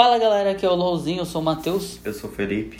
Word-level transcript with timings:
Fala 0.00 0.16
galera, 0.16 0.52
aqui 0.52 0.64
é 0.64 0.70
o 0.70 0.76
LOLzinho, 0.76 1.22
eu 1.22 1.24
sou 1.24 1.42
o 1.42 1.44
Matheus 1.44 1.98
Eu 2.04 2.14
sou 2.14 2.30
o 2.30 2.32
Felipe. 2.32 2.78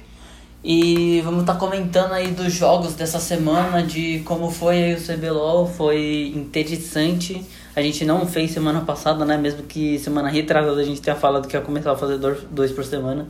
e 0.63 1.21
vamos 1.23 1.41
estar 1.41 1.57
comentando 1.57 2.13
aí 2.13 2.29
dos 2.29 2.53
jogos 2.53 2.95
dessa 2.95 3.19
semana, 3.19 3.83
de 3.83 4.21
como 4.21 4.53
foi 4.53 4.77
aí 4.85 4.95
o 4.95 5.01
CBLOL, 5.01 5.67
foi 5.67 6.33
interessante. 6.37 7.45
A 7.75 7.83
gente 7.83 8.05
não 8.05 8.25
fez 8.25 8.53
semana 8.53 8.83
passada, 8.83 9.25
né? 9.25 9.37
Mesmo 9.37 9.65
que 9.65 9.99
semana 9.99 10.29
retrasada 10.29 10.81
a 10.81 10.85
gente 10.85 11.01
tenha 11.01 11.17
falado 11.17 11.49
que 11.49 11.57
ia 11.57 11.61
começar 11.61 11.91
a 11.91 11.97
fazer 11.97 12.19
dois- 12.19 12.71
por 12.71 12.85
semana. 12.85 13.27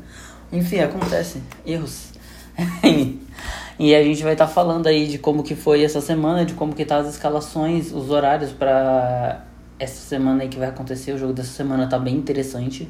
Enfim, 0.52 0.80
acontece, 0.80 1.40
erros. 1.64 2.08
e 3.78 3.94
a 3.94 4.02
gente 4.04 4.22
vai 4.22 4.34
estar 4.34 4.48
falando 4.48 4.86
aí 4.86 5.06
de 5.08 5.16
como 5.16 5.42
que 5.42 5.54
foi 5.54 5.82
essa 5.82 6.02
semana, 6.02 6.44
de 6.44 6.52
como 6.52 6.74
que 6.74 6.84
tá 6.84 6.98
as 6.98 7.08
escalações, 7.08 7.90
os 7.90 8.10
horários 8.10 8.52
pra 8.52 9.46
essa 9.78 10.06
semana 10.06 10.42
aí 10.42 10.50
que 10.50 10.58
vai 10.58 10.68
acontecer. 10.68 11.12
O 11.12 11.18
jogo 11.18 11.32
dessa 11.32 11.52
semana 11.52 11.86
tá 11.86 11.98
bem 11.98 12.16
interessante. 12.16 12.86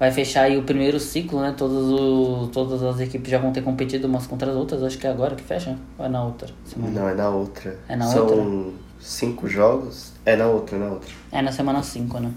Vai 0.00 0.10
fechar 0.10 0.44
aí 0.44 0.56
o 0.56 0.62
primeiro 0.62 0.98
ciclo, 0.98 1.42
né? 1.42 1.54
Todos 1.54 1.90
o, 1.92 2.48
todas 2.50 2.82
as 2.82 3.00
equipes 3.00 3.30
já 3.30 3.36
vão 3.36 3.52
ter 3.52 3.60
competido 3.60 4.08
umas 4.08 4.26
contra 4.26 4.50
as 4.50 4.56
outras. 4.56 4.82
Acho 4.82 4.96
que 4.96 5.06
é 5.06 5.10
agora 5.10 5.36
que 5.36 5.42
fecha. 5.42 5.76
Ou 5.98 6.06
é 6.06 6.08
na 6.08 6.24
outra 6.24 6.48
semana? 6.64 7.00
Não, 7.00 7.08
é 7.10 7.14
na 7.14 7.28
outra. 7.28 7.78
É 7.86 7.94
na 7.94 8.06
São 8.06 8.26
outra? 8.26 8.72
cinco 8.98 9.46
jogos. 9.46 10.14
É 10.24 10.36
na 10.36 10.46
outra, 10.46 10.76
é 10.76 10.78
na 10.78 10.86
outra. 10.86 11.08
É 11.30 11.42
na 11.42 11.52
semana 11.52 11.82
5, 11.82 12.18
né? 12.18 12.32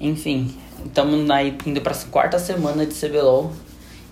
Enfim, 0.00 0.54
estamos 0.86 1.16
indo 1.66 1.80
pra 1.80 1.96
quarta 2.12 2.38
semana 2.38 2.86
de 2.86 2.94
CBLOL. 2.94 3.50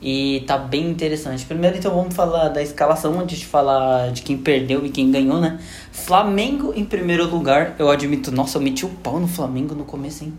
E 0.03 0.43
tá 0.45 0.59
bem 0.59 0.91
interessante. 0.91 1.45
Primeiro, 1.45 1.77
então, 1.77 1.95
vamos 1.95 2.17
falar 2.17 2.49
da 2.49 2.61
escalação 2.61 3.21
antes 3.21 3.39
de 3.39 3.47
falar 3.47 4.11
de 4.11 4.23
quem 4.23 4.37
perdeu 4.37 4.85
e 4.85 4.91
quem 4.91 5.13
ganhou, 5.13 5.39
né? 5.41 5.61
Flamengo 5.93 6.73
em 6.75 6.85
primeiro 6.85 7.29
lugar. 7.29 7.77
Eu 7.79 7.89
admito, 7.89 8.33
nossa, 8.33 8.59
eu 8.59 8.63
meti 8.63 8.85
o 8.85 8.89
pau 8.89 9.21
no 9.21 9.29
Flamengo 9.29 9.73
no 9.73 9.85
começo, 9.85 10.25
hein? 10.25 10.33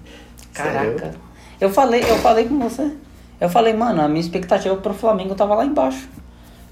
Caraca. 0.52 1.00
Sério? 1.00 1.31
Eu 1.62 1.70
falei, 1.70 2.02
eu 2.02 2.18
falei 2.18 2.46
com 2.46 2.58
você. 2.60 2.92
Eu 3.40 3.48
falei, 3.48 3.72
mano, 3.74 4.02
a 4.02 4.08
minha 4.08 4.20
expectativa 4.20 4.76
pro 4.76 4.94
Flamengo 4.94 5.36
tava 5.36 5.56
lá 5.56 5.64
embaixo. 5.64 6.10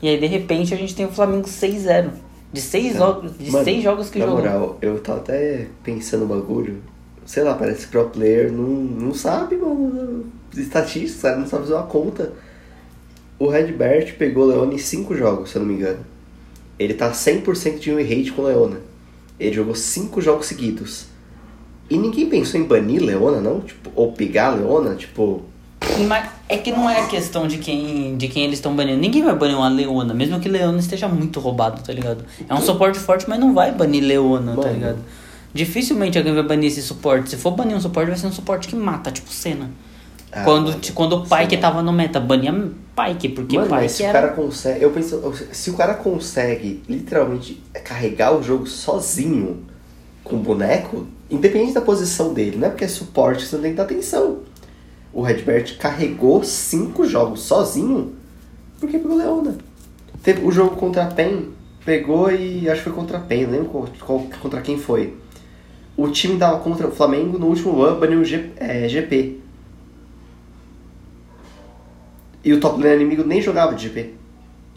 E 0.02 0.10
aí, 0.10 0.20
de 0.20 0.26
repente, 0.26 0.74
a 0.74 0.78
gente 0.78 0.96
tem 0.96 1.06
o 1.06 1.12
Flamengo 1.12 1.48
6-0. 1.48 2.10
De 2.52 2.60
seis, 2.62 2.96
jogos, 2.98 3.38
de 3.38 3.52
Mano, 3.52 3.64
seis 3.64 3.84
jogos 3.84 4.10
que 4.10 4.18
na 4.18 4.26
jogou. 4.26 4.40
moral, 4.42 4.78
eu 4.82 5.00
tava 5.00 5.20
até 5.20 5.68
pensando 5.84 6.22
no 6.22 6.36
bagulho. 6.36 6.82
Sei 7.24 7.44
lá, 7.44 7.54
parece 7.54 7.88
que 7.88 7.96
o 7.96 8.02
pro 8.02 8.10
player 8.10 8.52
não, 8.52 8.68
não 8.68 9.14
sabe, 9.14 9.56
mano. 9.56 10.26
Estatística? 10.58 11.36
Não 11.36 11.46
sabe 11.46 11.64
fazer 11.64 11.76
uma 11.76 11.84
conta. 11.86 12.34
O 13.38 13.48
Redbert 13.48 14.18
pegou 14.18 14.46
o 14.46 14.48
Leona 14.48 14.74
em 14.74 14.80
cinco 14.80 15.16
jogos, 15.16 15.52
se 15.52 15.58
eu 15.58 15.62
não 15.62 15.70
me 15.70 15.76
engano. 15.76 16.00
Ele 16.80 16.96
tá 16.96 17.12
100% 17.12 17.78
de 17.78 17.94
win 17.94 18.02
rate 18.02 18.32
com 18.32 18.42
o 18.42 18.46
Leona. 18.46 18.78
Ele 19.40 19.54
jogou 19.54 19.76
cinco 19.76 20.20
jogos 20.20 20.48
seguidos. 20.48 21.06
E 21.90 21.98
ninguém 21.98 22.30
pensou 22.30 22.60
em 22.60 22.64
banir 22.64 23.02
Leona, 23.02 23.42
não? 23.42 23.62
Tipo, 23.62 23.90
ou 23.96 24.12
pegar 24.12 24.50
Leona, 24.50 24.96
tipo... 24.96 25.42
Mas 26.08 26.30
é 26.48 26.58
que 26.58 26.72
não 26.72 26.90
é 26.90 27.08
questão 27.08 27.48
de 27.48 27.58
quem, 27.58 28.16
de 28.16 28.28
quem 28.28 28.44
eles 28.44 28.60
estão 28.60 28.76
banindo. 28.76 29.00
Ninguém 29.00 29.24
vai 29.24 29.36
banir 29.36 29.58
uma 29.58 29.70
Leona, 29.70 30.14
mesmo 30.14 30.40
que 30.40 30.48
Leona 30.48 30.78
esteja 30.78 31.08
muito 31.08 31.40
roubado, 31.40 31.82
tá 31.82 31.92
ligado? 31.92 32.24
É 32.48 32.54
um 32.54 32.62
suporte 32.62 33.00
forte, 33.00 33.28
mas 33.28 33.40
não 33.40 33.54
vai 33.54 33.72
banir 33.72 34.04
Leona, 34.04 34.52
tá 34.56 34.62
Mano. 34.62 34.74
ligado? 34.74 35.00
Dificilmente 35.54 36.18
alguém 36.18 36.34
vai 36.34 36.44
banir 36.44 36.68
esse 36.68 36.82
suporte. 36.82 37.32
Se 37.32 37.38
for 37.38 37.52
banir 37.52 37.76
um 37.76 37.82
suporte, 37.82 38.10
vai 38.10 38.18
ser 38.18 38.28
um 38.28 38.32
suporte 38.32 38.68
que 38.68 38.76
mata, 38.76 39.12
tipo 39.12 39.32
Senna. 39.32 39.72
Ah, 40.32 40.44
quando, 40.44 40.68
mano, 40.68 40.82
quando 40.94 41.14
o 41.14 41.22
Pyke 41.28 41.52
Senna. 41.52 41.62
tava 41.62 41.82
no 41.82 41.92
meta, 41.92 42.20
bania 42.20 42.54
Pyke, 42.96 43.30
porque 43.30 43.58
Mano, 43.58 43.72
mas 43.72 43.94
se 43.94 44.04
o 44.04 44.06
era... 44.06 44.22
cara 44.22 44.34
consegue. 44.34 44.84
Eu 44.84 44.92
penso, 44.92 45.34
se 45.52 45.72
o 45.72 45.74
cara 45.74 45.96
consegue 45.96 46.84
literalmente 46.88 47.62
carregar 47.84 48.36
o 48.36 48.44
jogo 48.44 48.68
sozinho 48.68 49.64
com 50.30 50.36
o 50.38 50.40
boneco, 50.40 51.06
independente 51.30 51.74
da 51.74 51.82
posição 51.82 52.34
dele, 52.34 52.58
não 52.58 52.68
é 52.68 52.70
porque 52.70 52.86
é 52.86 52.88
suporte 52.88 53.44
que 53.44 53.50
você 53.50 53.56
não 53.56 53.64
tem 53.64 53.72
que 53.72 53.78
dar 53.78 53.84
atenção. 53.84 54.40
O 55.12 55.22
Redbert 55.22 55.78
carregou 55.80 56.44
cinco 56.44 57.06
jogos 57.06 57.42
sozinho 57.42 58.14
porque 58.80 58.98
pegou 59.00 59.18
Leona. 59.18 59.58
Teve 60.24 60.46
o 60.46 60.52
jogo 60.52 60.76
contra 60.76 61.04
a 61.04 61.08
PEN, 61.08 61.48
pegou 61.84 62.32
e 62.32 62.70
acho 62.70 62.84
que 62.84 62.90
foi 62.90 62.94
contra 62.94 63.18
a 63.18 63.22
PEN, 63.22 63.44
não 63.46 63.52
lembro 63.52 63.70
qual- 64.06 64.28
contra 64.42 64.62
quem 64.62 64.78
foi. 64.78 65.16
O 65.98 66.08
time 66.10 66.38
tava 66.38 66.60
contra 66.60 66.88
o 66.88 66.92
Flamengo 66.92 67.38
no 67.40 67.48
último 67.48 67.82
ano, 67.82 68.00
baniu 68.00 68.20
o 68.22 68.24
G- 68.26 68.52
é, 68.58 68.88
GP. 68.88 69.40
E 72.44 72.54
o 72.54 72.60
top 72.60 72.82
lane 72.82 72.96
inimigo 73.04 73.24
nem 73.24 73.42
jogava 73.42 73.74
de 73.76 73.84
GP. 73.84 74.14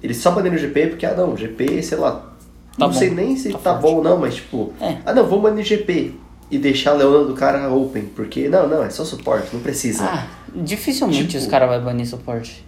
Ele 0.02 0.14
só 0.14 0.32
baniu 0.32 0.52
o 0.52 0.58
GP 0.58 0.88
porque, 0.88 1.06
ah 1.06 1.14
não, 1.14 1.36
GP, 1.36 1.80
sei 1.82 1.96
lá. 1.98 2.31
Tá 2.78 2.86
não 2.86 2.92
sei 2.92 3.10
bom, 3.10 3.16
nem 3.16 3.36
se 3.36 3.50
tá 3.52 3.58
tá, 3.58 3.74
bom 3.74 3.96
ou 3.96 4.02
não, 4.04 4.16
mas 4.18 4.36
tipo, 4.36 4.72
É. 4.80 4.96
ah 5.04 5.12
não, 5.12 5.24
vamos 5.26 5.42
banir 5.42 5.64
GP. 5.64 6.14
E 6.50 6.58
deixar 6.58 6.90
a 6.90 6.94
Leona 6.94 7.24
do 7.26 7.32
cara 7.34 7.72
open, 7.72 8.02
porque 8.14 8.48
não, 8.48 8.68
não, 8.68 8.82
é 8.82 8.90
só 8.90 9.04
suporte, 9.04 9.48
não 9.54 9.60
precisa. 9.60 10.04
Ah, 10.04 10.26
dificilmente 10.54 11.26
Tipo- 11.28 11.38
os 11.38 11.46
caras 11.46 11.70
vão 11.70 11.82
banir 11.82 12.06
suporte. 12.06 12.62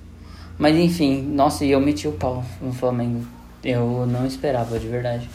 Mas 0.59 0.75
enfim, 0.77 1.21
nossa, 1.23 1.65
e 1.65 1.71
eu 1.73 1.81
meti 1.81 2.09
o 2.09 2.13
pau 2.13 2.43
no 2.63 2.73
Flamengo. 2.73 3.25
Eu 3.63 4.07
não 4.07 4.27
esperava, 4.27 4.79
de 4.79 4.87
verdade. 4.87 5.29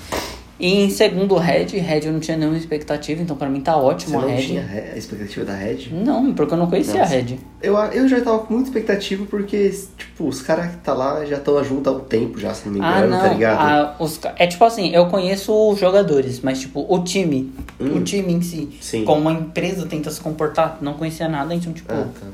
E 0.60 0.82
em 0.84 0.90
segundo, 0.90 1.36
Red. 1.38 1.68
Red 1.80 2.02
eu 2.06 2.12
não 2.12 2.20
tinha 2.20 2.36
nenhuma 2.36 2.58
expectativa, 2.58 3.22
então 3.22 3.38
pra 3.38 3.48
mim 3.48 3.62
tá 3.62 3.76
Você 3.76 3.80
ótimo 3.86 4.20
a 4.20 4.22
não 4.24 4.30
Red. 4.30 4.42
tinha 4.46 4.62
a 4.94 4.98
expectativa 4.98 5.46
da 5.46 5.54
Red? 5.56 5.88
Não, 5.92 6.34
porque 6.34 6.54
eu 6.54 6.58
não 6.58 6.68
conhecia 6.70 7.00
Nossa. 7.00 7.14
a 7.14 7.16
Red. 7.18 7.38
Eu, 7.62 7.78
eu 7.78 8.08
já 8.10 8.20
tava 8.20 8.40
com 8.40 8.54
muita 8.56 8.68
expectativa 8.70 9.26
porque, 9.30 9.74
tipo, 9.98 10.28
os 10.28 10.42
caras 10.42 10.72
que 10.72 10.78
tá 10.78 10.94
lá 10.94 11.24
já 11.26 11.38
estão 11.38 11.64
juntos 11.64 11.88
há 11.94 11.96
um 11.96 12.02
tempo 12.02 12.38
já, 12.38 12.54
se 12.54 12.66
não 12.66 12.74
me 12.74 12.80
engano, 12.80 12.94
Ah, 12.94 13.08
não. 13.08 13.20
tá 13.22 13.28
ligado? 13.30 13.58
ah, 13.58 13.96
os 14.00 14.20
é 14.36 14.48
tipo 14.48 14.66
assim, 14.66 14.90
eu 14.94 15.06
conheço 15.06 15.54
os 15.72 15.80
jogadores, 15.80 16.42
mas 16.42 16.60
tipo, 16.60 16.86
o 16.94 17.04
time. 17.04 17.54
Hum. 17.80 17.98
O 17.98 18.02
time 18.04 18.34
em 18.34 18.42
si. 18.42 18.70
Sim. 18.82 19.06
Como 19.06 19.22
uma 19.22 19.32
empresa 19.32 19.86
tenta 19.86 20.12
se 20.12 20.20
comportar, 20.20 20.78
não 20.82 20.94
conhecia 20.96 21.30
nada, 21.30 21.56
então, 21.56 21.72
tipo. 21.72 21.90
Ah, 21.94 22.06
tá. 22.20 22.28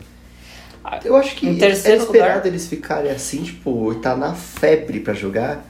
ah, 0.84 1.00
Eu 1.06 1.16
acho 1.16 1.36
que 1.36 1.48
Em 1.48 1.58
terceiro 1.60 2.02
é 2.02 2.04
esperado 2.06 2.30
lugar- 2.38 2.48
eles 2.48 2.68
ficarem 2.68 3.12
assim, 3.12 3.44
tipo, 3.44 3.94
tá 4.02 4.16
na 4.16 4.34
febre 4.34 5.00
pra 5.00 5.14
jogar. 5.14 5.64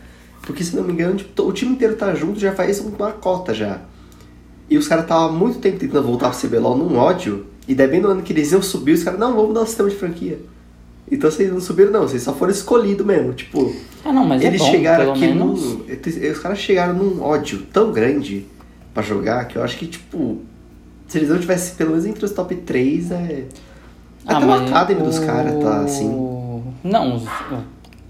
Porque, 0.45 0.63
se 0.63 0.75
não 0.75 0.83
me 0.83 0.94
engano, 0.94 1.16
tipo, 1.16 1.44
o 1.44 1.51
time 1.51 1.72
inteiro 1.72 1.95
tá 1.95 2.13
junto 2.13 2.39
já 2.39 2.53
faz 2.53 2.79
uma 2.79 3.11
cota 3.11 3.53
já. 3.53 3.79
E 4.69 4.78
os 4.78 4.88
caras 4.88 5.06
estavam 5.06 5.29
há 5.29 5.31
muito 5.31 5.59
tempo 5.59 5.78
tentando 5.79 6.06
voltar 6.07 6.29
pro 6.29 6.39
CBLOL 6.39 6.78
num 6.78 6.97
ódio. 6.97 7.47
E 7.67 7.73
daí 7.73 7.88
bem 7.88 8.00
no 8.01 8.09
ano 8.09 8.22
que 8.22 8.31
eles 8.33 8.51
iam 8.51 8.61
subir, 8.61 8.94
os 8.94 9.03
caras, 9.03 9.19
não, 9.19 9.31
vamos 9.31 9.47
mudar 9.50 9.61
o 9.61 9.66
sistema 9.66 9.89
de 9.89 9.95
franquia. 9.95 10.39
Então 11.11 11.29
vocês 11.29 11.51
não 11.51 11.59
subiram 11.61 11.91
não, 11.91 12.01
vocês 12.01 12.22
só 12.23 12.34
foram 12.34 12.51
escolhidos 12.51 13.05
mesmo. 13.05 13.34
Tipo, 13.34 13.73
Ah, 14.03 14.11
não, 14.11 14.25
mas 14.25 14.41
eles 14.44 14.59
é 14.61 14.63
bom, 14.66 14.72
chegaram 14.72 15.11
aqui 15.11 15.22
menos. 15.22 15.61
num. 15.63 16.31
Os 16.31 16.39
caras 16.39 16.57
chegaram 16.59 16.94
num 16.95 17.22
ódio 17.23 17.61
tão 17.72 17.91
grande 17.91 18.45
pra 18.94 19.03
jogar 19.03 19.45
que 19.47 19.55
eu 19.57 19.63
acho 19.63 19.78
que, 19.78 19.85
tipo, 19.88 20.39
se 21.07 21.17
eles 21.19 21.29
não 21.29 21.38
tivessem 21.39 21.75
pelo 21.75 21.91
menos 21.91 22.05
entre 22.05 22.25
os 22.25 22.31
top 22.31 22.55
3, 22.55 23.11
é. 23.11 23.44
Ah, 24.25 24.38
Até 24.38 24.45
o 24.47 24.51
Academy 24.53 25.01
dos 25.03 25.17
o- 25.19 25.25
caras 25.25 25.63
tá 25.63 25.81
assim. 25.81 26.07
Não, 26.84 27.22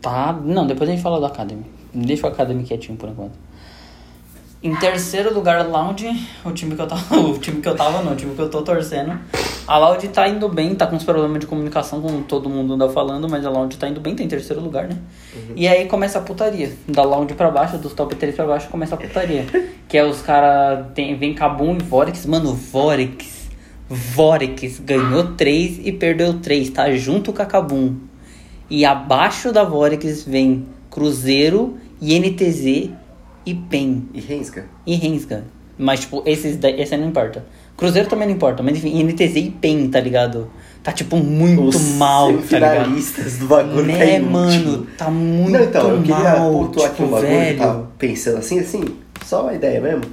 tá. 0.02 0.40
Não, 0.46 0.66
depois 0.66 0.90
a 0.90 0.94
gente 0.94 1.02
fala 1.04 1.20
do 1.20 1.26
Academy. 1.26 1.66
Deixa 1.96 2.28
o 2.28 2.30
Academy 2.30 2.64
quietinho 2.64 2.98
por 2.98 3.10
enquanto. 3.10 3.34
Em 4.62 4.76
terceiro 4.76 5.32
lugar, 5.34 5.66
Loud, 5.68 6.06
o 6.44 6.52
time 6.52 6.76
que 6.76 6.82
eu 6.82 6.88
tava. 6.88 7.16
O 7.22 7.38
time 7.38 7.62
que 7.62 7.70
eu 7.70 7.76
tava 7.76 8.02
não, 8.02 8.14
o 8.14 8.16
time 8.16 8.34
que 8.36 8.42
eu 8.42 8.50
tô 8.50 8.62
torcendo. 8.64 9.18
A 9.68 9.78
Loud 9.78 10.08
tá 10.10 10.28
indo 10.28 10.50
bem, 10.50 10.76
tá 10.76 10.88
com 10.88 10.96
uns 10.96 11.04
problemas 11.04 11.40
de 11.40 11.46
comunicação, 11.46 12.02
como 12.02 12.24
todo 12.24 12.50
mundo 12.50 12.74
anda 12.74 12.90
falando, 12.90 13.30
mas 13.30 13.46
a 13.46 13.50
Loud 13.50 13.78
tá 13.78 13.88
indo 13.88 14.02
bem, 14.02 14.16
tá 14.16 14.24
em 14.24 14.28
terceiro 14.28 14.62
lugar, 14.62 14.88
né? 14.88 14.98
E 15.56 15.68
aí 15.68 15.86
começa 15.86 16.20
a 16.20 16.22
putaria. 16.22 16.72
Da 16.88 17.04
Loud 17.04 17.34
pra 17.36 17.50
baixo, 17.50 17.78
dos 17.78 17.94
top 17.94 18.16
3 18.16 18.36
pra 18.36 18.46
baixo, 18.46 18.68
começa 18.70 18.96
a 18.96 18.98
putaria. 18.98 19.46
que 19.88 19.98
é 19.98 20.04
os 20.04 20.22
caras. 20.22 20.88
Vem 20.96 21.34
Kabum 21.34 21.78
e 21.78 21.84
Vorex. 21.84 22.26
Mano, 22.26 22.54
Vorex. 22.54 23.48
Vorex 23.88 24.80
ganhou 24.80 25.36
3 25.36 25.82
e 25.86 25.92
perdeu 25.92 26.40
3, 26.40 26.72
tá? 26.72 26.92
Junto 26.92 27.32
com 27.32 27.42
a 27.42 27.46
Kabum. 27.46 27.96
E 28.68 28.84
abaixo 28.84 29.52
da 29.52 29.64
Vorex 29.64 30.24
vem 30.24 30.66
Cruzeiro, 30.90 31.78
INTZ 32.02 32.92
e 33.46 33.54
PEN. 33.70 34.04
E 34.14 34.20
Rensga? 34.20 34.66
E 34.86 34.96
Rensga. 34.96 35.44
Mas, 35.78 36.02
tipo, 36.02 36.24
esses 36.26 36.58
daí, 36.58 36.80
esse 36.82 36.94
aí 36.96 37.02
não 37.02 37.08
importa. 37.10 37.46
Cruzeiro 37.76 38.08
também 38.08 38.28
não 38.28 38.36
importa, 38.36 38.64
mas 38.64 38.78
enfim, 38.78 38.98
INTZ 39.02 39.36
e 39.36 39.50
PEN, 39.52 39.90
tá 39.90 40.00
ligado? 40.00 40.50
Tá, 40.82 40.92
tipo, 40.94 41.18
muito 41.18 41.64
Os 41.64 41.96
mal, 41.98 42.32
tá 42.50 42.58
ligado? 42.60 42.90
do 43.40 43.48
bagulho 43.48 43.76
tá 43.76 43.82
Né, 43.98 44.16
inútil. 44.18 44.32
mano? 44.32 44.88
Tá 44.98 45.10
muito 45.10 45.52
Não, 45.52 45.64
então, 45.64 45.90
eu 45.92 46.02
queria 46.02 46.16
mal, 46.38 46.52
pontuar 46.52 46.90
tipo, 46.92 46.94
aqui 46.94 47.04
um 47.04 47.08
bagulho 47.08 47.28
que 47.30 47.36
velho. 47.38 47.58
tava 47.58 47.92
pensando 47.98 48.38
assim, 48.38 48.60
assim, 48.60 48.86
só 49.26 49.42
uma 49.42 49.54
ideia 49.54 49.82
mesmo. 49.82 50.04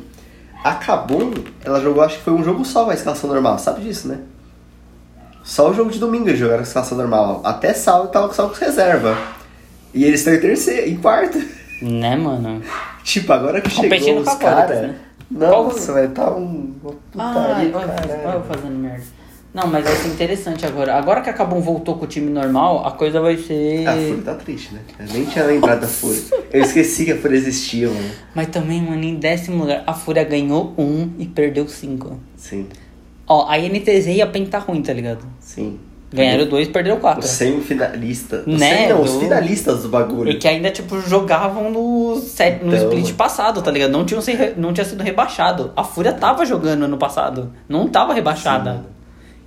A 0.64 0.74
Kabum, 0.74 1.32
ela 1.64 1.80
jogou, 1.80 2.02
acho 2.02 2.18
que 2.18 2.24
foi 2.24 2.32
um 2.32 2.42
jogo 2.42 2.64
só 2.64 2.88
a 2.90 2.94
escalação 2.94 3.28
normal, 3.30 3.58
sabe 3.58 3.82
disso, 3.82 4.08
né? 4.08 4.18
Só 5.44 5.70
o 5.70 5.74
jogo 5.74 5.90
de 5.90 5.98
domingo 5.98 6.28
eles 6.28 6.38
jogaram 6.40 6.60
a 6.60 6.62
escalação 6.62 6.96
normal. 6.96 7.40
Até 7.44 7.74
sábado 7.74 8.08
tava 8.10 8.32
só 8.32 8.48
com 8.48 8.54
reserva. 8.54 9.16
E 9.92 10.04
eles 10.04 10.20
estão 10.20 10.34
em 10.34 10.40
terceiro, 10.40 10.88
em 10.88 10.96
quarto. 10.96 11.38
Né, 11.82 12.16
mano? 12.16 12.62
tipo, 13.02 13.32
agora 13.32 13.60
que 13.60 13.74
Competindo 13.74 14.04
chegou 14.04 14.24
com 14.24 14.30
os 14.30 14.36
caras. 14.36 14.82
né? 14.82 14.94
Nossa, 15.30 15.92
vai 15.94 16.08
tá 16.08 16.30
um. 16.34 16.74
Uma 16.82 16.94
Ah, 17.16 17.32
putaria 17.34 17.70
do 17.70 17.78
olha 17.78 17.88
caralho. 17.88 18.38
eu 18.38 18.44
fazendo 18.44 18.78
merda. 18.78 19.02
Não, 19.54 19.66
mas 19.66 19.84
vai 19.84 19.94
ser 19.96 20.08
interessante 20.08 20.64
agora. 20.64 20.94
Agora 20.96 21.20
que 21.20 21.28
a 21.28 21.32
Cabum 21.34 21.60
voltou 21.60 21.96
com 21.96 22.04
o 22.04 22.08
time 22.08 22.30
normal, 22.30 22.86
a 22.86 22.92
coisa 22.92 23.20
vai 23.20 23.36
ser. 23.36 23.86
A 23.86 23.92
Fúria 23.92 24.22
tá 24.24 24.34
triste, 24.34 24.72
né? 24.72 24.80
Eu 24.98 25.06
nem 25.12 25.24
tinha 25.26 25.44
lembrado 25.44 25.80
da 25.80 25.86
Fúria. 25.86 26.22
Eu 26.50 26.62
esqueci 26.62 27.04
que 27.04 27.12
a 27.12 27.18
Fúria 27.18 27.36
existia, 27.36 27.88
mano. 27.88 28.10
Mas 28.34 28.46
também, 28.48 28.80
mano, 28.80 29.02
em 29.04 29.16
décimo 29.16 29.58
lugar, 29.64 29.82
a 29.86 29.92
Fúria 29.92 30.24
ganhou 30.24 30.72
um 30.78 31.10
e 31.18 31.26
perdeu 31.26 31.68
cinco. 31.68 32.18
Sim, 32.36 32.66
Ó, 33.26 33.46
a 33.48 33.58
NTZ 33.58 34.06
e 34.08 34.22
a 34.22 34.26
PEN 34.26 34.46
tá 34.46 34.58
ruim, 34.58 34.82
tá 34.82 34.92
ligado? 34.92 35.24
sim. 35.40 35.78
Ganharam 36.12 36.46
dois, 36.46 36.68
perderam 36.68 36.98
quatro. 37.00 37.20
Os 37.24 37.30
semifinalistas. 37.30 38.46
Os 38.46 38.58
Né, 38.60 38.88
não, 38.88 39.00
os 39.02 39.14
finalistas 39.16 39.82
do 39.82 39.88
bagulho. 39.88 40.30
E 40.30 40.36
que 40.36 40.46
ainda, 40.46 40.70
tipo, 40.70 41.00
jogavam 41.00 41.70
no, 41.70 42.16
set, 42.20 42.62
no 42.62 42.74
Então, 42.74 42.88
split 42.90 43.14
passado, 43.14 43.62
tá 43.62 43.70
ligado? 43.70 43.90
Não, 43.90 44.04
tinham 44.04 44.20
se 44.20 44.32
não 44.56 44.72
tinha 44.72 44.84
sido 44.84 45.02
rebaixado. 45.02 45.72
A 45.76 45.82
Fúria 45.84 46.12
tava 46.12 46.44
jogando 46.44 46.84
ano 46.84 46.98
passado. 46.98 47.52
Não 47.68 47.88
tava 47.88 48.12
rebaixada. 48.12 48.74
Sim. 48.74 48.80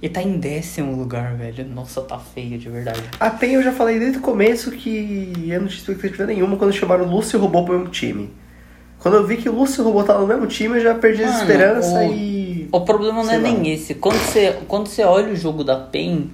E 0.02 0.10
tá 0.10 0.22
em 0.22 0.38
décimo 0.38 0.96
lugar, 0.96 1.36
velho. 1.36 1.66
Nossa, 1.74 2.02
tá 2.02 2.18
feio 2.20 2.58
de 2.58 2.70
verdade. 2.70 3.02
A 3.20 3.30
PEN 3.30 3.54
eu 3.54 3.64
já 3.64 3.72
falei 3.72 3.98
desde 3.98 4.18
o 4.18 4.22
começo 4.22 4.70
que 4.72 5.34
eu 5.48 5.62
não 5.62 5.68
tinha 5.68 5.80
expectativa 5.80 6.26
nenhuma 6.28 6.58
quando 6.58 6.74
chamaram 6.74 7.06
o 7.06 7.10
Lúcio 7.10 7.38
e 7.38 7.40
o 7.40 7.42
Robô 7.42 7.64
pro 7.64 7.74
mesmo 7.78 7.90
time. 7.92 8.32
Quando 9.00 9.16
eu 9.18 9.26
vi 9.26 9.38
que 9.38 9.48
o 9.48 9.54
Lúcio 9.54 9.80
e 9.80 9.82
o 9.82 9.86
Robô 9.86 10.02
estavam 10.02 10.24
no 10.24 10.28
mesmo 10.28 10.48
time, 10.48 10.78
eu 10.78 10.82
já 10.82 10.96
perdi 10.96 11.24
a 11.24 11.28
Mano, 11.28 11.40
esperança 11.42 11.94
o- 12.00 12.14
e. 12.14 12.68
O 12.72 12.82
problema 12.82 13.24
não 13.24 13.30
é 13.32 13.36
Sei 13.36 13.38
lá. 13.38 13.44
nem 13.44 13.72
esse. 13.74 13.94
Quando 13.96 14.18
você, 14.18 14.56
quando 14.68 14.88
você 14.88 15.04
olha 15.04 15.32
o 15.32 15.36
jogo 15.36 15.64
da 15.64 15.76
PEN, 15.78 16.30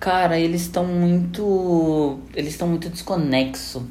cara, 0.00 0.38
eles 0.38 0.62
estão 0.62 0.84
muito. 0.84 2.18
Eles 2.34 2.52
estão 2.52 2.68
muito 2.68 2.88
desconexos. 2.88 3.82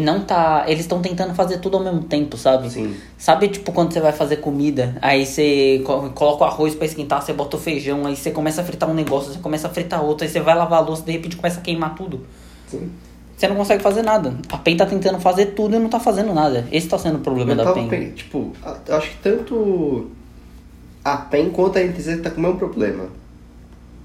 Não 0.00 0.20
tá. 0.20 0.64
Eles 0.68 0.82
estão 0.82 1.02
tentando 1.02 1.34
fazer 1.34 1.58
tudo 1.58 1.76
ao 1.76 1.82
mesmo 1.82 2.02
tempo, 2.04 2.36
sabe? 2.36 2.70
Sim. 2.70 2.94
Sabe, 3.18 3.48
tipo, 3.48 3.72
quando 3.72 3.92
você 3.92 4.00
vai 4.00 4.12
fazer 4.12 4.36
comida, 4.36 4.96
aí 5.02 5.26
você 5.26 5.82
co- 5.84 6.10
coloca 6.10 6.44
o 6.44 6.46
arroz 6.46 6.76
pra 6.76 6.86
esquentar, 6.86 7.20
você 7.20 7.32
bota 7.32 7.56
o 7.56 7.60
feijão, 7.60 8.06
aí 8.06 8.14
você 8.14 8.30
começa 8.30 8.60
a 8.60 8.64
fritar 8.64 8.88
um 8.88 8.94
negócio, 8.94 9.32
você 9.32 9.40
começa 9.40 9.66
a 9.66 9.70
fritar 9.70 10.04
outro, 10.04 10.24
aí 10.24 10.30
você 10.30 10.38
vai 10.40 10.54
lavar 10.54 10.78
a 10.78 10.82
louça, 10.82 11.02
de 11.02 11.10
repente 11.10 11.34
começa 11.36 11.58
a 11.58 11.62
queimar 11.62 11.96
tudo. 11.96 12.24
Sim. 12.68 12.88
Você 13.36 13.48
não 13.48 13.56
consegue 13.56 13.82
fazer 13.82 14.02
nada. 14.02 14.36
A 14.50 14.58
PEN 14.58 14.76
tá 14.76 14.86
tentando 14.86 15.18
fazer 15.18 15.46
tudo 15.46 15.74
e 15.74 15.78
não 15.80 15.88
tá 15.88 15.98
fazendo 15.98 16.32
nada. 16.32 16.68
Esse 16.70 16.86
tá 16.86 16.96
sendo 16.98 17.16
o 17.16 17.20
problema 17.20 17.54
da 17.56 17.72
PEN. 17.72 17.88
pen- 17.88 18.10
tipo, 18.12 18.52
a- 18.62 18.76
eu 18.86 18.96
acho 18.96 19.10
que 19.10 19.16
tanto 19.22 20.08
a 21.04 21.16
PEN 21.16 21.50
quanto 21.50 21.78
a 21.78 21.80
NTZ 21.82 22.20
tá 22.22 22.30
com 22.30 22.36
o 22.38 22.42
mesmo 22.42 22.58
problema. 22.58 23.06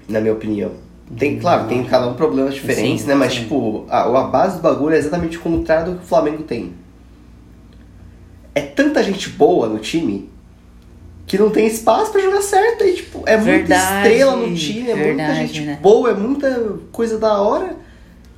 Na 0.08 0.20
minha 0.20 0.32
opinião. 0.32 0.72
Tem, 1.16 1.38
claro, 1.38 1.68
tem 1.68 1.84
cada 1.84 2.08
um 2.08 2.14
problemas 2.14 2.54
diferentes, 2.54 3.02
Sim, 3.02 3.08
né? 3.08 3.14
Mas, 3.14 3.32
sim. 3.32 3.40
tipo, 3.40 3.86
a, 3.88 4.02
a 4.02 4.24
base 4.24 4.56
do 4.56 4.62
bagulho 4.62 4.94
é 4.94 4.98
exatamente 4.98 5.36
o 5.36 5.40
contrário 5.40 5.92
do 5.92 5.98
que 5.98 6.04
o 6.04 6.06
Flamengo 6.08 6.42
tem. 6.42 6.74
É 8.54 8.60
tanta 8.60 9.02
gente 9.02 9.28
boa 9.30 9.68
no 9.68 9.78
time 9.78 10.28
que 11.26 11.36
não 11.38 11.50
tem 11.50 11.66
espaço 11.66 12.10
pra 12.10 12.20
jogar 12.20 12.42
certo. 12.42 12.84
E, 12.84 12.94
tipo, 12.94 13.22
é 13.26 13.36
muita 13.36 13.50
Verdade, 13.50 14.08
estrela 14.08 14.36
no 14.36 14.54
time, 14.54 14.90
é 14.90 14.94
muita 14.94 15.04
verdade, 15.04 15.46
gente 15.46 15.60
né? 15.62 15.78
boa, 15.80 16.10
é 16.10 16.14
muita 16.14 16.78
coisa 16.90 17.18
da 17.18 17.40
hora. 17.40 17.76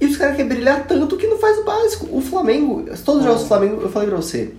E 0.00 0.06
os 0.06 0.17
caras 0.17 0.37
querem 0.37 0.49
brilhar 0.49 0.87
tanto 0.87 1.17
que 1.17 1.26
não 1.26 1.38
faz 1.38 1.59
o 1.59 1.65
básico. 1.65 2.09
O 2.12 2.20
Flamengo, 2.20 2.85
todos 3.05 3.20
os 3.20 3.26
jogos 3.26 3.43
do 3.43 3.49
Flamengo, 3.49 3.82
eu 3.82 3.91
falei 3.91 4.09
pra 4.09 4.17
você. 4.17 4.55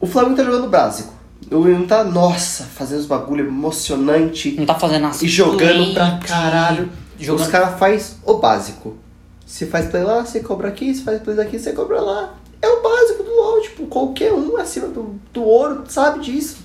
O 0.00 0.06
Flamengo 0.06 0.36
tá 0.36 0.44
jogando 0.44 0.68
básico. 0.68 1.12
O 1.50 1.64
não 1.64 1.86
tá, 1.86 2.04
nossa, 2.04 2.64
fazendo 2.64 2.98
os 3.00 3.06
bagulho 3.06 3.46
emocionante 3.46 4.54
Não 4.58 4.66
tá 4.66 4.74
fazendo 4.74 5.06
as 5.06 5.22
e 5.22 5.28
jogando 5.28 5.94
pra 5.94 6.18
caralho. 6.18 6.90
Jogando... 7.18 7.44
Os 7.44 7.50
caras 7.50 7.78
faz 7.78 8.16
o 8.24 8.34
básico. 8.34 8.96
Se 9.44 9.66
faz 9.66 9.86
play 9.86 10.04
lá, 10.04 10.24
você 10.24 10.40
cobra 10.40 10.68
aqui. 10.68 10.94
Se 10.94 11.02
faz 11.02 11.20
play 11.20 11.36
daqui, 11.36 11.58
você 11.58 11.72
cobra 11.72 12.00
lá. 12.00 12.34
É 12.60 12.68
o 12.68 12.82
básico 12.82 13.22
do 13.22 13.30
LoL. 13.34 13.60
Tipo, 13.62 13.86
qualquer 13.86 14.32
um 14.32 14.56
acima 14.56 14.88
do, 14.88 15.18
do 15.32 15.42
ouro 15.42 15.84
sabe 15.88 16.20
disso. 16.20 16.58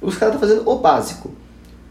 Os 0.00 0.16
caras 0.16 0.34
estão 0.34 0.48
fazendo 0.48 0.68
o 0.68 0.78
básico. 0.78 1.30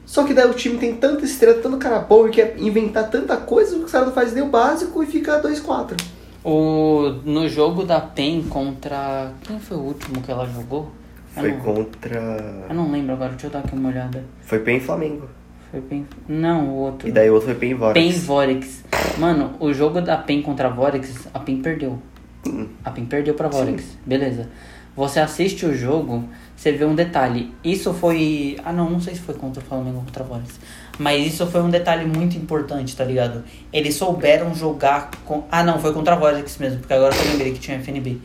Só 0.05 0.23
que 0.23 0.33
daí 0.33 0.49
o 0.49 0.53
time 0.53 0.77
tem 0.77 0.95
tanta 0.95 1.23
estrela, 1.23 1.61
tanto 1.61 1.77
cara 1.77 1.99
bom 1.99 2.27
e 2.27 2.31
quer 2.31 2.55
inventar 2.59 3.09
tanta 3.09 3.37
coisa, 3.37 3.77
os 3.77 3.91
caras 3.91 4.07
não 4.07 4.13
fazem 4.13 4.35
nem 4.35 4.43
o 4.43 4.47
básico 4.47 5.01
e 5.01 5.05
fica 5.05 5.41
2-4. 5.41 5.99
O, 6.43 7.09
no 7.23 7.47
jogo 7.47 7.83
da 7.83 8.01
PEN 8.01 8.43
contra. 8.43 9.31
Quem 9.43 9.59
foi 9.59 9.77
o 9.77 9.79
último 9.79 10.21
que 10.21 10.29
ela 10.29 10.45
jogou? 10.45 10.91
Eu 11.35 11.41
Foi 11.41 11.51
não, 11.51 11.59
contra. 11.61 12.65
eu 12.69 12.75
não 12.75 12.91
lembro 12.91 13.13
agora, 13.13 13.31
deixa 13.31 13.47
eu 13.47 13.51
dar 13.51 13.59
aqui 13.59 13.73
uma 13.73 13.89
olhada. 13.89 14.23
Foi 14.41 14.59
PEN 14.59 14.77
e 14.77 14.79
Flamengo. 14.81 15.27
Foi 15.73 15.81
PEN. 15.81 16.05
Não, 16.27 16.69
o 16.69 16.75
outro. 16.75 17.07
E 17.07 17.11
daí 17.11 17.31
o 17.31 17.33
outro 17.33 17.49
foi 17.49 17.55
PEN 17.55 17.73
Vorax. 17.73 17.99
PEN 17.99 18.11
Vorex. 18.11 18.83
Mano, 19.17 19.55
o 19.59 19.73
jogo 19.73 20.01
da 20.01 20.15
PEN 20.15 20.43
contra 20.43 20.67
a 20.67 20.71
Vorex, 20.71 21.27
a 21.33 21.39
PEN 21.39 21.63
perdeu. 21.63 21.99
Hum. 22.45 22.67
A 22.85 22.91
PEN 22.91 23.05
perdeu 23.05 23.33
pra 23.33 23.47
Vorex. 23.47 23.97
Beleza. 24.05 24.49
Você 24.95 25.19
assiste 25.19 25.65
o 25.65 25.75
jogo, 25.75 26.25
você 26.55 26.71
vê 26.71 26.85
um 26.85 26.93
detalhe. 26.93 27.51
Isso 27.63 27.91
foi. 27.91 28.55
Ah, 28.63 28.71
não, 28.71 28.87
não 28.87 29.01
sei 29.01 29.15
se 29.15 29.21
foi 29.21 29.33
contra 29.33 29.63
o 29.63 29.65
Flamengo 29.65 29.97
ou 29.97 30.03
contra 30.03 30.23
a 30.23 30.27
Vorex. 30.27 30.59
Mas 30.99 31.25
isso 31.25 31.47
foi 31.47 31.63
um 31.63 31.71
detalhe 31.71 32.05
muito 32.05 32.37
importante, 32.37 32.95
tá 32.95 33.03
ligado? 33.03 33.43
Eles 33.71 33.95
souberam 33.95 34.53
jogar 34.53 35.09
com. 35.25 35.45
Ah, 35.49 35.63
não, 35.63 35.79
foi 35.79 35.91
contra 35.91 36.13
a 36.13 36.17
Vorex 36.19 36.55
mesmo, 36.59 36.81
porque 36.81 36.93
agora 36.93 37.15
eu 37.15 37.31
lembrei 37.31 37.51
que 37.51 37.59
tinha 37.59 37.79
FNB. 37.79 38.19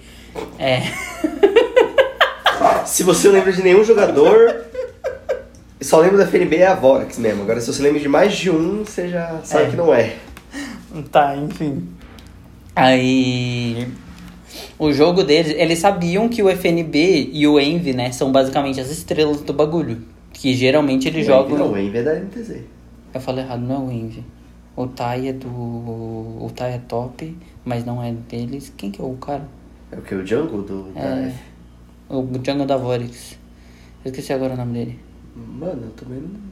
É. 0.58 0.82
Se 2.84 3.02
você 3.02 3.28
não 3.28 3.36
lembra 3.36 3.52
de 3.52 3.62
nenhum 3.62 3.82
jogador, 3.82 4.67
só 5.80 6.00
lembra 6.00 6.18
da 6.18 6.24
FNB 6.24 6.56
é 6.56 6.66
a 6.66 6.74
Vorax 6.74 7.18
mesmo. 7.18 7.42
Agora, 7.42 7.60
se 7.60 7.72
você 7.72 7.82
lembra 7.82 8.00
de 8.00 8.08
mais 8.08 8.36
de 8.36 8.50
um, 8.50 8.84
você 8.84 9.08
já 9.08 9.40
sabe 9.44 9.64
É. 9.64 9.70
que 9.70 9.76
não 9.76 9.94
é. 9.94 10.16
Tá, 11.10 11.36
enfim. 11.36 11.86
Aí. 12.74 13.88
O 14.78 14.92
jogo 14.92 15.22
deles, 15.24 15.52
eles 15.56 15.78
sabiam 15.78 16.28
que 16.28 16.42
o 16.42 16.48
FNB 16.48 17.30
e 17.32 17.46
o 17.46 17.58
Envy, 17.60 17.92
né, 17.92 18.12
são 18.12 18.30
basicamente 18.32 18.80
as 18.80 18.90
estrelas 18.90 19.40
do 19.40 19.52
bagulho. 19.52 20.02
Que 20.32 20.54
geralmente 20.54 21.08
eles 21.08 21.26
jogam. 21.26 21.58
Não, 21.58 21.72
o 21.72 21.78
Envy 21.78 21.98
é 21.98 22.02
da 22.02 22.14
NTZ. 22.14 22.58
Eu 23.12 23.20
falei 23.20 23.44
errado, 23.44 23.60
não 23.60 23.74
é 23.74 23.78
o 23.78 23.90
Envy. 23.92 24.24
O 24.76 24.86
Tai 24.86 25.28
é 25.28 25.32
do. 25.32 25.48
O 25.48 26.50
Tai 26.54 26.74
é 26.74 26.78
top, 26.78 27.36
mas 27.64 27.84
não 27.84 28.02
é 28.02 28.12
deles. 28.12 28.72
Quem 28.76 28.90
que 28.92 29.00
é 29.02 29.04
o 29.04 29.14
cara? 29.14 29.42
É 29.90 29.96
o 29.96 30.02
que? 30.02 30.14
O 30.14 30.24
Jungle 30.24 30.62
do, 30.62 30.82
da 30.92 31.00
É. 31.00 31.26
F? 31.28 31.34
O 32.08 32.22
Django 32.38 32.64
da 32.64 32.76
Vorex. 32.76 33.36
Eu 34.04 34.10
esqueci 34.12 34.32
agora 34.32 34.54
o 34.54 34.56
nome 34.56 34.72
dele. 34.74 34.98
Mano, 35.58 35.82
eu 35.84 35.90
também 35.90 36.20
não. 36.20 36.48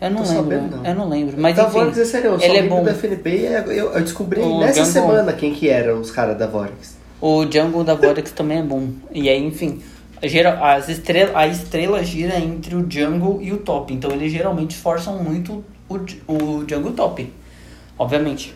Eu 0.00 0.10
não 0.10 0.22
lembro. 0.22 0.36
sabendo, 0.36 0.76
não. 0.76 0.84
Eu 0.86 0.94
não 0.94 1.08
lembro. 1.08 1.34
Mas 1.40 1.56
da 1.56 1.64
enfim. 1.66 2.00
É 2.00 2.04
sério, 2.04 2.30
eu 2.32 2.40
ele 2.40 2.56
é 2.58 2.62
bom. 2.62 2.84
da 2.84 2.92
FNB 2.92 3.30
e 3.30 3.44
eu, 3.76 3.92
eu 3.92 4.00
descobri 4.00 4.40
O 4.40 4.60
nessa 4.60 4.84
Jungle- 4.84 4.92
semana 4.92 5.32
quem 5.32 5.52
que 5.52 5.68
eram 5.68 6.00
os 6.00 6.10
caras 6.10 6.38
da 6.38 6.46
Vorax. 6.46 6.96
O 7.20 7.42
Jungle 7.50 7.82
da 7.82 7.94
Vorax 7.94 8.30
também 8.30 8.58
é 8.58 8.62
bom. 8.62 8.90
E 9.12 9.28
aí, 9.28 9.44
enfim, 9.44 9.82
gera, 10.22 10.60
as 10.72 10.88
estrela, 10.88 11.32
a 11.36 11.48
estrela 11.48 12.04
gira 12.04 12.38
entre 12.38 12.76
o 12.76 12.86
Jungle 12.88 13.40
e 13.42 13.52
o 13.52 13.58
top. 13.58 13.92
Então 13.92 14.12
eles 14.12 14.30
geralmente 14.32 14.76
forçam 14.76 15.20
muito 15.20 15.64
o, 15.88 15.96
o 16.32 16.64
Jungle 16.68 16.92
top. 16.92 17.32
Obviamente. 17.98 18.54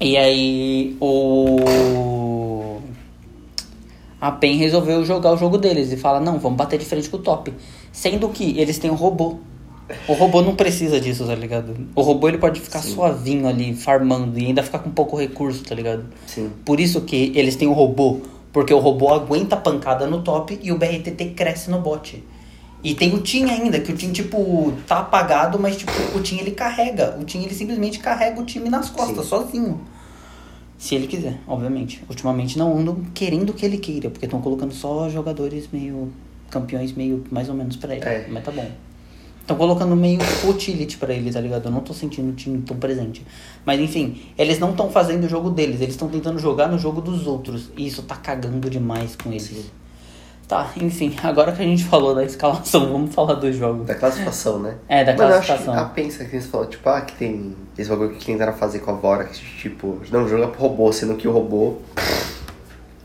E 0.00 0.16
aí 0.16 0.96
o. 1.00 1.58
A 4.24 4.32
PEN 4.32 4.56
resolveu 4.56 5.04
jogar 5.04 5.34
o 5.34 5.36
jogo 5.36 5.58
deles 5.58 5.92
e 5.92 5.98
fala, 5.98 6.18
não, 6.18 6.38
vamos 6.38 6.56
bater 6.56 6.78
de 6.78 6.86
frente 6.86 7.10
com 7.10 7.18
o 7.18 7.20
top. 7.20 7.52
Sendo 7.92 8.30
que 8.30 8.58
eles 8.58 8.78
têm 8.78 8.90
um 8.90 8.94
robô. 8.94 9.36
O 10.08 10.14
robô 10.14 10.40
não 10.40 10.56
precisa 10.56 10.98
disso, 10.98 11.26
tá 11.26 11.34
ligado? 11.34 11.76
O 11.94 12.00
robô 12.00 12.30
ele 12.30 12.38
pode 12.38 12.58
ficar 12.58 12.78
Sim. 12.78 12.94
suavinho 12.94 13.46
ali, 13.46 13.74
farmando, 13.74 14.38
e 14.38 14.46
ainda 14.46 14.62
ficar 14.62 14.78
com 14.78 14.88
pouco 14.88 15.18
recurso, 15.18 15.62
tá 15.62 15.74
ligado? 15.74 16.06
Sim. 16.26 16.50
Por 16.64 16.80
isso 16.80 17.02
que 17.02 17.34
eles 17.36 17.54
têm 17.54 17.68
o 17.68 17.74
robô. 17.74 18.20
Porque 18.50 18.72
o 18.72 18.78
robô 18.78 19.12
aguenta 19.12 19.56
a 19.56 19.60
pancada 19.60 20.06
no 20.06 20.22
top 20.22 20.58
e 20.62 20.72
o 20.72 20.78
BRTT 20.78 21.34
cresce 21.36 21.70
no 21.70 21.82
bot. 21.82 22.24
E 22.82 22.94
tem 22.94 23.14
o 23.14 23.20
Tim 23.20 23.50
ainda, 23.50 23.78
que 23.78 23.92
o 23.92 23.94
Tim, 23.94 24.10
tipo, 24.10 24.72
tá 24.86 25.00
apagado, 25.00 25.58
mas, 25.58 25.76
tipo, 25.76 25.92
o 26.16 26.22
Tim 26.22 26.38
ele 26.38 26.52
carrega. 26.52 27.14
O 27.20 27.24
Tim 27.24 27.42
ele 27.42 27.52
simplesmente 27.52 27.98
carrega 27.98 28.40
o 28.40 28.44
time 28.46 28.70
nas 28.70 28.88
costas, 28.88 29.24
Sim. 29.24 29.28
sozinho. 29.28 29.80
Se 30.78 30.94
ele 30.94 31.06
quiser, 31.06 31.40
obviamente. 31.46 32.02
Ultimamente 32.08 32.58
não 32.58 32.76
andam 32.76 32.96
querendo 33.14 33.52
que 33.52 33.64
ele 33.64 33.78
queira, 33.78 34.10
porque 34.10 34.26
estão 34.26 34.40
colocando 34.40 34.72
só 34.74 35.08
jogadores 35.08 35.68
meio. 35.72 36.12
campeões 36.50 36.92
meio 36.92 37.24
mais 37.30 37.48
ou 37.48 37.54
menos 37.54 37.76
pra 37.76 37.94
ele. 37.94 38.04
É. 38.04 38.26
Mas 38.28 38.44
tá 38.44 38.50
bom. 38.50 38.70
Estão 39.40 39.58
colocando 39.58 39.94
meio 39.94 40.18
utility 40.48 40.96
pra 40.96 41.12
ele, 41.12 41.30
tá 41.30 41.38
ligado? 41.38 41.66
Eu 41.66 41.70
não 41.70 41.80
tô 41.80 41.92
sentindo 41.92 42.30
o 42.30 42.32
time 42.34 42.62
tão 42.62 42.78
presente. 42.78 43.22
Mas 43.64 43.78
enfim, 43.78 44.22
eles 44.38 44.58
não 44.58 44.70
estão 44.70 44.88
fazendo 44.90 45.24
o 45.24 45.28
jogo 45.28 45.50
deles, 45.50 45.82
eles 45.82 45.94
estão 45.94 46.08
tentando 46.08 46.38
jogar 46.38 46.66
no 46.68 46.78
jogo 46.78 47.02
dos 47.02 47.26
outros. 47.26 47.70
E 47.76 47.86
isso 47.86 48.02
tá 48.04 48.16
cagando 48.16 48.70
demais 48.70 49.14
com 49.16 49.30
eles. 49.30 49.42
Sim. 49.42 49.64
Tá, 50.46 50.70
enfim, 50.76 51.16
agora 51.22 51.52
que 51.52 51.62
a 51.62 51.64
gente 51.64 51.84
falou 51.84 52.14
da 52.14 52.24
escalação, 52.24 52.86
vamos 52.92 53.14
falar 53.14 53.34
dos 53.34 53.56
jogos. 53.56 53.86
Da 53.86 53.94
classificação, 53.94 54.58
né? 54.58 54.74
É, 54.88 55.02
da 55.02 55.12
Mano, 55.12 55.30
eu 55.30 55.38
acho 55.38 55.40
que 55.40 55.46
classificação. 55.46 55.84
a 55.84 55.88
pensa 55.88 56.24
que 56.24 56.40
você 56.40 56.48
falou, 56.48 56.66
tipo, 56.66 56.88
ah, 56.88 57.00
que 57.00 57.14
tem 57.14 57.56
esse 57.78 57.88
bagulho 57.88 58.10
que 58.10 58.24
tentaram 58.24 58.52
fazer 58.52 58.80
com 58.80 58.90
a 58.90 58.94
Vorax, 58.94 59.38
tipo, 59.38 60.00
não 60.10 60.28
joga 60.28 60.48
pro 60.48 60.60
robô, 60.60 60.92
sendo 60.92 61.14
que 61.14 61.26
o 61.26 61.32
robô. 61.32 61.76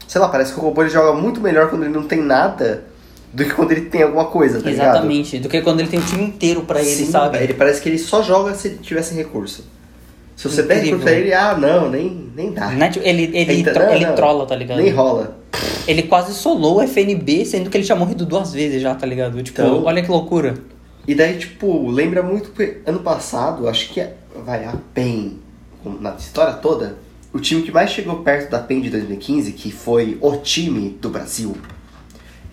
Sei 0.08 0.20
lá, 0.20 0.28
parece 0.28 0.54
que 0.54 0.60
o 0.60 0.64
robô 0.64 0.82
ele 0.82 0.90
joga 0.90 1.14
muito 1.14 1.40
melhor 1.40 1.70
quando 1.70 1.84
ele 1.84 1.94
não 1.94 2.04
tem 2.04 2.22
nada 2.22 2.84
do 3.32 3.46
que 3.46 3.52
quando 3.52 3.72
ele 3.72 3.82
tem 3.82 4.04
alguma 4.04 4.26
coisa, 4.26 4.62
tá 4.62 4.70
ligado? 4.70 4.90
Exatamente, 4.90 5.40
do 5.40 5.48
que 5.48 5.62
quando 5.62 5.80
ele 5.80 5.90
tem 5.90 6.00
o 6.00 6.04
time 6.04 6.24
inteiro 6.24 6.64
pra 6.64 6.82
ele, 6.82 7.06
Sim, 7.06 7.12
sabe? 7.12 7.38
Ele 7.38 7.54
parece 7.54 7.80
que 7.80 7.88
ele 7.88 8.00
só 8.00 8.22
joga 8.24 8.56
se 8.56 8.70
ele 8.70 8.78
tivesse 8.80 9.14
recurso. 9.14 9.64
Se 10.40 10.48
você 10.48 10.62
Incrível. 10.62 10.84
recurso 10.86 11.04
pra 11.04 11.12
ele, 11.12 11.34
ah, 11.34 11.58
não, 11.58 11.90
nem, 11.90 12.32
nem 12.34 12.54
dá. 12.54 12.70
Né? 12.70 12.88
Tipo, 12.90 13.06
Ele, 13.06 13.24
ele, 13.34 13.60
Então, 13.60 13.74
tro- 13.74 13.84
não, 13.84 13.94
ele 13.94 14.06
não. 14.06 14.16
trola, 14.16 14.46
tá 14.46 14.56
ligado? 14.56 14.78
Nem 14.82 14.90
rola. 14.90 15.38
Ele 15.86 16.04
quase 16.04 16.34
solou 16.34 16.78
o 16.78 16.82
FNB, 16.82 17.44
sendo 17.46 17.70
que 17.70 17.76
ele 17.76 17.84
tinha 17.84 17.96
morrido 17.98 18.26
duas 18.26 18.54
vezes 18.54 18.82
já, 18.82 18.96
tá 18.96 19.06
ligado? 19.06 19.44
Tipo, 19.44 19.62
Então- 19.62 19.84
olha 19.84 20.02
que 20.02 20.10
loucura. 20.10 20.54
E 21.06 21.14
daí, 21.14 21.38
tipo, 21.38 21.90
lembra 21.90 22.24
muito 22.24 22.52
que 22.52 22.78
ano 22.86 23.00
passado, 23.00 23.68
acho 23.68 23.90
que 23.90 24.00
é- 24.00 24.14
vai 24.46 24.64
a 24.64 24.76
PEN, 24.94 25.40
na 26.00 26.16
história 26.16 26.54
toda, 26.54 26.96
o 27.34 27.40
time 27.42 27.62
que 27.62 27.72
mais 27.74 27.90
chegou 27.90 28.20
perto 28.24 28.50
da 28.50 28.60
PEN 28.60 28.80
de 28.80 28.90
2015, 28.92 29.52
que 29.52 29.70
foi 29.74 30.18
o 30.22 30.38
time 30.38 30.98
do 31.02 31.10
Brasil. 31.10 31.54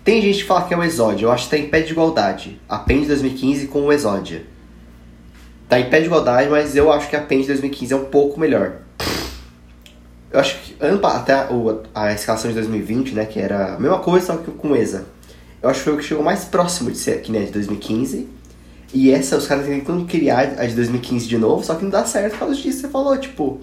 Tem 0.03 0.21
gente 0.21 0.39
que 0.39 0.45
fala 0.45 0.63
que 0.67 0.75
é 0.75 0.77
o 0.77 0.83
Exódia, 0.83 1.27
eu 1.27 1.31
acho 1.31 1.45
que 1.45 1.51
tá 1.51 1.59
em 1.59 1.69
pé 1.69 1.83
de 1.83 1.93
igualdade. 1.93 2.61
A 2.69 2.79
PEN 2.79 3.03
de 3.03 3.07
2015 3.07 3.69
com 3.69 3.83
o 3.83 3.93
Exódia. 3.93 4.43
Tá 5.69 5.79
em 5.81 5.89
pé 5.91 6.01
de 6.01 6.07
igualdade, 6.07 6.49
mas 6.49 6.77
eu 6.77 6.93
acho 6.93 7.09
que 7.09 7.17
a 7.17 7.21
PEN 7.21 7.41
de 7.43 7.49
2015 7.49 7.93
é 7.93 7.97
um 7.97 8.05
pouco 8.05 8.39
melhor. 8.39 8.73
Eu 10.33 10.41
acho 10.41 10.59
que 10.61 10.77
ano, 10.81 11.05
até 11.07 11.33
a, 11.35 11.51
o- 11.53 11.83
a 11.95 12.13
escalação 12.13 12.49
de 12.51 12.55
2020, 12.57 13.15
né, 13.15 13.25
que 13.25 13.39
era 13.39 13.75
a 13.75 13.79
mesma 13.79 13.99
coisa, 14.01 14.27
só 14.27 14.37
que 14.37 14.51
com 14.51 14.69
o 14.73 14.77
ESA. 14.77 15.05
Eu 15.63 15.71
acho 15.71 15.79
que 15.81 15.85
foi 15.85 15.93
o 15.95 15.97
que 15.97 16.05
chegou 16.05 16.23
mais 16.23 16.45
próximo 16.45 16.91
de 16.91 16.99
ser 16.99 17.23
que 17.23 17.33
nem 17.33 17.43
a 17.43 17.47
de 17.47 17.53
2015. 17.53 18.29
E 18.93 19.11
essa, 19.11 19.37
os 19.37 19.47
caras 19.47 19.67
tentando 19.67 20.05
criar 20.05 20.55
a 20.59 20.67
de 20.67 20.75
2015 20.75 21.27
de 21.27 21.39
novo, 21.39 21.65
só 21.65 21.75
que 21.75 21.83
não 21.85 21.91
dá 21.91 22.05
certo 22.05 22.33
por 22.33 22.41
causa 22.41 22.55
disso 22.55 22.81
você 22.81 22.89
falou, 22.89 23.17
tipo... 23.17 23.61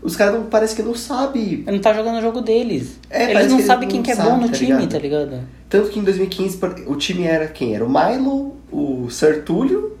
Os 0.00 0.14
caras 0.14 0.34
não, 0.34 0.44
parece 0.44 0.76
que 0.76 0.82
não 0.82 0.94
sabem 0.94 1.64
não 1.66 1.80
tá 1.80 1.92
jogando 1.92 2.18
o 2.18 2.22
jogo 2.22 2.40
deles. 2.40 3.00
É, 3.10 3.32
eles 3.32 3.50
não 3.50 3.56
que 3.56 3.64
sabem 3.64 3.88
quem 3.88 3.96
não 3.98 4.04
que 4.04 4.12
é 4.12 4.14
sabem, 4.14 4.32
bom 4.32 4.38
no 4.42 4.46
tá 4.46 4.52
time, 4.54 4.70
ligado? 4.74 4.88
tá 4.90 4.98
ligado? 4.98 5.40
Tanto 5.68 5.88
que 5.88 5.98
em 5.98 6.04
2015 6.04 6.56
por- 6.56 6.76
o 6.86 6.94
time 6.94 7.24
era 7.24 7.48
quem? 7.48 7.74
Era 7.74 7.84
o 7.84 7.88
Milo, 7.90 8.54
o 8.70 9.10
Sertúlio, 9.10 9.97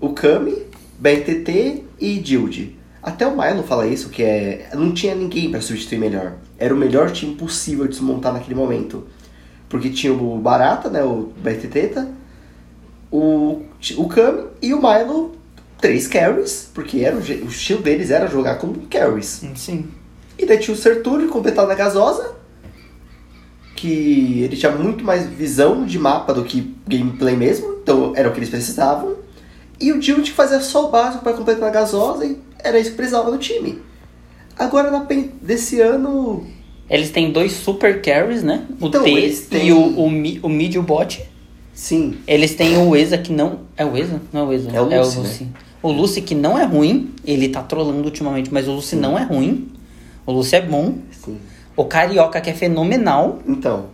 o 0.00 0.10
Kami, 0.10 0.62
BRTT 0.98 1.84
e 2.00 2.18
Dilde. 2.18 2.76
Até 3.02 3.26
o 3.26 3.36
Milo 3.36 3.62
fala 3.62 3.86
isso, 3.86 4.10
que 4.10 4.22
é. 4.22 4.70
Não 4.74 4.92
tinha 4.92 5.14
ninguém 5.14 5.50
pra 5.50 5.60
substituir 5.60 5.98
melhor. 5.98 6.34
Era 6.58 6.74
o 6.74 6.76
melhor 6.76 7.10
time 7.10 7.34
possível 7.34 7.86
de 7.86 7.96
se 7.96 8.02
montar 8.02 8.32
naquele 8.32 8.54
momento. 8.54 9.06
Porque 9.68 9.90
tinha 9.90 10.12
o 10.12 10.38
Barata, 10.38 10.90
né? 10.90 11.02
O 11.02 11.32
BRTT, 11.42 12.08
o, 13.10 13.62
o 13.96 14.08
Kami 14.08 14.44
e 14.60 14.74
o 14.74 14.80
Milo, 14.82 15.36
três 15.80 16.06
carries, 16.06 16.70
porque 16.74 17.00
era 17.00 17.16
o, 17.16 17.18
o 17.18 17.48
estilo 17.48 17.82
deles 17.82 18.10
era 18.10 18.26
jogar 18.26 18.56
como 18.56 18.86
carries. 18.88 19.42
Sim. 19.54 19.88
E 20.38 20.46
daí 20.46 20.58
tinha 20.58 20.74
o 20.74 20.78
Sertúlio 20.78 21.28
completado 21.28 21.68
na 21.68 21.74
gasosa, 21.74 22.34
que 23.74 24.42
ele 24.42 24.56
tinha 24.56 24.72
muito 24.72 25.04
mais 25.04 25.26
visão 25.26 25.84
de 25.84 25.98
mapa 25.98 26.32
do 26.34 26.44
que 26.44 26.74
gameplay 26.86 27.36
mesmo, 27.36 27.78
então 27.82 28.12
era 28.16 28.28
o 28.28 28.32
que 28.32 28.38
eles 28.38 28.50
precisavam. 28.50 29.16
E 29.80 29.92
o 29.92 30.00
Jilt 30.02 30.24
que 30.24 30.32
fazia 30.32 30.60
só 30.60 30.86
o 30.86 30.90
básico 30.90 31.22
para 31.22 31.32
completar 31.34 31.62
na 31.66 31.70
gasosa 31.70 32.24
e 32.26 32.36
era 32.58 32.78
isso 32.78 32.90
que 32.90 32.96
precisava 32.96 33.30
no 33.30 33.38
time. 33.38 33.80
Agora 34.58 34.90
na 34.90 35.00
PEN 35.00 35.30
desse 35.40 35.80
ano. 35.80 36.44
Eles 36.90 37.10
têm 37.10 37.30
dois 37.30 37.52
super 37.52 38.00
carries, 38.02 38.42
né? 38.42 38.64
O 38.80 38.86
Então, 38.86 39.04
T 39.04 39.30
têm- 39.50 39.68
e 39.68 39.72
o, 39.72 39.98
o, 40.00 40.10
mi- 40.10 40.40
o 40.42 40.48
mid 40.48 40.74
e 40.74 40.78
o 40.78 40.82
bot. 40.82 41.22
Sim, 41.72 42.16
Eles 42.26 42.54
têm 42.56 42.76
o 42.76 42.96
Eza 42.96 43.16
que 43.18 43.32
não. 43.32 43.60
É 43.76 43.84
o 43.84 43.96
Eza? 43.96 44.20
Não 44.32 44.40
é 44.40 44.44
o 44.44 44.52
Eza. 44.52 44.70
É 44.72 44.80
o 44.80 44.84
Lucy, 45.04 45.44
né? 45.44 45.50
O 45.80 45.92
Lucy 45.92 46.22
que 46.22 46.34
não 46.34 46.58
é 46.58 46.64
ruim. 46.64 47.14
Ele 47.24 47.48
tá 47.48 47.62
trolando 47.62 48.02
ultimamente, 48.04 48.52
mas 48.52 48.66
o 48.66 48.72
Lucy 48.72 48.96
não 48.96 49.16
é 49.16 49.22
ruim. 49.22 49.70
O 50.26 50.32
Lucy 50.32 50.56
é 50.56 50.60
bom. 50.62 50.94
sim. 51.12 51.38
O 51.76 51.84
Carioca 51.84 52.40
que 52.40 52.50
é 52.50 52.52
fenomenal. 52.54 53.38
Então, 53.46 53.86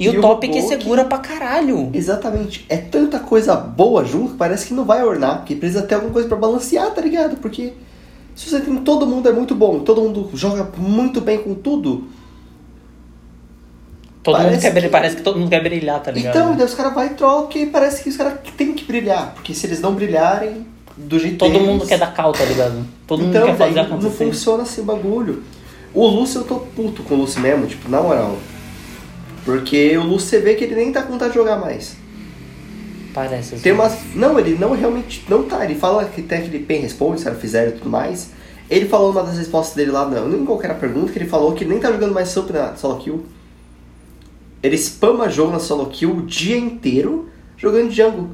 E, 0.00 0.06
E 0.06 0.08
o 0.08 0.18
o 0.18 0.20
Top 0.22 0.48
que 0.48 0.58
robô 0.60 0.68
segura 0.68 1.04
pra 1.04 1.18
caralho. 1.18 1.90
exatamente. 1.92 2.64
É 2.68 2.78
tanta 2.78 3.20
coisa 3.20 3.54
boa 3.54 4.02
junto 4.04 4.30
que 4.32 4.36
parece 4.38 4.66
que 4.66 4.74
não 4.74 4.84
vai 4.86 5.04
ornar, 5.04 5.36
porque 5.38 5.54
precisa 5.54 5.82
ter 5.82 5.94
alguma 5.96 6.12
coisa 6.12 6.26
para 6.26 6.38
balancear, 6.38 6.90
tá 6.92 7.00
ligado? 7.02 7.36
Porque 7.36 7.74
se 8.34 8.48
você 8.48 8.60
tem 8.60 8.74
todo 8.78 9.06
mundo 9.06 9.28
é 9.28 9.32
muito 9.32 9.54
bom, 9.54 9.80
todo 9.80 10.00
mundo 10.00 10.30
joga 10.34 10.66
muito 10.78 11.20
bem 11.20 11.38
com 11.38 11.54
tudo, 11.54 12.04
Todo 14.22 14.34
mundo 14.36 14.44
Parece 14.48 14.60
quer 14.62 14.70
brilhar, 14.72 14.88
que- 14.90 14.92
parece 14.92 15.16
que 15.16 15.22
todo 15.22 15.38
mundo 15.38 15.48
quer 15.48 15.62
brilhar, 15.62 16.02
tá 16.02 16.10
ligado? 16.10 16.36
Então, 16.36 16.54
daí 16.54 16.66
os 16.66 16.74
caras 16.74 16.92
vão 16.92 17.06
e 17.06 17.08
trocam 17.10 17.62
e 17.62 17.66
parece 17.66 18.02
que 18.02 18.10
os 18.10 18.16
caras 18.18 18.34
têm 18.54 18.74
que 18.74 18.84
brilhar. 18.84 19.32
Porque 19.34 19.54
se 19.54 19.66
eles 19.66 19.80
não 19.80 19.94
brilharem 19.94 20.66
do 20.94 21.18
jeito 21.18 21.38
Todo 21.38 21.52
deles... 21.52 21.66
mundo 21.66 21.86
quer 21.86 21.98
dar 21.98 22.12
cal, 22.12 22.30
tá 22.32 22.44
ligado? 22.44 22.84
Todo 23.06 23.22
então, 23.24 23.40
mundo 23.40 23.50
quer 23.52 23.56
fazer 23.56 23.74
daí 23.76 23.88
não 23.88 23.96
acontecer. 23.96 24.24
funciona 24.26 24.62
assim 24.64 24.82
o 24.82 24.84
bagulho. 24.84 25.42
O 25.94 26.06
Lúcio, 26.06 26.40
eu 26.40 26.44
tô 26.44 26.56
puto 26.56 27.02
com 27.02 27.14
o 27.14 27.18
Lúcio 27.18 27.40
mesmo, 27.40 27.66
tipo, 27.66 27.88
na 27.90 28.02
moral. 28.02 28.36
Porque 29.44 29.96
o 29.96 30.02
Lúcio, 30.02 30.28
você 30.28 30.38
vê 30.38 30.54
que 30.54 30.64
ele 30.64 30.74
nem 30.74 30.92
tá 30.92 31.02
com 31.02 31.12
vontade 31.12 31.32
de 31.32 31.38
jogar 31.38 31.58
mais. 31.58 31.96
Parece 33.12 33.54
assim. 33.54 33.62
Tem 33.62 33.72
umas... 33.72 34.14
Não, 34.14 34.38
ele 34.38 34.56
não 34.56 34.72
realmente 34.72 35.24
não 35.28 35.44
tá. 35.44 35.64
Ele 35.64 35.74
fala 35.74 36.04
que 36.04 36.22
tem 36.22 36.38
aquele 36.38 36.60
pen 36.60 36.80
responde, 36.80 37.16
os 37.16 37.24
caras 37.24 37.40
fizeram 37.40 37.70
e 37.70 37.74
tudo 37.74 37.90
mais. 37.90 38.30
Ele 38.68 38.86
falou 38.88 39.12
numa 39.12 39.24
das 39.24 39.36
respostas 39.36 39.74
dele 39.74 39.90
lá, 39.90 40.06
não, 40.06 40.28
nem 40.28 40.44
qualquer 40.44 40.78
pergunta, 40.78 41.10
que 41.10 41.18
ele 41.18 41.28
falou 41.28 41.52
que 41.54 41.64
ele 41.64 41.70
nem 41.70 41.80
tá 41.80 41.90
jogando 41.90 42.14
mais 42.14 42.28
Sup 42.28 42.50
na 42.50 42.76
solo 42.76 42.98
kill. 42.98 43.26
Ele 44.62 44.76
spama 44.76 45.28
jogo 45.28 45.50
na 45.50 45.58
solo 45.58 45.86
kill 45.86 46.18
o 46.18 46.22
dia 46.22 46.56
inteiro 46.56 47.28
jogando 47.56 47.90
jungle. 47.90 48.28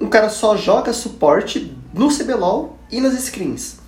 Um 0.00 0.08
cara 0.08 0.30
só 0.30 0.56
joga 0.56 0.94
suporte 0.94 1.76
no 1.92 2.08
CBLOL 2.08 2.78
e 2.90 3.00
nas 3.00 3.12
screens. 3.22 3.81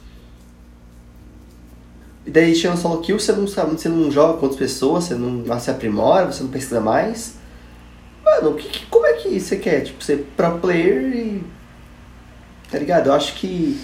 E 2.27 2.31
daí 2.31 2.55
chega 2.55 2.75
no 2.75 2.81
solo 2.81 3.01
kill, 3.01 3.19
você 3.19 3.33
não 3.33 3.47
sabe, 3.47 3.73
você 3.73 3.89
não 3.89 4.11
joga 4.11 4.39
com 4.39 4.47
outras 4.47 4.59
pessoas, 4.59 5.05
você 5.05 5.15
não 5.15 5.45
se 5.61 5.71
aprimora, 5.71 6.33
você 6.33 6.43
não 6.43 6.51
pesquisa 6.51 6.81
mais. 6.81 7.35
Mano, 8.25 8.55
que, 8.55 8.69
que- 8.69 8.87
como 8.87 9.05
é 9.07 9.13
que 9.15 9.39
você 9.39 9.57
quer? 9.57 9.83
Tipo, 9.83 10.03
ser 10.03 10.27
pro 10.37 10.59
player 10.59 11.03
e. 11.15 11.43
Tá 12.71 12.79
ligado? 12.79 13.09
Eu 13.09 13.13
acho 13.13 13.35
que 13.35 13.79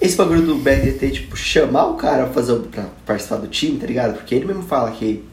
esse 0.00 0.16
bagulho 0.16 0.42
do 0.42 0.56
BRDT, 0.56 1.10
tipo, 1.10 1.36
chamar 1.36 1.86
o 1.86 1.94
cara 1.94 2.24
pra, 2.24 2.32
fazer, 2.34 2.54
pra 2.70 2.84
participar 3.06 3.36
do 3.36 3.46
time, 3.48 3.78
tá 3.78 3.86
ligado? 3.86 4.14
Porque 4.14 4.34
ele 4.34 4.44
mesmo 4.44 4.62
fala 4.62 4.90
que 4.90 5.24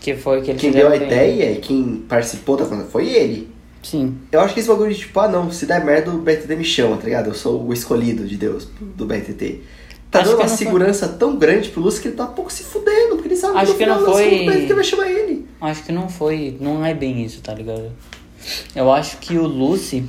Que 0.00 0.14
foi 0.16 0.40
que 0.42 0.50
ele 0.50 0.58
quem 0.58 0.70
deu 0.70 0.88
a 0.88 0.96
ideia 0.96 1.52
e 1.52 1.56
quem 1.60 2.04
participou 2.08 2.56
da 2.56 2.64
coisa 2.64 2.84
foi 2.84 3.08
ele. 3.08 3.50
Sim. 3.82 4.16
Eu 4.30 4.40
acho 4.40 4.54
que 4.54 4.60
esse 4.60 4.68
bagulho 4.68 4.92
de 4.92 4.98
tipo, 5.00 5.18
ah 5.18 5.26
não, 5.28 5.50
se 5.50 5.66
der 5.66 5.84
merda 5.84 6.10
o 6.12 6.18
BRTT 6.18 6.54
me 6.54 6.64
chama, 6.64 6.96
tá 6.96 7.04
ligado? 7.04 7.26
Eu 7.30 7.34
sou 7.34 7.66
o 7.66 7.72
escolhido 7.72 8.24
de 8.26 8.36
Deus 8.36 8.68
do 8.80 9.04
BRTT. 9.04 9.60
Tá 10.12 10.18
Acho 10.20 10.28
dando 10.28 10.36
que 10.38 10.42
uma 10.44 10.50
não 10.50 10.56
foi- 10.56 10.66
segurança 10.66 11.08
tão 11.08 11.36
grande 11.36 11.70
pro 11.70 11.80
Lúcio 11.80 12.02
que 12.02 12.08
ele 12.08 12.16
tá 12.16 12.24
um 12.24 12.32
pouco 12.34 12.52
se 12.52 12.62
fudendo, 12.64 13.14
porque 13.16 13.28
ele 13.28 13.36
sabe 13.36 13.56
Acho 13.58 13.72
no 13.72 13.78
que 13.78 13.86
não 13.86 13.98
final 13.98 14.12
foi- 14.12 14.44
BRTT 14.44 14.74
vai 14.74 14.84
chamar 14.84 15.10
ele. 15.10 15.46
Acho 15.60 15.82
que 15.84 15.90
não 15.92 16.08
foi. 16.08 16.56
Não 16.60 16.84
é 16.84 16.92
bem 16.92 17.24
isso, 17.24 17.40
tá 17.40 17.54
ligado? 17.54 17.90
Eu 18.76 18.92
acho 18.92 19.16
que 19.18 19.38
o 19.38 19.46
Lucy. 19.46 20.04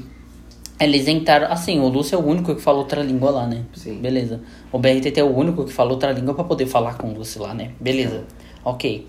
Eles 0.80 1.08
entraram. 1.08 1.50
Assim, 1.50 1.80
o 1.80 1.88
Lucy 1.88 2.14
é 2.14 2.18
o 2.18 2.26
único 2.26 2.54
que 2.54 2.62
fala 2.62 2.80
outra 2.80 3.02
língua 3.02 3.30
lá, 3.32 3.48
né? 3.48 3.64
Sim. 3.74 4.02
Beleza. 4.02 4.42
O 4.74 4.78
BRTT 4.78 5.20
é 5.22 5.24
o 5.24 5.34
único 5.34 5.64
que 5.64 5.72
fala 5.72 5.92
outra 5.92 6.12
língua 6.12 6.34
pra 6.34 6.44
poder 6.44 6.66
falar 6.66 6.98
com 6.98 7.08
o 7.08 7.14
Lucy 7.18 7.40
lá, 7.40 7.54
né? 7.54 7.72
Beleza. 7.80 8.24
Ok. 8.66 9.08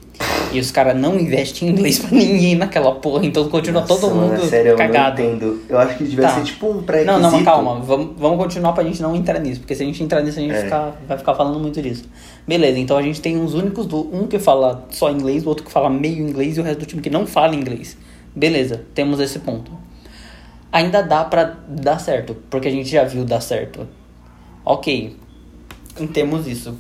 E 0.52 0.60
os 0.60 0.70
caras 0.70 0.96
não 0.96 1.18
investem 1.18 1.68
em 1.68 1.72
inglês 1.72 1.98
pra 1.98 2.10
ninguém 2.12 2.54
naquela 2.54 2.94
porra, 2.94 3.26
então 3.26 3.48
continua 3.48 3.82
todo 3.82 4.02
Nossa, 4.02 4.14
mano, 4.14 4.28
mundo 4.34 4.44
é 4.44 4.46
sério, 4.46 4.76
cagado. 4.76 5.20
Eu 5.20 5.26
não 5.28 5.34
entendo. 5.36 5.62
Eu 5.68 5.78
acho 5.78 5.98
que 5.98 6.04
devia 6.04 6.28
Tá. 6.28 6.34
ser 6.36 6.44
tipo 6.44 6.70
um 6.70 6.82
pré-requisito. 6.82 7.20
Não, 7.22 7.30
não, 7.32 7.44
calma. 7.44 7.80
Vamos, 7.80 8.10
vamos 8.16 8.38
continuar 8.38 8.72
pra 8.72 8.84
gente 8.84 9.02
não 9.02 9.16
entrar 9.16 9.40
nisso. 9.40 9.60
Porque 9.60 9.74
se 9.74 9.82
a 9.82 9.86
gente 9.86 10.00
entrar 10.02 10.22
nisso, 10.22 10.38
a 10.38 10.42
gente 10.42 10.54
É. 10.54 10.62
ficar- 10.62 10.96
vai 11.08 11.18
ficar 11.18 11.34
falando 11.34 11.58
muito 11.58 11.82
disso. 11.82 12.04
Beleza, 12.46 12.78
então 12.78 12.96
a 12.96 13.02
gente 13.02 13.20
tem 13.20 13.36
uns 13.36 13.52
únicos 13.54 13.86
do. 13.86 14.08
Um 14.14 14.28
que 14.28 14.38
fala 14.38 14.86
só 14.90 15.10
inglês, 15.10 15.44
o 15.44 15.48
outro 15.48 15.64
que 15.64 15.72
fala 15.72 15.90
meio 15.90 16.22
inglês 16.28 16.56
e 16.56 16.60
o 16.60 16.62
resto 16.62 16.78
do 16.80 16.86
time 16.86 17.02
que 17.02 17.10
não 17.10 17.26
fala 17.26 17.54
inglês. 17.56 17.96
Beleza, 18.36 18.82
temos 18.94 19.18
esse 19.18 19.40
ponto. 19.40 19.72
Ainda 20.70 21.02
dá 21.02 21.24
pra 21.24 21.56
dar 21.68 21.98
certo, 21.98 22.36
porque 22.48 22.68
a 22.68 22.70
gente 22.70 22.88
já 22.88 23.02
viu 23.04 23.24
dar 23.24 23.40
certo. 23.40 23.88
Ok, 24.64 25.16
temos 26.12 26.46
isso. 26.46 26.76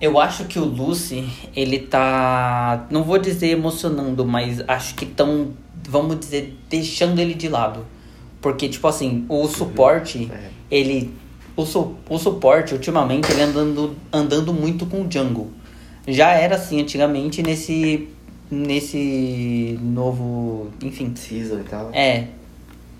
Eu 0.00 0.18
acho 0.20 0.44
que 0.44 0.58
o 0.58 0.64
Lucy, 0.64 1.26
ele 1.54 1.78
tá. 1.78 2.86
Não 2.90 3.02
vou 3.02 3.18
dizer 3.18 3.48
emocionando, 3.48 4.26
mas 4.26 4.62
acho 4.68 4.94
que 4.94 5.06
tão, 5.06 5.48
vamos 5.88 6.18
dizer, 6.20 6.56
deixando 6.68 7.18
ele 7.18 7.32
de 7.34 7.48
lado. 7.48 7.86
Porque, 8.40 8.68
tipo 8.68 8.86
assim, 8.86 9.24
o 9.28 9.46
suporte, 9.48 10.30
É. 10.32 10.50
ele. 10.70 11.14
O, 11.56 11.64
su, 11.64 11.94
o 12.10 12.18
suporte, 12.18 12.74
ultimamente, 12.74 13.30
ele 13.32 13.40
andando, 13.40 13.96
andando 14.12 14.52
muito 14.52 14.84
com 14.84 15.00
o 15.02 15.10
jungle. 15.10 15.50
Já 16.06 16.32
era 16.32 16.56
assim 16.56 16.80
antigamente 16.80 17.42
nesse. 17.42 18.08
Nesse 18.50 19.78
novo. 19.82 20.70
Enfim. 20.82 21.12
Season 21.16 21.60
e 21.60 21.64
tal. 21.64 21.90
É. 21.92 22.28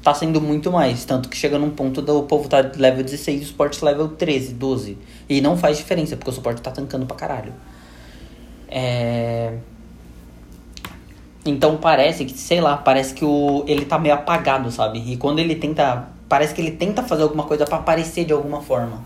Tá 0.06 0.14
sendo 0.14 0.40
muito 0.40 0.70
mais. 0.70 1.04
Tanto 1.04 1.28
que 1.28 1.36
chega 1.36 1.58
num 1.58 1.70
ponto 1.70 2.00
do 2.00 2.22
povo 2.22 2.48
tá 2.48 2.58
level 2.76 3.02
16 3.02 3.40
e 3.40 3.42
o 3.42 3.46
suporte 3.48 3.84
level 3.84 4.06
13, 4.06 4.54
12. 4.54 4.96
E 5.28 5.40
não 5.40 5.56
faz 5.56 5.78
diferença, 5.78 6.16
porque 6.16 6.30
o 6.30 6.32
suporte 6.32 6.62
tá 6.62 6.70
tancando 6.70 7.04
pra 7.06 7.16
caralho. 7.16 7.52
É. 8.68 9.54
Então 11.44 11.78
parece 11.78 12.24
que, 12.24 12.38
sei 12.38 12.60
lá, 12.60 12.76
parece 12.76 13.14
que 13.14 13.24
o, 13.24 13.64
ele 13.66 13.84
tá 13.84 13.98
meio 13.98 14.14
apagado, 14.14 14.70
sabe? 14.70 15.02
E 15.10 15.16
quando 15.16 15.40
ele 15.40 15.56
tenta. 15.56 16.08
Parece 16.28 16.54
que 16.54 16.60
ele 16.60 16.70
tenta 16.70 17.02
fazer 17.02 17.24
alguma 17.24 17.42
coisa 17.42 17.64
pra 17.64 17.78
aparecer 17.78 18.24
de 18.24 18.32
alguma 18.32 18.62
forma. 18.62 19.02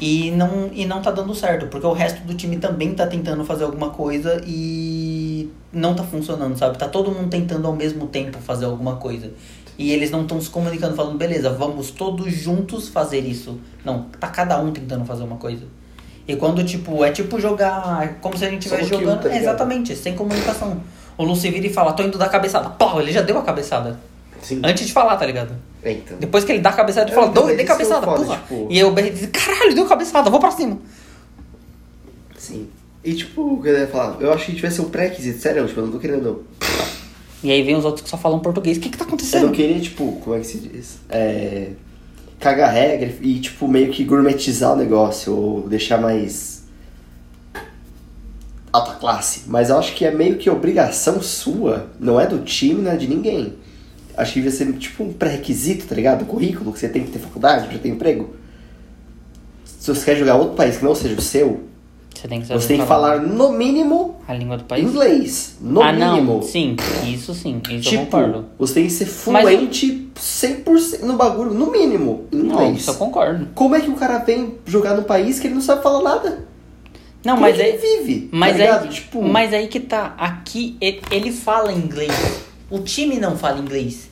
E 0.00 0.32
não, 0.32 0.68
e 0.72 0.84
não 0.84 1.00
tá 1.00 1.12
dando 1.12 1.32
certo, 1.32 1.68
porque 1.68 1.86
o 1.86 1.92
resto 1.92 2.22
do 2.26 2.34
time 2.34 2.56
também 2.56 2.92
tá 2.92 3.06
tentando 3.06 3.44
fazer 3.44 3.62
alguma 3.62 3.90
coisa 3.90 4.42
e 4.44 5.48
não 5.72 5.94
tá 5.94 6.02
funcionando, 6.02 6.56
sabe? 6.56 6.76
Tá 6.76 6.88
todo 6.88 7.12
mundo 7.12 7.30
tentando 7.30 7.68
ao 7.68 7.76
mesmo 7.76 8.08
tempo 8.08 8.38
fazer 8.38 8.64
alguma 8.64 8.96
coisa. 8.96 9.30
E 9.78 9.92
eles 9.92 10.10
não 10.10 10.22
estão 10.22 10.40
se 10.40 10.50
comunicando, 10.50 10.96
falando, 10.96 11.16
beleza, 11.16 11.50
vamos 11.50 11.90
todos 11.92 12.32
juntos 12.32 12.88
fazer 12.88 13.20
isso. 13.20 13.58
Não, 13.84 14.02
tá 14.18 14.26
cada 14.26 14.60
um 14.60 14.72
tentando 14.72 15.04
fazer 15.04 15.22
uma 15.22 15.36
coisa. 15.36 15.62
E 16.26 16.34
quando, 16.36 16.62
tipo, 16.64 17.04
é 17.04 17.12
tipo 17.12 17.38
jogar 17.40 18.18
como 18.20 18.36
se 18.36 18.44
a 18.44 18.50
gente 18.50 18.66
estivesse 18.66 18.88
jogando. 18.90 19.22
tá 19.22 19.32
é, 19.32 19.38
exatamente, 19.38 19.94
sem 19.94 20.14
comunicação. 20.16 20.82
O 21.16 21.22
Lucy 21.24 21.48
vira 21.50 21.66
e 21.68 21.72
fala, 21.72 21.92
tô 21.92 22.02
indo 22.02 22.18
dar 22.18 22.28
cabeçada. 22.28 22.68
Pô, 22.70 23.00
ele 23.00 23.12
já 23.12 23.22
deu 23.22 23.38
a 23.38 23.42
cabeçada. 23.42 23.98
Sim. 24.42 24.60
Antes 24.64 24.86
de 24.86 24.92
falar, 24.92 25.16
tá 25.16 25.24
ligado? 25.24 25.52
É, 25.82 25.92
então. 25.92 26.16
Depois 26.18 26.44
que 26.44 26.52
ele 26.52 26.60
dá 26.60 26.70
a 26.70 26.72
cabeçada, 26.72 27.06
ele 27.06 27.12
É, 27.12 27.14
fala, 27.20 27.32
dou, 27.32 27.46
dei 27.46 27.56
são 27.58 27.66
cabeçada, 27.66 28.04
foda, 28.06 28.24
porra. 28.24 28.36
tipo- 28.38 28.66
E 28.70 28.78
aí 28.78 28.84
o 28.84 28.90
BR 28.92 29.10
diz, 29.10 29.26
caralho, 29.32 29.74
deu 29.74 29.86
cabeçada, 29.86 30.28
vou 30.28 30.40
pra 30.40 30.50
cima. 30.50 30.78
Sim. 32.36 32.68
E 33.04 33.14
tipo, 33.14 33.54
o 33.54 33.62
que 33.62 33.68
eu 33.68 33.78
ia 33.78 33.86
falar, 33.86 34.20
eu 34.20 34.32
acho 34.32 34.46
que 34.46 34.52
devia 34.52 34.70
ser 34.70 34.82
um 34.82 34.90
pré-requisito, 34.90 35.40
sério, 35.40 35.66
tipo, 35.66 35.80
eu 35.80 35.86
não 35.86 35.92
tô 35.92 35.98
querendo 35.98 36.44
E 37.42 37.50
aí 37.52 37.62
vem 37.62 37.76
os 37.76 37.84
outros 37.84 38.02
que 38.02 38.10
só 38.10 38.16
falam 38.18 38.40
português. 38.40 38.78
O 38.78 38.80
que 38.80 38.88
que 38.88 38.96
tá 38.98 39.04
Eu 39.04 39.08
acontecendo? 39.08 39.46
não 39.46 39.52
queria, 39.52 39.78
tipo, 39.80 40.12
como 40.22 40.34
é 40.36 40.40
que 40.40 40.46
se 40.46 40.58
diz? 40.58 40.98
É. 41.08 41.70
Cagar 42.40 42.72
regra 42.72 43.12
e, 43.20 43.38
tipo, 43.40 43.66
meio 43.68 43.90
que 43.90 44.04
gourmetizar 44.04 44.72
o 44.72 44.76
negócio, 44.76 45.34
ou 45.34 45.68
deixar 45.68 46.00
mais. 46.00 46.64
alta 48.72 48.92
classe. 48.94 49.42
Mas 49.46 49.70
eu 49.70 49.78
acho 49.78 49.94
que 49.94 50.04
é 50.04 50.10
meio 50.10 50.36
que 50.36 50.48
obrigação 50.50 51.20
sua, 51.22 51.88
não 51.98 52.20
é 52.20 52.26
do 52.26 52.40
time, 52.40 52.82
não 52.82 52.92
é 52.92 52.96
de 52.96 53.08
ninguém. 53.08 53.54
Acho 54.16 54.32
que 54.34 54.40
devia 54.40 54.56
ser, 54.56 54.72
tipo, 54.74 55.04
um 55.04 55.12
pré-requisito, 55.12 55.86
tá 55.86 55.94
ligado? 55.94 56.20
Do 56.20 56.24
currículo, 56.26 56.72
que 56.72 56.78
você 56.80 56.88
tem 56.88 57.04
que 57.04 57.10
ter 57.12 57.18
faculdade 57.20 57.68
pra 57.68 57.78
ter 57.78 57.88
emprego. 57.88 58.34
Se 59.64 59.94
você 59.94 60.04
quer 60.04 60.16
jogar 60.16 60.34
outro 60.36 60.54
país 60.54 60.76
que 60.76 60.84
não 60.84 60.94
seja 60.94 61.14
o 61.14 61.20
seu, 61.22 61.60
Você 62.14 62.26
tem 62.28 62.40
que 62.40 62.48
você 62.48 62.68
tem 62.68 62.80
que 62.80 62.86
falar, 62.86 63.20
no 63.20 63.52
mínimo, 63.52 64.16
a 64.28 64.34
língua 64.34 64.58
do 64.58 64.64
país. 64.64 64.84
inglês. 64.84 65.56
No 65.60 65.82
ah, 65.82 65.92
mínimo. 65.92 66.34
não. 66.34 66.42
Sim, 66.42 66.76
isso 67.06 67.34
sim. 67.34 67.60
Isso 67.70 67.72
eu 67.72 67.80
Tipo, 67.80 68.04
concordo. 68.04 68.44
você 68.58 68.74
tem 68.74 68.84
que 68.84 68.90
ser 68.92 69.04
Mas- 69.30 69.42
fluente 69.42 70.08
100% 70.14 71.02
no 71.04 71.16
bagulho, 71.16 71.52
no 71.54 71.70
mínimo, 71.72 72.26
em 72.30 72.36
Não, 72.36 72.54
inglês. 72.56 72.80
isso 72.82 72.90
eu 72.90 72.94
concordo. 72.94 73.48
Como 73.54 73.74
é 73.74 73.80
que 73.80 73.88
o 73.90 73.94
cara 73.94 74.18
vem 74.18 74.54
jogar 74.66 74.94
num 74.94 75.02
país 75.04 75.40
que 75.40 75.46
ele 75.46 75.54
não 75.54 75.62
sabe 75.62 75.82
falar 75.82 76.02
nada? 76.02 76.46
Não, 77.24 77.34
Como 77.34 77.46
mas 77.48 77.58
é 77.58 77.68
ele 77.70 77.78
vive? 77.78 78.28
Mas, 78.30 78.52
tá 78.52 78.58
ligado? 78.58 78.82
aí, 78.84 78.88
Tipo, 78.90 79.22
mas 79.22 79.52
aí 79.54 79.66
que 79.66 79.80
tá. 79.80 80.14
Aqui 80.18 80.76
ele, 80.80 81.32
fala 81.32 81.72
inglês. 81.72 82.12
O 82.70 82.78
time 82.80 83.16
não 83.18 83.36
fala 83.36 83.58
inglês. 83.58 84.08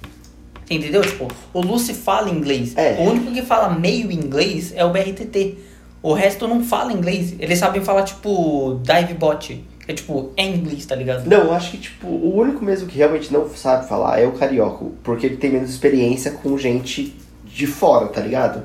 Entendeu? 0.68 1.02
Tipo, 1.02 1.28
o 1.52 1.60
Lucy 1.60 1.94
fala 1.94 2.28
inglês. 2.30 2.72
É. 2.76 2.96
O 2.98 3.10
único 3.10 3.30
que 3.32 3.42
fala 3.42 3.68
meio 3.78 4.10
inglês 4.10 4.72
é 4.74 4.84
o 4.84 4.90
BRTT. 4.90 5.56
O 6.02 6.12
resto 6.12 6.48
não 6.48 6.64
fala 6.64 6.92
inglês. 6.92 7.34
Eles 7.38 7.58
sabem 7.58 7.82
falar, 7.84 8.02
tipo, 8.02 8.80
dive 8.82 9.14
bot. 9.14 9.64
É 9.88 9.92
tipo, 9.92 10.32
é 10.36 10.44
inglês, 10.44 10.84
tá 10.84 10.96
ligado? 10.96 11.28
Não, 11.28 11.44
eu 11.44 11.52
acho 11.52 11.70
que, 11.70 11.78
tipo, 11.78 12.08
o 12.08 12.36
único 12.36 12.64
mesmo 12.64 12.88
que 12.88 12.98
realmente 12.98 13.32
não 13.32 13.48
sabe 13.50 13.88
falar 13.88 14.18
é 14.18 14.26
o 14.26 14.32
carioca, 14.32 14.84
porque 15.04 15.26
ele 15.26 15.36
tem 15.36 15.50
menos 15.50 15.70
experiência 15.70 16.32
com 16.32 16.58
gente 16.58 17.14
de 17.44 17.66
fora, 17.66 18.08
tá 18.08 18.20
ligado? 18.20 18.64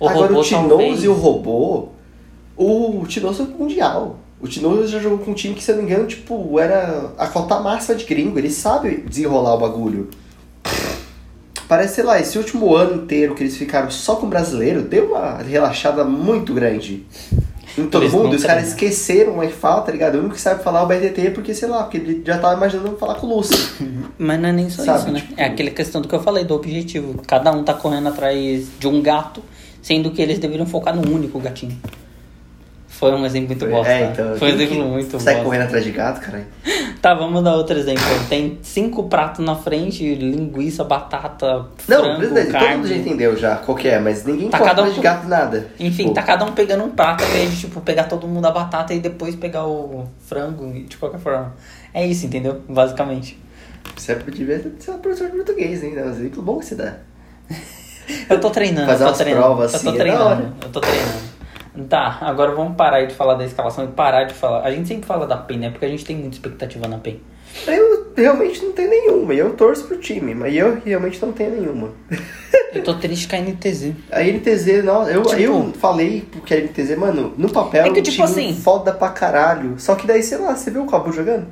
O 0.00 0.08
Agora 0.08 0.28
robô 0.28 0.40
o 0.40 0.44
Tinoz 0.44 1.04
e 1.04 1.08
o 1.08 1.12
robô, 1.12 1.88
o 2.56 3.04
Tinoz 3.06 3.36
foi 3.36 3.46
pro 3.46 3.58
Mundial. 3.58 4.18
O 4.40 4.48
Tinoz 4.48 4.90
já 4.90 4.98
jogou 4.98 5.18
com 5.18 5.30
um 5.30 5.34
time 5.34 5.54
que, 5.54 5.62
se 5.62 5.70
eu 5.70 5.76
não 5.76 5.84
me 5.84 5.90
engano, 5.90 6.06
tipo, 6.06 6.58
era 6.58 7.12
a 7.16 7.26
cota 7.26 7.58
máxima 7.60 7.96
de 7.96 8.04
gringo. 8.04 8.38
Ele 8.38 8.50
sabe 8.50 8.98
desenrolar 9.08 9.54
o 9.54 9.58
bagulho. 9.58 10.10
Parece, 11.66 11.96
sei 11.96 12.04
lá, 12.04 12.20
esse 12.20 12.38
último 12.38 12.74
ano 12.74 13.02
inteiro 13.02 13.34
que 13.34 13.42
eles 13.42 13.56
ficaram 13.56 13.90
só 13.90 14.16
com 14.16 14.28
brasileiro, 14.28 14.82
deu 14.82 15.12
uma 15.12 15.38
relaxada 15.38 16.04
muito 16.04 16.54
grande. 16.54 17.04
Em 17.78 17.86
todo 17.86 18.02
Eles 18.04 18.12
mundo, 18.14 18.34
os 18.34 18.42
caras 18.44 18.68
esqueceram 18.68 19.32
como 19.32 19.42
é 19.42 19.48
que 19.48 19.52
fala, 19.52 19.82
tá 19.82 19.92
ligado? 19.92 20.14
O 20.14 20.18
único 20.20 20.34
que 20.34 20.40
sabe 20.40 20.62
falar 20.62 20.80
é 20.80 20.82
o 20.84 20.86
BRTT, 20.86 21.30
porque, 21.34 21.54
sei 21.54 21.68
lá, 21.68 21.82
porque 21.82 21.98
ele 21.98 22.22
já 22.24 22.38
tava 22.38 22.54
imaginando 22.54 22.96
falar 22.96 23.16
com 23.16 23.26
o 23.26 23.36
Lúcio. 23.36 23.56
Mas 24.18 24.40
não 24.40 24.48
é 24.48 24.52
nem 24.52 24.70
só 24.70 24.82
Sabe, 24.84 24.98
isso, 25.00 25.10
né? 25.12 25.20
tipo- 25.20 25.34
É 25.36 25.44
aquela 25.44 25.70
questão 25.70 26.00
do 26.00 26.08
que 26.08 26.14
eu 26.14 26.22
falei, 26.22 26.44
do 26.44 26.54
objetivo. 26.54 27.20
Cada 27.26 27.52
um 27.52 27.62
tá 27.62 27.74
correndo 27.74 28.08
atrás 28.08 28.66
de 28.78 28.88
um 28.88 29.02
gato, 29.02 29.42
sendo 29.82 30.10
que 30.10 30.22
eles 30.22 30.38
deveriam 30.38 30.66
focar 30.66 30.96
num 30.96 31.14
único 31.14 31.38
gatinho. 31.38 31.76
Foi 32.98 33.12
um 33.12 33.26
exemplo 33.26 33.48
muito 33.48 33.66
bosta. 33.66 33.92
é, 33.92 34.04
então. 34.10 34.36
Foi 34.36 34.50
um 34.50 34.54
exemplo 34.54 34.84
muito 34.88 35.20
Sai 35.20 35.34
bosta. 35.34 35.44
correndo 35.44 35.62
atrás 35.64 35.84
de 35.84 35.90
gato, 35.90 36.20
caralho. 36.20 36.46
Tá, 37.02 37.12
vamos 37.14 37.44
dar 37.44 37.54
outro 37.54 37.76
exemplo. 37.78 38.02
Tem 38.28 38.58
cinco 38.62 39.04
pratos 39.04 39.44
na 39.44 39.54
frente, 39.54 40.14
linguiça, 40.14 40.82
batata, 40.82 41.66
Não, 41.86 42.02
frango, 42.02 42.26
todo 42.34 42.50
carne. 42.52 42.76
mundo 42.76 42.88
já 42.88 42.96
entendeu 42.96 43.36
já 43.36 43.56
qual 43.56 43.76
que 43.76 43.86
é, 43.86 43.98
mas 43.98 44.24
ninguém 44.24 44.48
Tá 44.48 44.58
corre 44.58 44.70
cada 44.70 44.80
um 44.82 44.84
atrás 44.86 44.94
de 44.96 45.00
gato 45.02 45.28
nada. 45.28 45.66
Enfim, 45.78 46.04
Tipo, 46.04 46.14
tá 46.14 46.22
cada 46.22 46.44
um 46.46 46.52
pegando 46.52 46.84
um 46.84 46.90
prato 46.90 47.22
ao 47.22 47.28
invés 47.30 47.50
de, 47.50 47.60
tipo, 47.60 47.80
pegar 47.82 48.04
todo 48.04 48.26
mundo 48.26 48.46
a 48.46 48.50
batata 48.50 48.94
e 48.94 48.98
depois 48.98 49.36
pegar 49.36 49.66
o 49.66 50.08
frango, 50.26 50.72
de 50.72 50.96
qualquer 50.96 51.20
forma. 51.20 51.54
É 51.92 52.06
isso, 52.06 52.24
entendeu? 52.26 52.62
Basicamente. 52.68 53.38
Você 53.94 54.14
devia 54.14 54.58
ser 54.78 54.90
uma 54.90 54.98
professora 54.98 55.30
de 55.30 55.36
português, 55.36 55.84
hein? 55.84 55.92
É 55.96 56.02
um 56.02 56.08
exemplo 56.10 56.42
bom 56.42 56.58
que 56.58 56.64
você 56.66 56.74
dá. 56.74 56.94
Eu 58.30 58.40
tô 58.40 58.50
treinando, 58.50 58.86
Fazer 58.86 59.02
eu 59.02 59.06
tô 59.06 59.10
umas 59.10 59.18
treinando. 59.18 59.44
provas 59.46 59.72
eu 59.72 59.76
assim, 59.76 59.84
tô 59.86 59.90
é 59.90 59.92
da 59.92 59.98
treinando, 60.04 60.24
hora. 60.30 60.52
eu 60.62 60.68
tô 60.70 60.80
treinando. 60.80 61.25
Tá, 61.88 62.18
agora 62.22 62.52
vamos 62.54 62.76
parar 62.76 62.98
aí 62.98 63.06
de 63.06 63.14
falar 63.14 63.34
da 63.34 63.44
escalação 63.44 63.84
e 63.84 63.88
parar 63.88 64.24
de 64.24 64.34
falar. 64.34 64.62
A 64.64 64.70
gente 64.70 64.88
sempre 64.88 65.06
fala 65.06 65.26
da 65.26 65.36
PEN, 65.36 65.58
né? 65.58 65.70
Porque 65.70 65.84
a 65.84 65.88
gente 65.88 66.04
tem 66.04 66.16
muita 66.16 66.36
expectativa 66.36 66.88
na 66.88 66.98
PEN. 66.98 67.20
Eu 67.66 68.12
realmente 68.16 68.62
não 68.64 68.72
tenho 68.72 68.90
nenhuma, 68.90 69.32
e 69.32 69.38
eu 69.38 69.54
torço 69.54 69.84
pro 69.84 69.96
time, 69.98 70.34
mas 70.34 70.54
eu 70.54 70.80
realmente 70.84 71.20
não 71.24 71.32
tenho 71.32 71.52
nenhuma. 71.52 71.90
Eu 72.74 72.82
tô 72.82 72.94
triste 72.94 73.28
com 73.28 73.36
a 73.36 73.38
NTZ. 73.38 73.92
A 74.12 74.22
NTZ, 74.22 74.84
não, 74.84 75.08
eu, 75.08 75.22
Tipo- 75.22 75.40
eu 75.40 75.72
falei 75.78 76.26
porque 76.30 76.52
a 76.52 76.58
NTZ, 76.58 76.96
mano, 76.98 77.32
no 77.38 77.48
papel 77.48 77.86
É 77.86 77.90
que, 77.90 78.02
tipo 78.02 78.22
assim- 78.22 78.54
foda 78.54 78.92
pra 78.92 79.08
caralho. 79.08 79.74
Só 79.78 79.94
que 79.94 80.06
daí, 80.06 80.22
sei 80.22 80.36
lá, 80.38 80.54
você 80.54 80.70
viu 80.70 80.82
o 80.82 80.86
Cabu 80.86 81.12
jogando? 81.12 81.46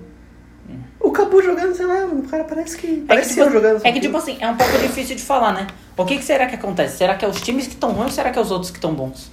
O 1.01 1.11
Cabu 1.11 1.43
jogando, 1.43 1.75
sei 1.75 1.85
lá, 1.87 2.05
o 2.07 2.23
cara 2.23 2.45
parece 2.45 2.77
que. 2.79 2.87
É 2.87 2.91
que, 2.91 3.01
Parece 3.03 3.29
tipo, 3.35 3.41
eu 3.43 3.53
jogando. 3.53 3.81
é 3.85 3.93
que, 3.93 4.01
tipo 4.01 4.17
assim, 4.17 4.37
é 4.41 4.49
um 4.51 4.57
pouco 4.57 4.77
difícil 4.79 5.15
de 5.17 5.23
falar, 5.23 5.53
né? 5.53 5.67
O 5.97 6.05
que, 6.05 6.17
que 6.17 6.25
será 6.25 6.47
que 6.47 6.55
acontece? 6.55 6.97
Será 6.97 7.15
que 7.15 7.25
é 7.25 7.29
os 7.29 7.41
times 7.43 7.67
que 7.67 7.75
estão 7.75 7.91
ruins 7.93 8.07
ou 8.07 8.11
será 8.13 8.31
que 8.31 8.39
é 8.39 8.43
os 8.43 8.51
outros 8.51 8.71
que 8.71 8.79
estão 8.79 8.95
bons? 8.95 9.31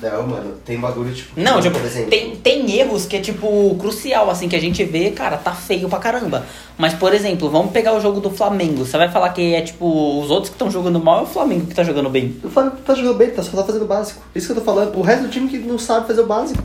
Não, 0.00 0.26
mano, 0.26 0.54
tem 0.64 0.78
bagulho 0.78 1.14
tipo. 1.14 1.38
Não, 1.40 1.60
tipo, 1.60 1.78
por 1.78 1.86
exemplo. 1.86 2.10
tem, 2.10 2.36
tem 2.36 2.70
erros 2.72 3.06
que 3.06 3.16
é, 3.16 3.20
tipo, 3.20 3.74
crucial, 3.78 4.30
assim, 4.30 4.48
que 4.48 4.56
a 4.56 4.60
gente 4.60 4.82
vê, 4.84 5.10
cara, 5.10 5.36
tá 5.36 5.52
feio 5.52 5.88
pra 5.88 5.98
caramba. 5.98 6.46
Mas, 6.76 6.94
por 6.94 7.14
exemplo, 7.14 7.48
vamos 7.48 7.72
pegar 7.72 7.94
o 7.94 8.00
jogo 8.00 8.20
do 8.20 8.30
Flamengo. 8.30 8.84
Você 8.84 8.98
vai 8.98 9.10
falar 9.10 9.30
que 9.30 9.54
é, 9.54 9.62
tipo, 9.62 10.20
os 10.20 10.30
outros 10.30 10.50
que 10.50 10.54
estão 10.54 10.70
jogando 10.70 11.00
mal 11.00 11.20
é 11.20 11.22
o 11.22 11.26
Flamengo 11.26 11.66
que 11.66 11.74
tá 11.74 11.82
jogando 11.82 12.10
bem. 12.10 12.36
O 12.44 12.50
Flamengo 12.50 12.76
tá 12.84 12.94
jogando 12.94 13.16
bem, 13.16 13.30
tá 13.30 13.42
só 13.42 13.56
tá 13.56 13.64
fazendo 13.64 13.82
o 13.82 13.88
básico. 13.88 14.22
Isso 14.34 14.46
que 14.46 14.52
eu 14.52 14.56
tô 14.56 14.62
falando. 14.62 14.96
O 14.96 15.02
resto 15.02 15.22
do 15.22 15.28
time 15.28 15.48
que 15.48 15.58
não 15.58 15.78
sabe 15.78 16.06
fazer 16.06 16.20
o 16.20 16.26
básico. 16.26 16.62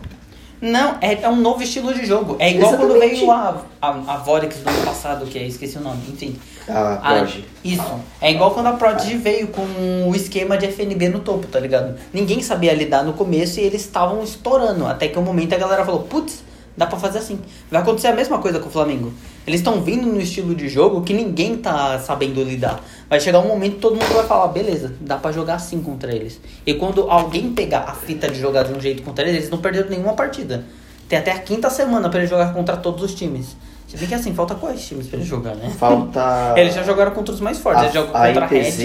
Não, 0.61 0.97
é, 1.01 1.23
é 1.23 1.27
um 1.29 1.37
novo 1.37 1.63
estilo 1.63 1.91
de 1.93 2.05
jogo. 2.05 2.35
É 2.37 2.51
igual 2.51 2.69
quando 2.77 2.91
Exatamente. 2.95 3.15
veio 3.19 3.31
a, 3.31 3.63
a, 3.81 3.89
a 3.89 4.17
Vorex 4.17 4.57
do 4.57 4.69
ano 4.69 4.85
passado, 4.85 5.25
que 5.25 5.39
é, 5.39 5.43
esqueci 5.47 5.77
o 5.77 5.81
nome, 5.81 5.99
enfim. 6.13 6.35
Ah, 6.69 6.99
A- 7.01 7.15
pode. 7.19 7.43
isso. 7.63 7.83
É 8.21 8.31
igual 8.31 8.51
quando 8.51 8.67
a 8.67 8.73
Prodigy 8.73 9.17
veio 9.17 9.47
com 9.47 9.63
o 10.07 10.15
esquema 10.15 10.57
de 10.59 10.67
FNB 10.67 11.09
no 11.09 11.19
topo, 11.19 11.47
tá 11.47 11.59
ligado? 11.59 11.95
Ninguém 12.13 12.41
sabia 12.43 12.73
lidar 12.73 13.03
no 13.03 13.13
começo 13.13 13.59
e 13.59 13.63
eles 13.63 13.81
estavam 13.81 14.23
estourando. 14.23 14.85
Até 14.85 15.07
que 15.07 15.17
um 15.17 15.23
momento 15.23 15.53
a 15.53 15.57
galera 15.57 15.83
falou, 15.83 16.01
putz, 16.03 16.43
dá 16.77 16.85
pra 16.85 16.99
fazer 16.99 17.17
assim. 17.17 17.39
Vai 17.71 17.81
acontecer 17.81 18.07
a 18.09 18.13
mesma 18.15 18.37
coisa 18.37 18.59
com 18.59 18.67
o 18.69 18.71
Flamengo. 18.71 19.11
Eles 19.47 19.61
estão 19.61 19.81
vindo 19.81 20.05
no 20.05 20.21
estilo 20.21 20.53
de 20.53 20.69
jogo 20.69 21.01
que 21.01 21.13
ninguém 21.13 21.57
tá 21.57 21.97
sabendo 21.97 22.43
lidar. 22.43 22.79
Vai 23.11 23.19
chegar 23.19 23.39
um 23.39 23.47
momento 23.49 23.73
que 23.73 23.81
todo 23.81 23.97
mundo 23.97 24.13
vai 24.13 24.25
falar, 24.25 24.47
beleza, 24.47 24.93
dá 25.01 25.17
pra 25.17 25.33
jogar 25.33 25.55
assim 25.55 25.81
contra 25.81 26.15
eles. 26.15 26.39
E 26.65 26.73
quando 26.73 27.11
alguém 27.11 27.51
pegar 27.51 27.81
a 27.81 27.93
fita 27.93 28.29
de 28.29 28.39
jogar 28.39 28.63
de 28.63 28.71
um 28.71 28.79
jeito 28.79 29.03
contra 29.03 29.25
eles, 29.25 29.35
eles 29.35 29.49
não 29.49 29.57
perderam 29.57 29.89
nenhuma 29.89 30.13
partida. 30.13 30.63
Tem 31.09 31.19
até 31.19 31.29
a 31.29 31.39
quinta 31.39 31.69
semana 31.69 32.09
pra 32.09 32.19
eles 32.19 32.29
jogar 32.29 32.53
contra 32.53 32.77
todos 32.77 33.03
os 33.03 33.13
times. 33.13 33.57
Se 33.85 33.97
bem 33.97 34.07
que 34.07 34.13
assim, 34.13 34.33
falta 34.33 34.55
quais 34.55 34.87
times 34.87 35.07
pra 35.07 35.17
eles 35.17 35.27
jogar, 35.27 35.55
né? 35.55 35.69
Falta. 35.77 36.53
Eles 36.55 36.73
já 36.73 36.83
jogaram 36.83 37.11
contra 37.11 37.33
os 37.33 37.41
mais 37.41 37.59
fortes. 37.59 37.83
Eles 37.83 37.93
jogam 37.93 38.15
a, 38.15 38.23
a 38.23 38.27
contra 38.27 38.45
a 38.45 38.47
Red. 38.47 38.61
NTZ 38.61 38.79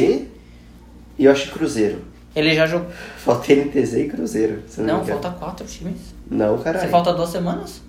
e 1.16 1.24
eu 1.24 1.30
acho 1.30 1.44
que 1.44 1.52
Cruzeiro. 1.52 2.02
Ele 2.34 2.52
já 2.52 2.66
jogou. 2.66 2.88
Falta 3.18 3.54
NTZ 3.54 3.94
e 3.94 4.04
Cruzeiro. 4.08 4.64
Não, 4.78 5.02
engano. 5.02 5.04
falta 5.04 5.30
quatro 5.38 5.64
times. 5.68 6.00
Não, 6.28 6.58
caralho. 6.58 6.84
Você 6.84 6.90
falta 6.90 7.14
duas 7.14 7.30
semanas? 7.30 7.80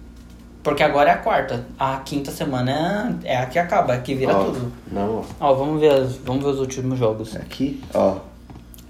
Porque 0.68 0.84
agora 0.84 1.12
é 1.12 1.14
a 1.14 1.18
quarta. 1.18 1.66
A 1.80 1.96
quinta 2.00 2.30
semana 2.30 3.18
é 3.24 3.38
a 3.38 3.46
que 3.46 3.58
acaba, 3.58 3.94
a 3.94 4.02
que 4.02 4.14
vira 4.14 4.36
Ó, 4.38 4.44
tudo. 4.44 4.74
Não, 4.92 5.24
Ó, 5.40 5.54
vamos 5.54 5.80
ver, 5.80 5.92
as- 5.94 6.18
vamos 6.18 6.44
ver 6.44 6.50
os 6.50 6.60
últimos 6.60 7.00
jogos. 7.00 7.34
ó. 7.34 7.40
Aqui, 7.40 7.82
ó. 7.94 8.08
Ó, 8.10 8.20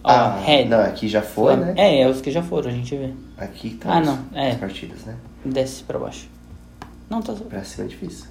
ah, 0.04 0.40
Red. 0.44 0.66
Não, 0.66 0.80
aqui 0.82 1.08
já 1.08 1.22
foi, 1.22 1.56
né? 1.56 1.76
É, 1.78 2.02
é 2.02 2.08
os 2.10 2.20
que 2.20 2.32
já 2.32 2.42
foram, 2.42 2.70
a 2.72 2.74
gente 2.74 2.96
vê. 2.96 3.14
Aqui 3.38 3.76
tá 3.76 3.94
Ah, 3.94 4.00
os- 4.00 4.08
não, 4.08 4.20
é. 4.34 4.52
as 4.54 4.58
partidas, 4.58 5.06
né? 5.06 5.16
Desce 5.46 5.84
pra 5.84 6.00
baixo. 6.00 6.28
Não, 7.08 7.22
tá. 7.22 7.34
Pra 7.34 7.64
cima 7.64 7.86
é 7.86 7.90
difícil. 7.90 8.26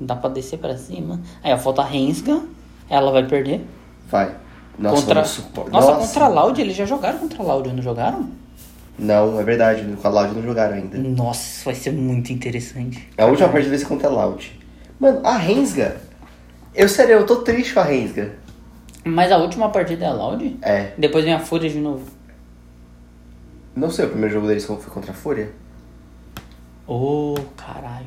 Dá 0.00 0.16
pra 0.16 0.30
descer 0.30 0.58
pra 0.58 0.76
cima. 0.76 1.20
Aí, 1.44 1.52
ó, 1.52 1.58
falta 1.58 1.82
a 1.82 1.84
Rensga. 1.84 2.42
Ela 2.88 3.12
vai 3.12 3.24
perder. 3.24 3.64
Vai. 4.10 4.34
Nossa, 4.76 4.96
contra... 5.02 5.20
no 5.20 5.26
suporte. 5.28 5.70
Nossa, 5.70 5.92
contra 5.94 6.24
a 6.24 6.28
Loud, 6.28 6.60
eles 6.60 6.74
já 6.74 6.86
jogaram 6.86 7.18
contra 7.20 7.40
a 7.40 7.46
Loud, 7.46 7.72
não 7.72 7.80
jogaram? 7.82 8.28
Não, 9.00 9.40
é 9.40 9.42
verdade. 9.44 9.84
Com 10.00 10.06
a 10.06 10.10
Loud 10.10 10.34
não 10.34 10.42
jogaram 10.42 10.74
ainda. 10.74 10.98
Nossa, 10.98 11.40
isso 11.42 11.64
vai 11.64 11.74
ser 11.74 11.92
muito 11.92 12.32
interessante. 12.32 13.08
A 13.16 13.24
última 13.24 13.48
partida 13.48 13.70
vai 13.70 13.78
ser 13.78 13.86
contra 13.86 14.08
a 14.08 14.10
Loud. 14.10 14.60
Mano, 14.98 15.20
a 15.26 15.36
Rensga. 15.36 15.96
Eu, 16.74 16.88
sério, 16.88 17.14
eu 17.14 17.26
tô 17.26 17.36
triste 17.36 17.72
com 17.74 17.80
a 17.80 17.84
Rensga. 17.84 18.32
Mas 19.04 19.32
a 19.32 19.38
última 19.38 19.70
partida 19.70 20.04
é 20.04 20.08
a 20.08 20.12
Loud? 20.12 20.58
É. 20.62 20.92
Depois 20.98 21.24
vem 21.24 21.32
a 21.32 21.40
Fúria 21.40 21.70
de 21.70 21.78
novo. 21.78 22.04
Não 23.74 23.90
sei, 23.90 24.04
o 24.04 24.10
primeiro 24.10 24.34
jogo 24.34 24.46
deles 24.46 24.64
foi 24.66 24.76
contra 24.76 25.12
a 25.12 25.14
Fúria. 25.14 25.50
Ô, 26.86 27.34
caralho. 27.56 28.06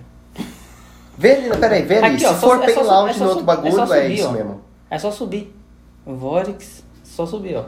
Vê 1.17 1.31
ali, 1.33 1.49
não, 1.49 1.59
peraí, 1.59 1.83
vê 1.83 1.97
ali. 1.97 2.15
Aqui, 2.15 2.25
ó, 2.25 2.33
Se 2.33 2.39
for 2.41 2.61
é 2.61 2.65
bem 2.65 2.75
só 2.75 2.83
su- 2.83 2.89
Loud 2.89 3.09
é 3.11 3.17
no 3.17 3.23
outro 3.25 3.39
su- 3.39 3.45
bagulho, 3.45 3.67
é 3.67 3.71
só 3.71 3.95
é, 3.95 4.01
subir, 4.03 4.13
isso 4.15 4.27
ó. 4.27 4.31
mesmo. 4.31 4.61
É 4.89 4.99
só 4.99 5.11
subir. 5.11 5.55
Vorix, 6.05 6.83
só 7.03 7.25
subir, 7.25 7.55
ó. 7.55 7.65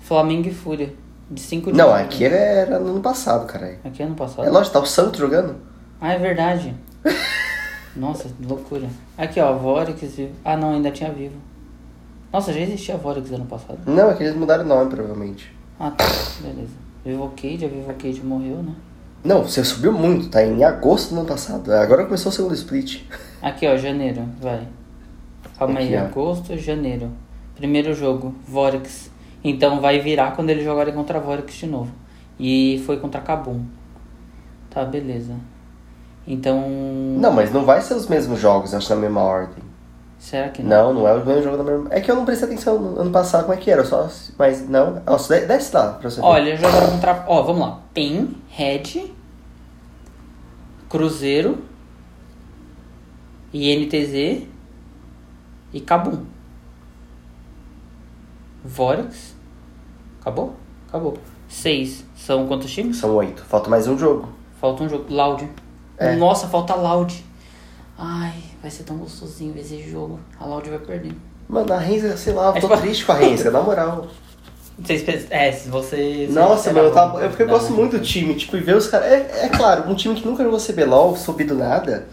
Flamengo 0.00 0.48
e 0.48 0.54
Fúria. 0.54 0.92
De 1.30 1.40
5 1.40 1.72
de 1.72 1.78
Não, 1.78 1.90
maio. 1.90 2.04
aqui 2.04 2.24
era, 2.24 2.36
era 2.36 2.78
no 2.78 2.90
ano 2.90 3.00
passado, 3.00 3.46
caralho. 3.46 3.78
Aqui 3.84 4.02
é 4.02 4.06
ano 4.06 4.14
passado. 4.14 4.46
É 4.46 4.50
lógico, 4.50 4.74
tá 4.74 4.80
o 4.80 4.86
Santos 4.86 5.18
jogando. 5.20 5.56
Ah, 6.00 6.12
é 6.12 6.18
verdade. 6.18 6.74
Nossa, 7.96 8.28
que 8.28 8.44
loucura. 8.46 8.88
Aqui, 9.16 9.40
ó, 9.40 9.52
Vorix. 9.54 10.00
Vivo. 10.16 10.32
Ah, 10.44 10.56
não, 10.56 10.72
ainda 10.74 10.90
tinha 10.90 11.10
vivo. 11.12 11.36
Nossa, 12.32 12.52
já 12.52 12.60
existia 12.60 12.96
Vorix 12.96 13.30
ano 13.30 13.46
passado. 13.46 13.78
Não, 13.86 14.10
é 14.10 14.14
que 14.14 14.22
eles 14.24 14.34
mudaram 14.36 14.64
o 14.64 14.66
nome, 14.68 14.90
provavelmente. 14.90 15.54
Ah, 15.78 15.90
tá. 15.90 16.04
Beleza. 16.40 16.72
Vivocade, 17.04 17.64
a 17.64 17.68
Vivocade 17.68 18.20
morreu, 18.24 18.56
né? 18.62 18.74
Não, 19.22 19.42
você 19.42 19.62
subiu 19.64 19.92
muito, 19.92 20.28
tá? 20.28 20.42
Em 20.44 20.62
agosto 20.64 21.14
do 21.14 21.20
ano 21.20 21.28
passado. 21.28 21.72
Agora 21.72 22.04
começou 22.04 22.30
o 22.30 22.34
segundo 22.34 22.54
split. 22.54 23.02
Aqui, 23.40 23.66
ó, 23.66 23.76
janeiro, 23.76 24.22
vai. 24.40 24.66
Calma 25.58 25.78
aí, 25.80 25.94
Aqui, 25.94 26.04
ó. 26.04 26.08
agosto, 26.08 26.56
janeiro. 26.58 27.10
Primeiro 27.54 27.94
jogo, 27.94 28.34
Vorex. 28.48 29.10
Então 29.44 29.80
vai 29.80 30.00
virar 30.00 30.34
quando 30.34 30.48
eles 30.50 30.64
jogarem 30.64 30.94
contra 30.94 31.20
Vorex 31.20 31.54
de 31.54 31.66
novo. 31.66 31.92
E 32.40 32.82
foi 32.86 32.96
contra 32.98 33.20
Kabum. 33.20 33.62
Tá, 34.70 34.84
beleza. 34.84 35.34
Então. 36.26 36.64
Não, 37.18 37.30
mas 37.30 37.52
não 37.52 37.64
vai 37.64 37.82
ser 37.82 37.94
os 37.94 38.08
mesmos 38.08 38.40
jogos, 38.40 38.72
acho, 38.74 38.88
na 38.94 39.00
mesma 39.00 39.20
ordem. 39.20 39.62
Será 40.18 40.48
que 40.48 40.62
não? 40.62 40.94
Não, 40.94 41.00
não 41.02 41.08
é 41.08 41.12
o 41.14 41.26
mesmo 41.26 41.42
jogo 41.42 41.58
da 41.58 41.64
mesma. 41.64 41.86
É 41.90 42.00
que 42.00 42.10
eu 42.10 42.16
não 42.16 42.24
prestei 42.24 42.48
atenção 42.48 42.78
no 42.80 42.98
ano 42.98 43.10
passado 43.10 43.42
como 43.42 43.52
é 43.52 43.58
que 43.58 43.70
era, 43.70 43.84
só. 43.84 44.08
Mas 44.38 44.66
não. 44.66 44.94
De- 44.94 45.46
desce 45.46 45.74
lá 45.76 45.92
pra 45.92 46.08
você 46.08 46.20
ver. 46.22 46.26
Olha, 46.26 46.56
jogaram 46.56 46.90
contra. 46.92 47.24
Ó, 47.28 47.42
vamos 47.42 47.60
lá. 47.60 47.80
PEN, 47.92 48.28
Red, 48.48 49.12
Cruzeiro, 50.88 51.58
INTZ 53.52 54.46
e 55.74 55.80
Cabum. 55.80 56.24
Vorex. 58.64 59.33
Acabou? 60.24 60.54
Acabou. 60.88 61.18
Seis. 61.48 62.02
São 62.16 62.46
quantos 62.46 62.70
times? 62.72 62.96
São 62.96 63.14
oito. 63.16 63.44
Falta 63.44 63.68
mais 63.68 63.86
um 63.86 63.98
jogo. 63.98 64.28
Falta 64.60 64.82
um 64.84 64.88
jogo. 64.88 65.04
Loud. 65.12 65.46
É. 65.98 66.16
Nossa, 66.16 66.48
falta 66.48 66.74
Loud. 66.74 67.22
Ai, 67.98 68.32
vai 68.62 68.70
ser 68.70 68.84
tão 68.84 68.96
gostosinho 68.96 69.52
ver 69.52 69.60
esse 69.60 69.82
jogo. 69.88 70.18
A 70.40 70.46
Loud 70.46 70.68
vai 70.70 70.78
perder. 70.78 71.12
Mano, 71.48 71.72
a 71.72 71.78
Renza, 71.78 72.16
sei 72.16 72.32
lá, 72.32 72.46
eu 72.48 72.56
É 72.56 72.60
tô 72.60 72.68
tipo- 72.68 72.80
triste 72.80 73.04
com 73.04 73.12
a 73.12 73.16
Renza, 73.16 73.50
na 73.50 73.60
moral. 73.60 74.06
Vocês 74.78 75.04
É, 75.30 75.52
se 75.52 75.68
você. 75.68 76.26
Nossa, 76.32 76.72
mano, 76.72 76.88
eu, 76.88 76.92
tava, 76.92 77.12
bom, 77.12 77.20
eu, 77.20 77.28
porque 77.28 77.42
eu 77.44 77.48
gosto 77.48 77.72
muito 77.72 77.98
do 77.98 78.02
time, 78.04 78.34
tipo, 78.34 78.56
e 78.56 78.60
ver 78.60 78.74
os 78.74 78.88
caras. 78.88 79.06
É, 79.06 79.44
é 79.44 79.48
claro, 79.48 79.88
um 79.88 79.94
time 79.94 80.14
que 80.16 80.26
nunca 80.26 80.42
jogou 80.42 80.58
CBLOL, 80.58 81.14
soube 81.16 81.44
do 81.44 81.54
nada, 81.54 82.08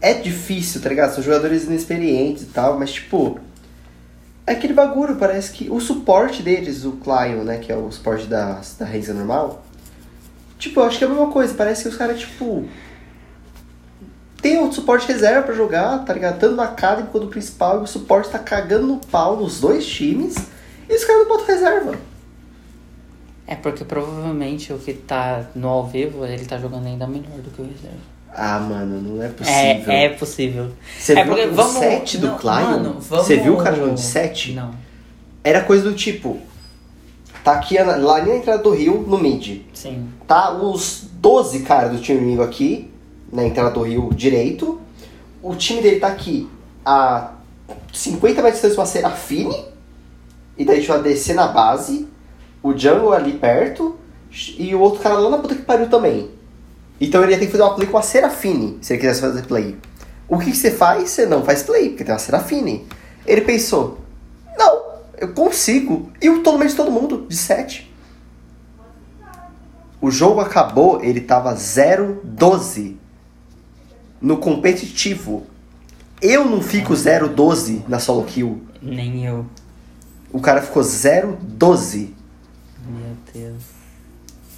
é 0.00 0.14
difícil, 0.14 0.80
tá 0.80 0.88
ligado? 0.88 1.14
São 1.14 1.22
jogadores 1.22 1.64
inexperientes 1.64 2.44
e 2.44 2.46
tal, 2.46 2.78
mas 2.78 2.92
tipo. 2.92 3.38
É 4.46 4.52
aquele 4.52 4.72
bagulho, 4.72 5.16
parece 5.16 5.52
que 5.52 5.68
o 5.68 5.80
suporte 5.80 6.40
deles, 6.40 6.84
o 6.84 6.92
Clion, 6.92 7.42
né, 7.42 7.58
que 7.58 7.72
é 7.72 7.76
o 7.76 7.90
suporte 7.90 8.26
da, 8.26 8.60
da 8.78 8.86
Renza 8.86 9.12
normal, 9.12 9.64
tipo, 10.56 10.78
eu 10.78 10.84
acho 10.84 10.98
que 10.98 11.04
é 11.04 11.06
a 11.08 11.10
mesma 11.10 11.32
coisa, 11.32 11.52
parece 11.54 11.82
que 11.82 11.88
os 11.88 11.96
caras, 11.96 12.20
tipo. 12.20 12.64
Tem 14.40 14.62
o 14.62 14.70
suporte 14.70 15.08
reserva 15.08 15.42
pra 15.42 15.54
jogar, 15.54 16.04
tá 16.04 16.12
ligado? 16.12 16.38
Tanto 16.38 16.54
na 16.54 16.64
Academy 16.64 17.08
quanto 17.10 17.24
no 17.24 17.30
principal, 17.30 17.80
e 17.80 17.84
o 17.84 17.86
suporte 17.86 18.30
tá 18.30 18.38
cagando 18.38 18.86
no 18.86 18.98
pau 18.98 19.36
nos 19.36 19.60
dois 19.60 19.84
times, 19.84 20.36
e 20.88 20.94
os 20.94 21.04
caras 21.04 21.22
não 21.22 21.28
botam 21.28 21.46
reserva. 21.46 21.98
É 23.48 23.56
porque 23.56 23.84
provavelmente 23.84 24.72
o 24.72 24.78
que 24.78 24.92
tá 24.92 25.46
no 25.56 25.66
ao 25.66 25.86
vivo, 25.88 26.24
ele 26.24 26.44
tá 26.44 26.58
jogando 26.58 26.86
ainda 26.86 27.06
melhor 27.08 27.38
do 27.38 27.50
que 27.50 27.60
o 27.60 27.64
reserva. 27.64 28.15
Ah, 28.34 28.58
mano, 28.58 29.00
não 29.00 29.22
é 29.22 29.28
possível. 29.28 29.92
É, 29.92 30.04
é 30.04 30.08
possível. 30.10 30.70
Você 30.98 31.12
é 31.12 31.24
viu 31.24 31.34
porque 31.34 31.48
o 31.48 31.54
vamos- 31.54 31.72
set 31.72 32.18
do 32.18 32.26
não, 32.26 32.36
vamos- 33.00 33.06
Você 33.26 33.36
viu 33.38 33.54
o 33.54 33.56
cara 33.56 33.76
jogando 33.76 33.94
de 33.94 34.02
set? 34.02 34.52
Não. 34.52 34.72
Era 35.42 35.62
coisa 35.62 35.84
do 35.84 35.94
tipo. 35.94 36.38
Tá 37.42 37.52
aqui 37.52 37.78
lá 37.78 37.96
na 38.24 38.34
entrada 38.36 38.62
do 38.62 38.70
rio, 38.72 39.04
no 39.06 39.18
mid. 39.18 39.62
Sim. 39.72 40.08
Tá 40.26 40.50
os 40.52 41.04
12 41.12 41.60
caras 41.60 41.92
do 41.92 41.98
time 41.98 42.18
inimigo 42.20 42.42
aqui, 42.42 42.90
na 43.32 43.44
entrada 43.44 43.70
do 43.70 43.82
rio 43.82 44.10
direito. 44.12 44.80
O 45.42 45.54
time 45.54 45.80
dele 45.80 46.00
tá 46.00 46.08
aqui 46.08 46.48
a 46.84 47.32
50 47.92 48.42
metros 48.42 48.60
de 48.60 48.68
distância, 48.68 48.80
uma 48.80 48.86
Serafine. 48.86 49.64
E 50.58 50.64
daí 50.64 50.76
a 50.76 50.78
gente 50.80 50.88
vai 50.88 51.02
descer 51.02 51.34
na 51.34 51.46
base. 51.48 52.08
O 52.62 52.76
jungle 52.76 53.12
ali 53.12 53.32
perto. 53.34 53.96
E 54.58 54.74
o 54.74 54.80
outro 54.80 55.00
cara 55.00 55.14
lá 55.18 55.30
na 55.30 55.38
puta 55.38 55.54
que 55.54 55.62
pariu 55.62 55.88
também. 55.88 56.30
Então 57.00 57.22
ele 57.22 57.32
ia 57.32 57.38
ter 57.38 57.46
que 57.46 57.52
fazer 57.52 57.64
uma 57.64 57.74
play 57.74 57.88
com 57.88 57.98
a 57.98 58.02
Serafine, 58.02 58.78
se 58.80 58.92
ele 58.92 59.00
quisesse 59.00 59.20
fazer 59.20 59.42
play. 59.42 59.76
O 60.28 60.38
que, 60.38 60.50
que 60.50 60.56
você 60.56 60.70
faz? 60.70 61.10
Você 61.10 61.26
não 61.26 61.44
faz 61.44 61.62
play, 61.62 61.90
porque 61.90 62.04
tem 62.04 62.12
uma 62.12 62.18
Serafine. 62.18 62.86
Ele 63.26 63.42
pensou, 63.42 64.00
não, 64.58 64.82
eu 65.18 65.28
consigo. 65.32 66.10
E 66.20 66.26
eu 66.26 66.42
tô 66.42 66.52
no 66.52 66.58
meio 66.58 66.70
de 66.70 66.76
todo 66.76 66.90
mundo, 66.90 67.26
de 67.28 67.36
7. 67.36 67.92
O 70.00 70.10
jogo 70.10 70.40
acabou, 70.40 71.02
ele 71.02 71.20
tava 71.20 71.54
0-12 71.54 72.96
no 74.20 74.38
competitivo. 74.38 75.46
Eu 76.20 76.44
não 76.44 76.62
fico 76.62 76.92
0-12 76.92 77.82
na 77.88 77.98
solo 77.98 78.24
kill. 78.24 78.62
Nem 78.80 79.26
eu. 79.26 79.46
O 80.32 80.40
cara 80.40 80.60
ficou 80.62 80.82
0-12 80.82 82.08
Meu 82.88 83.16
Deus. 83.32 83.62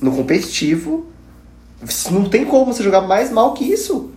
no 0.00 0.12
competitivo. 0.12 1.06
Não 2.10 2.28
tem 2.28 2.44
como 2.44 2.72
você 2.72 2.82
jogar 2.82 3.02
mais 3.02 3.30
mal 3.30 3.54
que 3.54 3.64
isso. 3.64 4.10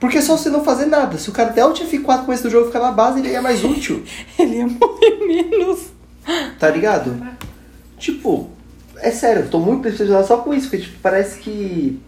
Porque 0.00 0.18
é 0.18 0.20
só 0.22 0.36
você 0.36 0.50
não 0.50 0.62
fazer 0.64 0.86
nada. 0.86 1.16
Se 1.16 1.30
o 1.30 1.32
cara 1.32 1.50
der 1.50 1.62
Alt 1.62 1.80
F4 1.80 2.24
com 2.26 2.32
esse 2.32 2.42
do 2.42 2.50
jogo 2.50 2.66
ficar 2.66 2.80
na 2.80 2.92
base, 2.92 3.20
ele 3.20 3.32
é 3.32 3.40
mais 3.40 3.64
útil. 3.64 4.02
Ele 4.38 4.56
ia 4.56 4.66
morrer 4.66 5.26
menos. 5.26 5.86
Tá 6.58 6.68
ligado? 6.68 7.16
Tipo, 7.98 8.50
é 8.96 9.10
sério, 9.10 9.42
eu 9.44 9.48
tô 9.48 9.58
muito 9.58 9.82
decepcionado 9.84 10.26
só 10.26 10.38
com 10.38 10.52
isso, 10.52 10.68
porque 10.68 10.84
tipo, 10.84 10.98
parece 11.00 11.38
que. 11.38 11.98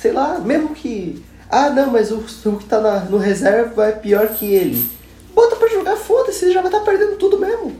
Sei 0.00 0.12
lá, 0.12 0.38
mesmo 0.38 0.70
que. 0.70 1.22
Ah 1.50 1.68
não, 1.70 1.90
mas 1.90 2.10
o, 2.10 2.16
o 2.46 2.56
que 2.56 2.64
tá 2.64 2.80
na- 2.80 3.00
no 3.00 3.18
reserva 3.18 3.86
é 3.86 3.92
pior 3.92 4.28
que 4.28 4.46
ele. 4.46 4.88
Bota 5.34 5.56
pra 5.56 5.68
jogar, 5.68 5.96
foda-se, 5.96 6.46
ele 6.46 6.54
já 6.54 6.62
vai 6.62 6.70
estar 6.72 6.82
perdendo 6.84 7.16
tudo 7.16 7.38
mesmo. 7.38 7.74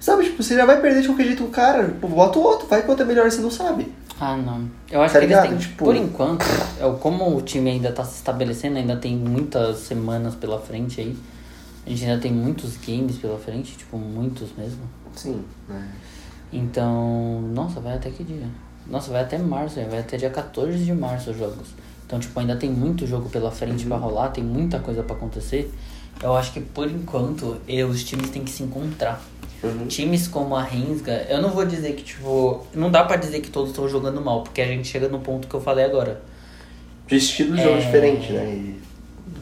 Sabe, 0.00 0.24
tipo, 0.24 0.42
você 0.42 0.54
já 0.56 0.66
vai 0.66 0.80
perder 0.80 1.02
de 1.02 1.08
qualquer 1.08 1.24
jeito 1.26 1.44
o 1.44 1.48
cara, 1.50 1.82
bota 2.02 2.38
o 2.38 2.42
outro, 2.42 2.66
vai 2.66 2.82
quanto 2.82 3.02
é 3.02 3.06
melhor 3.06 3.30
você 3.30 3.40
não 3.40 3.50
sabe. 3.50 3.90
Ah, 4.20 4.36
não. 4.36 4.68
Eu 4.90 5.02
acho 5.02 5.12
Tá 5.14 5.18
que 5.20 5.26
eles 5.26 5.36
ligado? 5.36 5.48
têm. 5.50 5.58
Tipo- 5.58 5.84
Por 5.84 5.96
enquanto, 5.96 6.44
é 6.80 6.90
como 7.00 7.36
o 7.36 7.42
time 7.42 7.70
ainda 7.70 7.90
tá 7.92 8.04
se 8.04 8.16
estabelecendo, 8.16 8.78
ainda 8.78 8.96
tem 8.96 9.16
muitas 9.16 9.78
semanas 9.78 10.34
pela 10.34 10.58
frente 10.60 11.00
aí. 11.00 11.16
A 11.86 11.90
gente 11.90 12.04
ainda 12.04 12.20
tem 12.22 12.32
muitos 12.32 12.76
games 12.76 13.16
pela 13.18 13.38
frente, 13.38 13.76
tipo, 13.76 13.98
muitos 13.98 14.50
mesmo. 14.56 14.82
Sim, 15.14 15.42
né? 15.68 15.88
Então, 16.52 17.40
nossa, 17.52 17.80
vai 17.80 17.94
até 17.96 18.10
que 18.10 18.22
dia? 18.24 18.46
Nossa, 18.86 19.10
vai 19.10 19.22
até 19.22 19.36
março, 19.38 19.76
vai 19.90 19.98
até 20.00 20.16
dia 20.16 20.30
14 20.30 20.78
de 20.84 20.92
março 20.92 21.30
os 21.30 21.38
jogos. 21.38 21.68
Então, 22.06 22.18
tipo, 22.20 22.38
ainda 22.38 22.54
tem 22.54 22.70
muito 22.70 23.06
jogo 23.06 23.28
pela 23.28 23.50
frente 23.50 23.84
pra 23.86 23.96
rolar, 23.96 24.28
tem 24.28 24.44
muita 24.44 24.78
coisa 24.78 25.02
pra 25.02 25.16
acontecer. 25.16 25.72
Eu 26.22 26.34
acho 26.36 26.52
que 26.52 26.60
por 26.60 26.88
enquanto 26.88 27.56
os 27.90 28.04
times 28.04 28.30
têm 28.30 28.44
que 28.44 28.50
se 28.50 28.62
encontrar. 28.62 29.20
Uhum. 29.64 29.86
Times 29.86 30.28
como 30.28 30.54
a 30.56 30.62
Rensga, 30.62 31.26
eu 31.28 31.40
não 31.40 31.50
vou 31.50 31.64
dizer 31.64 31.92
que, 31.94 32.02
tipo, 32.02 32.64
não 32.74 32.90
dá 32.90 33.04
pra 33.04 33.16
dizer 33.16 33.40
que 33.40 33.50
todos 33.50 33.70
estão 33.70 33.88
jogando 33.88 34.20
mal, 34.20 34.42
porque 34.42 34.60
a 34.60 34.66
gente 34.66 34.86
chega 34.88 35.08
no 35.08 35.18
ponto 35.20 35.48
que 35.48 35.54
eu 35.54 35.60
falei 35.60 35.84
agora. 35.84 36.20
De 37.06 37.16
estilo 37.16 37.54
de 37.56 37.62
jogo 37.62 37.76
É. 37.76 37.80
diferente, 37.80 38.32
né? 38.32 38.44
E- 38.50 38.84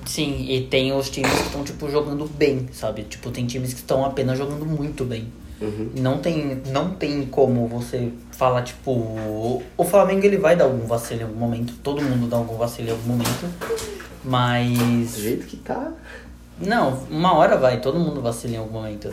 Sim, 0.04 0.46
e 0.48 0.62
tem 0.62 0.92
os 0.92 1.08
times 1.10 1.30
que 1.32 1.42
estão, 1.46 1.62
tipo, 1.62 1.88
jogando 1.90 2.24
bem, 2.28 2.68
sabe? 2.72 3.02
Tipo, 3.04 3.30
tem 3.30 3.46
times 3.46 3.72
que 3.72 3.80
estão 3.80 4.04
apenas 4.04 4.36
jogando 4.36 4.66
muito 4.66 5.04
bem. 5.04 5.28
Uhum. 5.60 5.90
Não 5.96 6.18
tem, 6.18 6.60
não 6.72 6.90
tem 6.90 7.24
como 7.26 7.68
você 7.68 8.10
falar, 8.32 8.62
tipo, 8.62 8.90
o 8.90 9.62
o 9.76 9.84
Flamengo 9.84 10.26
ele 10.26 10.36
vai 10.38 10.56
dar 10.56 10.64
algum 10.64 10.86
vacilo 10.88 11.20
em 11.20 11.24
algum 11.24 11.38
momento, 11.38 11.72
todo 11.84 12.02
mundo 12.02 12.26
dá 12.28 12.36
algum 12.36 12.56
vacilo 12.56 12.88
em 12.88 12.90
algum 12.90 13.10
momento, 13.10 13.46
mas. 14.24 15.12
Do 15.14 15.20
jeito 15.20 15.46
que 15.46 15.56
tá. 15.56 15.92
Não, 16.60 17.04
uma 17.10 17.34
hora 17.34 17.56
vai, 17.56 17.80
todo 17.80 17.98
mundo 17.98 18.20
vacila 18.20 18.54
em 18.54 18.58
algum 18.58 18.72
momento. 18.72 19.12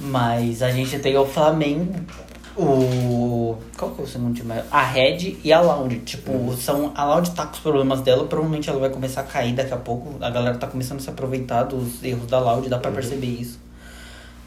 Mas 0.00 0.62
a 0.62 0.70
gente 0.70 0.98
tem 0.98 1.16
o 1.16 1.26
Flamengo, 1.26 1.94
o. 2.56 3.56
Qual 3.76 3.92
que 3.92 4.00
é 4.00 4.04
o 4.04 4.06
segundo 4.06 4.34
time? 4.34 4.52
A 4.70 4.82
Red 4.82 5.36
e 5.44 5.52
a 5.52 5.60
Loud. 5.60 5.98
Tipo, 6.00 6.54
são. 6.56 6.92
A 6.94 7.04
Loud 7.04 7.30
tá 7.30 7.46
com 7.46 7.52
os 7.52 7.60
problemas 7.60 8.00
dela, 8.00 8.24
provavelmente 8.26 8.68
ela 8.68 8.80
vai 8.80 8.90
começar 8.90 9.20
a 9.22 9.24
cair 9.24 9.54
daqui 9.54 9.72
a 9.72 9.76
pouco. 9.76 10.14
A 10.20 10.30
galera 10.30 10.56
tá 10.56 10.66
começando 10.66 10.98
a 10.98 11.02
se 11.02 11.10
aproveitar 11.10 11.64
dos 11.64 12.02
erros 12.02 12.26
da 12.26 12.38
Loud, 12.38 12.68
dá 12.68 12.78
pra 12.78 12.90
perceber 12.90 13.26
isso. 13.26 13.58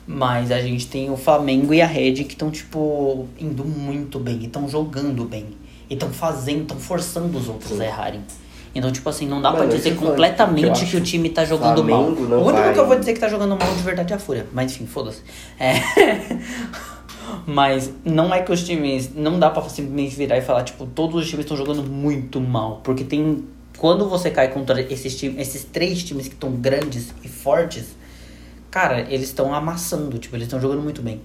Mas 0.05 0.51
a 0.51 0.59
gente 0.59 0.87
tem 0.87 1.09
o 1.09 1.15
Flamengo 1.15 1.73
e 1.73 1.81
a 1.81 1.85
Red 1.85 2.15
que 2.15 2.33
estão, 2.33 2.51
tipo, 2.51 3.27
indo 3.39 3.63
muito 3.63 4.19
bem, 4.19 4.39
e 4.41 4.45
estão 4.45 4.67
jogando 4.67 5.25
bem. 5.25 5.47
E 5.89 5.93
estão 5.93 6.09
fazendo, 6.11 6.63
estão 6.63 6.77
forçando 6.77 7.37
os 7.37 7.47
outros 7.47 7.79
a 7.79 7.85
errarem. 7.85 8.21
Então, 8.73 8.89
tipo 8.91 9.09
assim, 9.09 9.27
não 9.27 9.41
dá 9.41 9.53
isso 9.53 9.67
dizer 9.67 9.95
falo, 9.95 10.07
completamente 10.11 10.79
que 10.79 10.83
acho 10.85 10.97
o 10.97 11.01
time 11.01 11.29
tá 11.29 11.43
jogando 11.43 11.83
mal. 11.83 12.03
Flamengo 12.05 12.21
não 12.27 12.37
O 12.37 12.41
único 12.45 12.61
vai- 12.63 12.73
que 12.73 12.79
eu 12.79 12.87
vou 12.87 12.97
dizer 12.97 13.13
que 13.13 13.19
tá 13.19 13.27
jogando 13.27 13.57
mal 13.57 13.73
de 13.75 13.81
verdade 13.83 14.13
é 14.13 14.15
a 14.15 14.19
Fúria. 14.19 14.47
Mas 14.53 14.71
enfim, 14.71 14.85
foda-se. 14.85 15.21
É. 15.59 15.73
Mas 17.45 17.91
não 18.03 18.33
é 18.33 18.41
que 18.41 18.51
os 18.51 18.63
times. 18.63 19.13
Não 19.15 19.39
dá 19.39 19.49
pra 19.49 19.61
simplesmente 19.63 20.15
virar 20.15 20.37
e 20.37 20.41
falar, 20.41 20.63
tipo, 20.63 20.85
todos 20.85 21.21
os 21.21 21.29
times 21.29 21.45
estão 21.45 21.57
jogando 21.57 21.83
muito 21.83 22.39
mal. 22.39 22.81
Porque 22.83 23.03
tem. 23.03 23.45
Quando 23.77 24.07
você 24.07 24.29
cai 24.29 24.49
contra 24.49 24.79
esses, 24.81 25.15
times, 25.17 25.39
esses 25.41 25.63
três 25.63 26.03
times 26.03 26.27
que 26.27 26.33
estão 26.33 26.51
grandes 26.51 27.13
e 27.23 27.27
fortes, 27.27 27.95
cara, 28.69 29.01
eles 29.09 29.27
estão 29.27 29.53
amassando, 29.53 30.17
tipo, 30.19 30.35
eles 30.35 30.45
estão 30.45 30.59
jogando 30.61 30.81
muito 30.81 31.01
bem. 31.01 31.21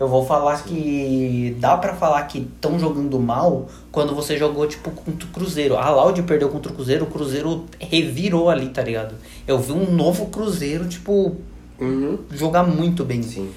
Eu 0.00 0.06
vou 0.06 0.24
falar 0.24 0.62
que 0.62 1.56
dá 1.58 1.76
pra 1.76 1.94
falar 1.94 2.22
que 2.24 2.38
estão 2.38 2.78
jogando 2.78 3.18
mal 3.18 3.66
quando 3.90 4.14
você 4.14 4.36
jogou, 4.38 4.66
tipo, 4.66 4.90
contra 4.92 5.26
o 5.26 5.30
Cruzeiro. 5.32 5.76
A 5.76 5.90
Loud 5.90 6.22
perdeu 6.22 6.48
contra 6.48 6.70
o 6.70 6.74
Cruzeiro, 6.74 7.04
o 7.04 7.08
Cruzeiro 7.08 7.64
revirou 7.80 8.48
ali, 8.48 8.68
tá 8.68 8.82
ligado? 8.82 9.16
Eu 9.46 9.58
vi 9.58 9.72
um 9.72 9.90
novo 9.90 10.26
Cruzeiro, 10.26 10.86
tipo, 10.86 11.36
Uhum. 11.80 12.18
jogar 12.30 12.62
muito 12.64 13.04
bem. 13.04 13.22
Sim. 13.22 13.50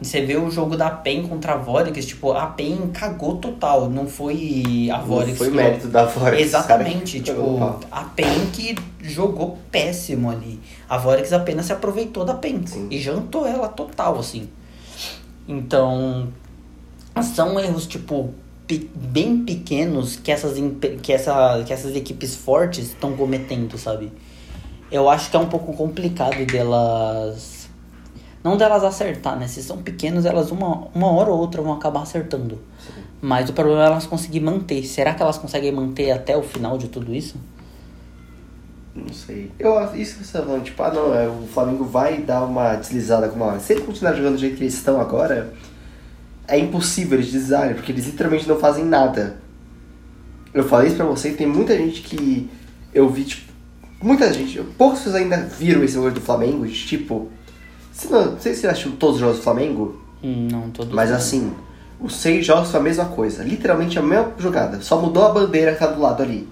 Você 0.00 0.20
vê 0.26 0.36
o 0.36 0.50
jogo 0.50 0.76
da 0.76 0.90
PEN 0.90 1.26
contra 1.26 1.54
a 1.54 1.56
Vorix, 1.56 2.04
tipo, 2.06 2.32
a 2.32 2.46
PEN 2.46 2.88
cagou 2.92 3.36
total. 3.36 3.88
Não 3.88 4.06
foi 4.06 4.88
a 4.92 4.98
Vorix. 4.98 5.30
Não 5.30 5.36
foi 5.36 5.48
que- 5.50 5.56
mérito 5.56 5.88
da 5.88 6.04
Vorex. 6.04 6.42
Exatamente, 6.42 7.20
tipo, 7.20 7.58
a 7.90 8.00
PEN 8.14 8.46
que 8.52 8.74
jogou 9.02 9.56
péssimo 9.70 10.30
ali. 10.30 10.60
A 10.88 10.98
Vorix 10.98 11.32
apenas 11.32 11.64
se 11.66 11.72
aproveitou 11.72 12.26
da 12.26 12.34
PEN 12.34 12.66
Sim. 12.66 12.88
e 12.90 12.98
jantou 12.98 13.46
ela 13.46 13.68
total, 13.68 14.18
assim. 14.18 14.48
Então, 15.48 16.28
são 17.22 17.58
erros, 17.58 17.86
tipo, 17.86 18.30
pe- 18.66 18.90
bem 18.94 19.44
pequenos 19.44 20.16
que 20.16 20.30
essas, 20.30 20.56
que 21.02 21.12
essa, 21.12 21.62
que 21.64 21.72
essas 21.72 21.94
equipes 21.94 22.34
fortes 22.34 22.88
estão 22.88 23.16
cometendo, 23.16 23.78
sabe? 23.78 24.12
Eu 24.90 25.08
acho 25.08 25.30
que 25.30 25.36
é 25.36 25.40
um 25.40 25.48
pouco 25.48 25.72
complicado 25.72 26.44
delas. 26.46 27.68
Não 28.42 28.56
delas 28.56 28.84
acertar, 28.84 29.36
né? 29.38 29.48
Se 29.48 29.62
são 29.62 29.78
pequenos, 29.78 30.24
elas 30.24 30.50
uma, 30.50 30.88
uma 30.94 31.10
hora 31.10 31.30
ou 31.30 31.38
outra 31.38 31.60
vão 31.62 31.72
acabar 31.72 32.02
acertando. 32.02 32.60
Mas 33.20 33.48
o 33.50 33.52
problema 33.52 33.82
é 33.82 33.86
elas 33.86 34.06
conseguir 34.06 34.40
manter. 34.40 34.84
Será 34.84 35.14
que 35.14 35.22
elas 35.22 35.38
conseguem 35.38 35.72
manter 35.72 36.12
até 36.12 36.36
o 36.36 36.42
final 36.42 36.78
de 36.78 36.86
tudo 36.88 37.12
isso? 37.14 37.36
Não 38.96 39.12
sei. 39.12 39.50
Eu, 39.58 39.74
isso 39.94 40.16
que 40.18 40.24
você 40.24 40.38
tá 40.38 40.44
falando, 40.44 40.64
tipo, 40.64 40.82
ah 40.82 40.90
não, 40.90 41.14
é, 41.14 41.28
o 41.28 41.46
Flamengo 41.52 41.84
vai 41.84 42.18
dar 42.18 42.44
uma 42.44 42.74
deslizada 42.76 43.28
com 43.28 43.36
uma 43.36 43.46
hora. 43.46 43.60
Se 43.60 43.74
ele 43.74 43.82
continuar 43.82 44.14
jogando 44.14 44.34
do 44.34 44.40
jeito 44.40 44.56
que 44.56 44.62
eles 44.64 44.74
estão 44.74 44.98
agora, 45.00 45.52
é 46.48 46.58
impossível 46.58 47.18
eles 47.18 47.30
deslizarem, 47.30 47.74
porque 47.74 47.92
eles 47.92 48.06
literalmente 48.06 48.48
não 48.48 48.58
fazem 48.58 48.84
nada. 48.84 49.36
Eu 50.54 50.64
falei 50.64 50.88
isso 50.88 50.96
pra 50.96 51.04
você 51.04 51.30
e 51.30 51.34
tem 51.34 51.46
muita 51.46 51.76
gente 51.76 52.00
que 52.00 52.48
eu 52.94 53.08
vi, 53.10 53.24
tipo, 53.24 53.52
muita 54.02 54.32
gente, 54.32 54.62
pessoas 54.78 55.14
ainda 55.14 55.36
viram 55.36 55.84
esse 55.84 55.94
jogo 55.94 56.10
do 56.10 56.20
Flamengo, 56.20 56.66
de, 56.66 56.86
tipo, 56.86 57.28
você 57.92 58.08
não, 58.08 58.32
não 58.32 58.40
sei 58.40 58.54
se 58.54 58.60
você 58.60 58.66
assistiu 58.68 58.92
todos 58.92 59.16
os 59.16 59.20
jogos 59.20 59.36
do 59.38 59.42
Flamengo, 59.42 60.00
Não, 60.22 60.70
todos. 60.70 60.94
mas 60.94 61.12
assim, 61.12 61.52
os 62.00 62.14
seis 62.14 62.44
jogos 62.46 62.68
são 62.68 62.80
a 62.80 62.82
mesma 62.82 63.06
coisa. 63.06 63.42
Literalmente 63.42 63.98
a 63.98 64.02
mesma 64.02 64.32
jogada. 64.38 64.80
Só 64.80 65.00
mudou 65.00 65.24
a 65.24 65.30
bandeira 65.30 65.72
que 65.72 65.78
tá 65.78 65.86
do 65.86 66.00
lado 66.00 66.22
ali. 66.22 66.46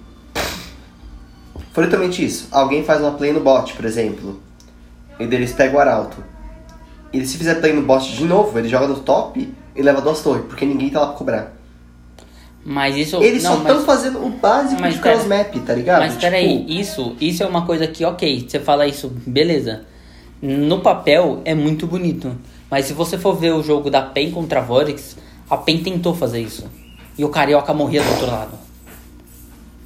Foi 1.75 1.85
literalmente 1.85 2.25
isso. 2.25 2.49
Alguém 2.51 2.83
faz 2.85 3.01
uma 3.03 3.11
play 3.11 3.33
no 3.33 3.41
bot, 3.41 3.75
por 3.75 3.85
exemplo. 3.85 4.41
E 5.21 5.27
daí 5.27 5.39
eles 5.41 5.53
pegam 5.53 5.77
o 5.77 5.81
arauto. 5.81 6.25
E 7.13 7.25
se 7.27 7.37
fizer 7.37 7.57
play 7.57 7.73
no 7.73 7.83
bot 7.83 8.11
de 8.17 8.25
novo, 8.25 8.59
ele 8.59 8.69
joga 8.69 8.87
no 8.87 8.97
top 9.01 9.53
e 9.77 9.83
leva 9.83 10.01
duas 10.01 10.23
torres, 10.23 10.45
porque 10.49 10.65
ninguém 10.65 10.89
tá 10.89 11.01
lá 11.01 11.07
pra 11.09 11.17
cobrar. 11.17 11.53
Mas 12.65 12.97
isso. 12.97 13.17
Eles 13.23 13.43
não, 13.43 13.57
só 13.57 13.59
mas- 13.59 13.73
estão 13.73 13.85
fazendo 13.85 14.25
o 14.25 14.31
básico 14.31 14.81
mas 14.81 14.95
de 14.95 15.01
pera- 15.01 15.17
cross-map, 15.17 15.55
tá 15.67 15.75
ligado? 15.75 16.01
Mas 16.01 16.15
peraí, 16.15 16.65
isso, 16.81 17.15
isso 17.21 17.43
é 17.43 17.47
uma 17.47 17.67
coisa 17.67 17.87
que, 17.87 18.05
ok, 18.05 18.47
você 18.49 18.59
fala 18.59 18.87
isso, 18.87 19.13
beleza. 19.27 19.83
No 20.41 20.81
papel 20.81 21.43
é 21.45 21.55
muito 21.55 21.87
bonito. 21.87 22.35
Mas 22.71 22.87
se 22.87 22.93
você 22.93 23.19
for 23.19 23.35
ver 23.37 23.53
o 23.53 23.63
jogo 23.63 23.91
da 23.91 24.01
PEN 24.03 24.31
contra 24.31 24.61
a 24.61 24.63
Vorix, 24.63 25.17
a 25.51 25.57
PEN 25.57 25.83
tentou 25.83 26.15
fazer 26.15 26.41
isso. 26.41 26.65
E 27.19 27.25
o 27.25 27.29
Carioca 27.29 27.75
morria 27.75 28.03
do 28.03 28.11
outro 28.11 28.27
lado. 28.27 28.53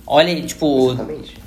Olha, 0.07 0.41
tipo. 0.43 0.93
Exatamente. 0.93 1.39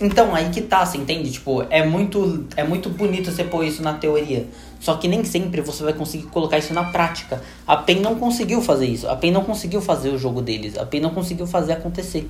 Então, 0.00 0.34
aí 0.34 0.50
que 0.50 0.60
tá, 0.60 0.84
você 0.84 0.98
entende? 0.98 1.32
Tipo, 1.32 1.64
é 1.70 1.84
muito, 1.84 2.46
é 2.54 2.62
muito 2.62 2.90
bonito 2.90 3.30
você 3.30 3.42
pôr 3.42 3.64
isso 3.64 3.82
na 3.82 3.94
teoria. 3.94 4.46
Só 4.78 4.96
que 4.96 5.08
nem 5.08 5.24
sempre 5.24 5.62
você 5.62 5.82
vai 5.82 5.94
conseguir 5.94 6.24
colocar 6.24 6.58
isso 6.58 6.74
na 6.74 6.84
prática. 6.84 7.42
A 7.66 7.78
PEN 7.78 8.00
não 8.00 8.16
conseguiu 8.16 8.60
fazer 8.60 8.86
isso. 8.86 9.08
A 9.08 9.16
PEN 9.16 9.30
não 9.30 9.42
conseguiu 9.42 9.80
fazer 9.80 10.10
o 10.10 10.18
jogo 10.18 10.42
deles. 10.42 10.76
A 10.76 10.84
PEN 10.84 11.00
não 11.00 11.10
conseguiu 11.10 11.46
fazer 11.46 11.72
acontecer. 11.72 12.28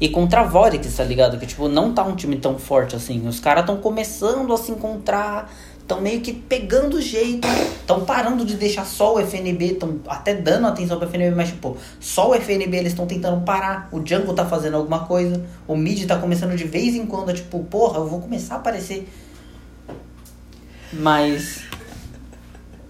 E 0.00 0.08
contra 0.08 0.40
a 0.40 0.44
Vorix, 0.44 0.92
tá 0.96 1.04
ligado? 1.04 1.38
Que, 1.38 1.46
tipo, 1.46 1.68
não 1.68 1.92
tá 1.92 2.02
um 2.02 2.16
time 2.16 2.34
tão 2.36 2.58
forte 2.58 2.96
assim. 2.96 3.26
Os 3.28 3.38
caras 3.38 3.62
estão 3.62 3.76
começando 3.76 4.52
a 4.52 4.56
se 4.56 4.72
encontrar. 4.72 5.52
Estão 5.84 6.00
meio 6.00 6.22
que 6.22 6.32
pegando 6.32 6.96
o 6.96 7.00
jeito. 7.00 7.46
Estão 7.46 8.06
parando 8.06 8.42
de 8.46 8.56
deixar 8.56 8.86
só 8.86 9.16
o 9.16 9.20
FNB. 9.20 9.72
Estão 9.72 10.00
até 10.08 10.32
dando 10.32 10.66
atenção 10.66 10.98
pro 10.98 11.06
FNB. 11.06 11.36
Mas, 11.36 11.48
tipo, 11.48 11.76
só 12.00 12.30
o 12.30 12.34
FNB 12.34 12.74
eles 12.74 12.92
estão 12.92 13.06
tentando 13.06 13.44
parar. 13.44 13.90
O 13.92 14.00
Django 14.00 14.32
tá 14.32 14.46
fazendo 14.46 14.78
alguma 14.78 15.00
coisa. 15.00 15.44
O 15.68 15.76
Mid 15.76 16.06
tá 16.06 16.16
começando 16.16 16.56
de 16.56 16.64
vez 16.64 16.94
em 16.94 17.04
quando. 17.04 17.34
Tipo, 17.34 17.62
porra, 17.64 17.98
eu 17.98 18.08
vou 18.08 18.22
começar 18.22 18.54
a 18.54 18.58
aparecer. 18.58 19.06
Mas. 20.90 21.64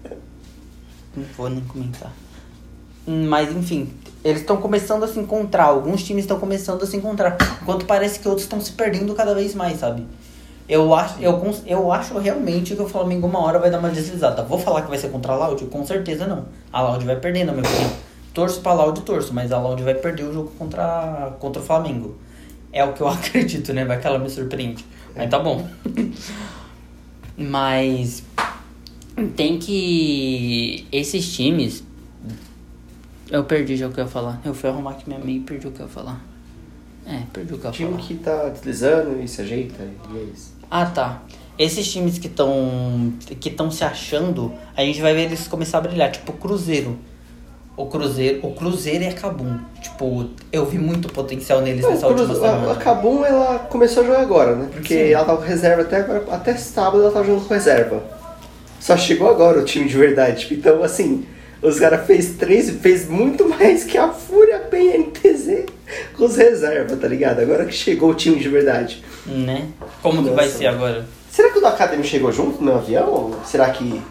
Não 1.13 1.25
vou 1.35 1.49
nem 1.49 1.65
comentar. 1.65 2.13
Mas 3.05 3.53
enfim, 3.53 3.93
eles 4.23 4.39
estão 4.39 4.55
começando 4.55 5.03
a 5.03 5.07
se 5.09 5.19
encontrar. 5.19 5.65
Alguns 5.65 6.01
times 6.01 6.23
estão 6.23 6.39
começando 6.39 6.81
a 6.81 6.87
se 6.87 6.95
encontrar. 6.95 7.35
Enquanto 7.61 7.85
parece 7.85 8.21
que 8.21 8.27
outros 8.29 8.45
estão 8.45 8.61
se 8.61 8.71
perdendo 8.71 9.13
cada 9.13 9.35
vez 9.35 9.53
mais, 9.53 9.79
sabe? 9.79 10.07
Eu 10.67 10.93
acho, 10.95 11.21
eu, 11.21 11.39
eu 11.67 11.91
acho 11.91 12.17
realmente 12.17 12.75
que 12.75 12.81
o 12.81 12.87
Flamengo 12.89 13.27
uma 13.27 13.39
hora 13.39 13.59
vai 13.59 13.69
dar 13.69 13.77
uma 13.79 13.89
deslizada. 13.89 14.43
Vou 14.43 14.57
falar 14.57 14.81
que 14.81 14.89
vai 14.89 14.97
ser 14.97 15.09
contra 15.09 15.33
a 15.33 15.35
Laude? 15.35 15.65
Com 15.65 15.85
certeza 15.85 16.25
não. 16.25 16.45
A 16.73 16.81
Laude 16.81 17.05
vai 17.05 17.15
perder, 17.17 17.43
na 17.43 17.51
minha 17.51 17.63
opinião. 17.63 17.91
Torço 18.33 18.61
pra 18.61 18.73
Laude, 18.73 19.01
torço, 19.01 19.33
mas 19.33 19.51
a 19.51 19.59
Laude 19.59 19.83
vai 19.83 19.93
perder 19.93 20.23
o 20.23 20.33
jogo 20.33 20.51
contra, 20.57 21.35
contra 21.39 21.61
o 21.61 21.65
Flamengo. 21.65 22.15
É 22.73 22.83
o 22.83 22.93
que 22.93 23.01
eu 23.01 23.07
acredito, 23.09 23.71
né? 23.73 23.85
Vai 23.85 23.99
que 23.99 24.07
ela 24.07 24.17
me 24.17 24.29
surpreende. 24.29 24.83
Mas 25.15 25.29
tá 25.29 25.39
bom. 25.39 25.65
Mas 27.37 28.23
tem 29.35 29.59
que. 29.59 30.87
Esses 30.91 31.33
times. 31.35 31.83
Eu 33.29 33.43
perdi 33.43 33.75
já 33.75 33.87
o 33.87 33.91
que 33.91 33.99
eu 33.99 34.05
ia 34.05 34.09
falar. 34.09 34.39
Eu 34.43 34.53
fui 34.53 34.69
arrumar 34.69 34.91
aqui 34.91 35.07
minha 35.07 35.19
meia 35.19 35.37
e 35.37 35.41
perdi 35.41 35.67
o 35.67 35.71
que 35.71 35.79
eu 35.81 35.85
ia 35.85 35.91
falar. 35.91 36.23
É, 37.05 37.21
perdi 37.33 37.53
o 37.53 37.57
que 37.57 37.65
eu 37.65 37.69
ia 37.69 37.73
Time 37.73 37.91
falar. 37.91 38.01
que 38.03 38.15
tá 38.15 38.49
deslizando 38.49 39.21
e 39.21 39.27
se 39.27 39.41
ajeita, 39.41 39.83
e 40.11 40.17
é 40.17 40.23
isso. 40.23 40.53
Ah, 40.69 40.85
tá. 40.85 41.21
Esses 41.57 41.91
times 41.91 42.17
que 42.17 42.27
estão 42.27 43.13
que 43.39 43.49
estão 43.49 43.71
se 43.71 43.83
achando, 43.83 44.51
a 44.75 44.81
gente 44.81 45.01
vai 45.01 45.13
ver 45.13 45.23
eles 45.23 45.47
começar 45.47 45.77
a 45.77 45.81
brilhar, 45.81 46.11
tipo 46.11 46.31
o 46.31 46.35
Cruzeiro. 46.35 46.97
O 47.77 47.87
Cruzeiro, 47.87 48.39
o 48.45 48.53
Cruzeiro 48.53 49.03
e 49.03 49.07
a 49.07 49.13
Cabum. 49.13 49.57
Tipo, 49.81 50.29
eu 50.51 50.65
vi 50.65 50.77
muito 50.77 51.09
potencial 51.09 51.61
neles 51.61 51.81
Não, 51.81 51.91
nessa 51.91 52.07
última 52.07 52.31
a, 52.31 52.35
semana. 52.35 52.71
a 52.71 52.75
Kabum, 52.75 53.25
ela 53.25 53.59
começou 53.59 54.03
a 54.03 54.05
jogar 54.05 54.21
agora, 54.21 54.55
né? 54.55 54.69
Porque 54.71 54.93
Sim. 54.93 55.11
ela 55.11 55.25
tava 55.25 55.41
com 55.41 55.47
reserva 55.47 55.81
até 55.81 55.97
agora, 55.97 56.25
até 56.31 56.55
sábado 56.55 57.03
ela 57.03 57.11
tava 57.11 57.25
jogando 57.25 57.47
com 57.47 57.53
reserva. 57.53 58.03
Só 58.79 58.95
chegou 58.95 59.29
agora 59.29 59.59
o 59.59 59.65
time 59.65 59.87
de 59.89 59.97
verdade. 59.97 60.47
Então, 60.51 60.83
assim, 60.83 61.25
os 61.61 61.79
caras 61.79 62.05
fez 62.05 62.35
três, 62.35 62.69
fez 62.69 63.09
muito 63.09 63.47
mais 63.49 63.83
que 63.83 63.97
a 63.97 64.09
Fúria 64.09 64.59
PNTZ 64.59 65.34
com 66.15 66.25
os 66.25 66.35
reservas, 66.35 66.99
tá 66.99 67.07
ligado? 67.07 67.39
Agora 67.41 67.65
que 67.65 67.73
chegou 67.73 68.11
o 68.11 68.15
time 68.15 68.37
de 68.39 68.49
verdade. 68.49 69.03
Né? 69.25 69.67
Como 70.01 70.23
que 70.23 70.29
vai 70.31 70.45
Nossa. 70.45 70.57
ser 70.57 70.67
agora? 70.67 71.05
Será 71.31 71.51
que 71.51 71.57
o 71.57 71.61
da 71.61 71.69
Academy 71.69 72.03
chegou 72.03 72.31
junto 72.31 72.63
no 72.63 72.75
avião? 72.75 73.07
Ou 73.09 73.39
será 73.45 73.69
que. 73.69 74.01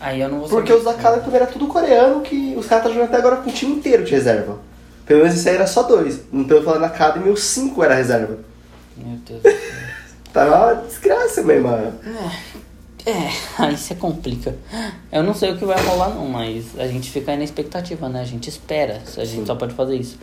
Aí 0.00 0.20
eu 0.20 0.28
não 0.28 0.40
vou 0.40 0.48
Porque 0.48 0.68
saber. 0.68 0.78
os 0.78 0.84
da 0.84 0.90
Academy 0.92 1.34
era 1.34 1.46
tudo 1.46 1.66
coreano, 1.66 2.20
que 2.20 2.54
os 2.56 2.66
caras 2.66 2.84
estão 2.84 2.92
jogando 2.94 3.08
até 3.08 3.18
agora 3.18 3.36
com 3.36 3.48
o 3.50 3.52
time 3.52 3.72
inteiro 3.76 4.04
de 4.04 4.10
reserva. 4.10 4.58
Pelo 5.06 5.20
menos 5.20 5.34
isso 5.34 5.48
aí 5.48 5.54
era 5.54 5.66
só 5.66 5.82
dois. 5.82 6.20
Pelo 6.46 6.62
falando 6.62 6.80
na 6.82 6.86
Academy, 6.88 7.30
os 7.30 7.42
cinco 7.42 7.82
era 7.82 7.94
reserva. 7.94 8.38
Meu 8.96 9.18
Deus 9.26 9.42
do 9.42 9.50
céu. 9.50 9.58
Tá 10.34 10.46
uma 10.46 10.74
desgraça 10.82 11.44
mesmo, 11.44 11.68
mano. 11.68 11.94
É, 13.06 13.30
aí 13.62 13.76
você 13.76 13.94
complica. 13.94 14.56
Eu 15.12 15.22
não 15.22 15.32
sei 15.32 15.52
o 15.52 15.56
que 15.56 15.64
vai 15.64 15.80
rolar 15.80 16.08
não, 16.08 16.26
mas 16.26 16.64
a 16.76 16.88
gente 16.88 17.08
fica 17.08 17.30
aí 17.30 17.38
na 17.38 17.44
expectativa, 17.44 18.08
né? 18.08 18.20
A 18.20 18.24
gente 18.24 18.48
espera. 18.50 19.00
A 19.16 19.24
gente 19.24 19.46
só 19.46 19.54
pode 19.54 19.74
fazer 19.74 19.94
isso. 19.94 20.18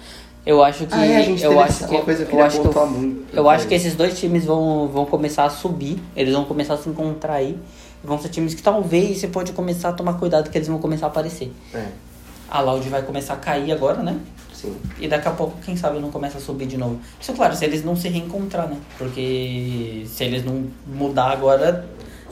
Eu 0.46 0.64
acho 0.64 0.86
que 0.88 0.94
Ah, 0.94 1.06
é, 1.06 1.30
eu 1.30 1.60
acho 1.60 1.88
que 1.88 1.94
eu 1.94 2.42
acho 2.42 2.62
que 2.62 2.68
eu, 2.68 2.88
muito. 2.88 3.28
eu 3.38 3.50
acho 3.50 3.68
que 3.68 3.76
esses 3.76 3.96
dois 3.96 4.20
times 4.20 4.46
vão, 4.46 4.88
vão 4.88 5.06
começar 5.06 5.46
a 5.46 5.50
subir, 5.50 6.02
eles 6.16 6.34
vão 6.34 6.46
começar 6.46 6.74
a 6.74 6.78
se 6.78 6.90
encontrar 6.90 7.36
aí. 7.36 7.58
Vão 8.04 8.20
ser 8.20 8.30
times 8.30 8.56
que 8.56 8.64
talvez 8.64 9.20
você 9.20 9.28
pode 9.28 9.52
começar 9.52 9.90
a 9.90 9.94
tomar 9.94 10.14
cuidado 10.16 10.50
que 10.50 10.58
eles 10.58 10.68
vão 10.68 10.80
começar 10.80 11.06
a 11.06 11.10
aparecer. 11.10 11.52
É, 11.74 11.86
A 12.50 12.60
Loud 12.60 12.90
vai 12.90 13.04
começar 13.04 13.34
a 13.36 13.38
cair 13.38 13.72
agora, 13.72 14.02
né? 14.02 14.18
sim. 14.52 14.76
E 15.00 15.08
daqui 15.08 15.28
a 15.28 15.32
pouco, 15.32 15.56
quem 15.64 15.76
sabe, 15.76 16.00
não 16.00 16.10
começa 16.12 16.40
a 16.40 16.42
subir 16.42 16.66
de 16.66 16.78
novo. 16.78 17.00
Isso, 17.20 17.34
claro, 17.34 17.56
se 17.56 17.64
eles 17.66 17.84
não 17.84 17.96
se 17.96 18.08
reencontrar, 18.10 18.68
né? 18.68 18.78
Porque 18.98 20.04
se 20.08 20.24
eles 20.24 20.44
não 20.44 20.66
mudar 20.88 21.32
agora, 21.32 21.88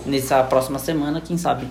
nessa 0.06 0.43
próxima 0.43 0.78
semana, 0.80 1.22
quem 1.22 1.38
sabe, 1.38 1.67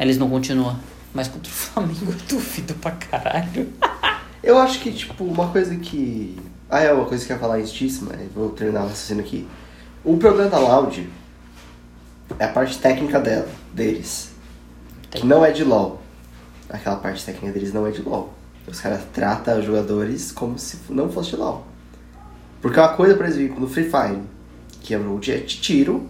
eles 0.00 0.16
não 0.18 0.28
continuam. 0.30 0.76
Mas 1.12 1.28
contra 1.28 1.48
o 1.50 1.52
Flamengo 1.54 2.06
eu 2.12 2.14
duvido 2.28 2.72
pra 2.74 2.90
caralho. 2.92 3.68
Eu 4.44 4.58
acho 4.58 4.80
que, 4.80 4.92
tipo, 4.92 5.24
uma 5.24 5.48
coisa 5.48 5.74
que. 5.76 6.38
Ah, 6.68 6.80
é 6.80 6.92
uma 6.92 7.06
coisa 7.06 7.24
que 7.24 7.32
eu 7.32 7.36
ia 7.36 7.40
falar 7.40 7.58
mas 8.02 8.32
vou 8.34 8.50
terminar 8.50 8.84
o 8.84 9.20
aqui. 9.20 9.48
O 10.04 10.18
problema 10.18 10.50
da 10.50 10.58
Loud 10.58 11.08
é 12.38 12.44
a 12.44 12.48
parte 12.48 12.78
técnica 12.78 13.18
dela, 13.18 13.48
deles. 13.72 14.32
Que 15.10 15.26
não 15.26 15.42
é 15.42 15.50
de 15.50 15.64
LOL. 15.64 15.98
Aquela 16.68 16.96
parte 16.96 17.24
técnica 17.24 17.52
deles 17.54 17.72
não 17.72 17.86
é 17.86 17.90
de 17.90 18.02
LOL. 18.02 18.34
Os 18.66 18.80
caras 18.80 19.00
tratam 19.14 19.62
jogadores 19.62 20.30
como 20.30 20.58
se 20.58 20.78
não 20.90 21.08
fosse 21.10 21.30
de 21.30 21.36
LOL. 21.36 21.66
Porque 22.60 22.78
uma 22.78 22.90
coisa, 22.90 23.14
por 23.14 23.24
exemplo, 23.24 23.58
no 23.58 23.68
Free 23.68 23.90
Fire, 23.90 24.20
que 24.82 24.92
é 24.92 24.98
um 24.98 25.04
jogo 25.04 25.20
de 25.20 25.42
tiro, 25.42 26.06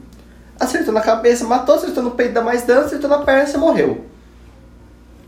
acertou 0.59 0.92
na 0.92 1.01
cabeça, 1.01 1.44
matou, 1.44 1.77
acertou 1.77 2.03
no 2.03 2.12
peito, 2.12 2.35
dá 2.35 2.42
mais 2.42 2.62
dano, 2.62 2.87
acertou 2.87 3.09
na 3.09 3.18
perna, 3.18 3.47
você 3.47 3.59
morreu. 3.59 4.05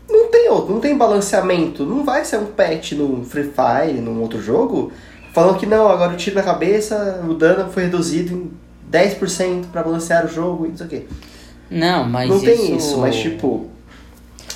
Não 0.09 0.29
tem 0.31 0.49
outro, 0.49 0.73
não 0.73 0.79
tem 0.79 0.97
balanceamento. 0.97 1.85
Não 1.85 2.03
vai 2.03 2.23
ser 2.23 2.37
um 2.37 2.45
patch 2.45 2.93
no 2.93 3.23
Free 3.25 3.51
Fire, 3.51 3.99
num 3.99 4.21
outro 4.21 4.41
jogo, 4.41 4.91
falando 5.33 5.57
que 5.57 5.65
não, 5.65 5.89
agora 5.89 6.13
o 6.13 6.17
tiro 6.17 6.35
na 6.35 6.43
cabeça, 6.43 7.23
o 7.27 7.33
dano 7.33 7.69
foi 7.71 7.83
reduzido 7.83 8.33
em 8.33 8.51
10% 8.91 9.65
pra 9.71 9.83
balancear 9.83 10.25
o 10.25 10.29
jogo 10.29 10.65
e 10.65 10.69
não 10.69 10.77
sei 10.77 10.85
o 10.85 10.89
quê. 10.89 11.05
Não, 11.69 12.05
mas 12.05 12.29
não 12.29 12.37
isso... 12.37 12.45
tem 12.45 12.77
isso, 12.77 12.97
mas 12.97 13.15
tipo. 13.15 13.67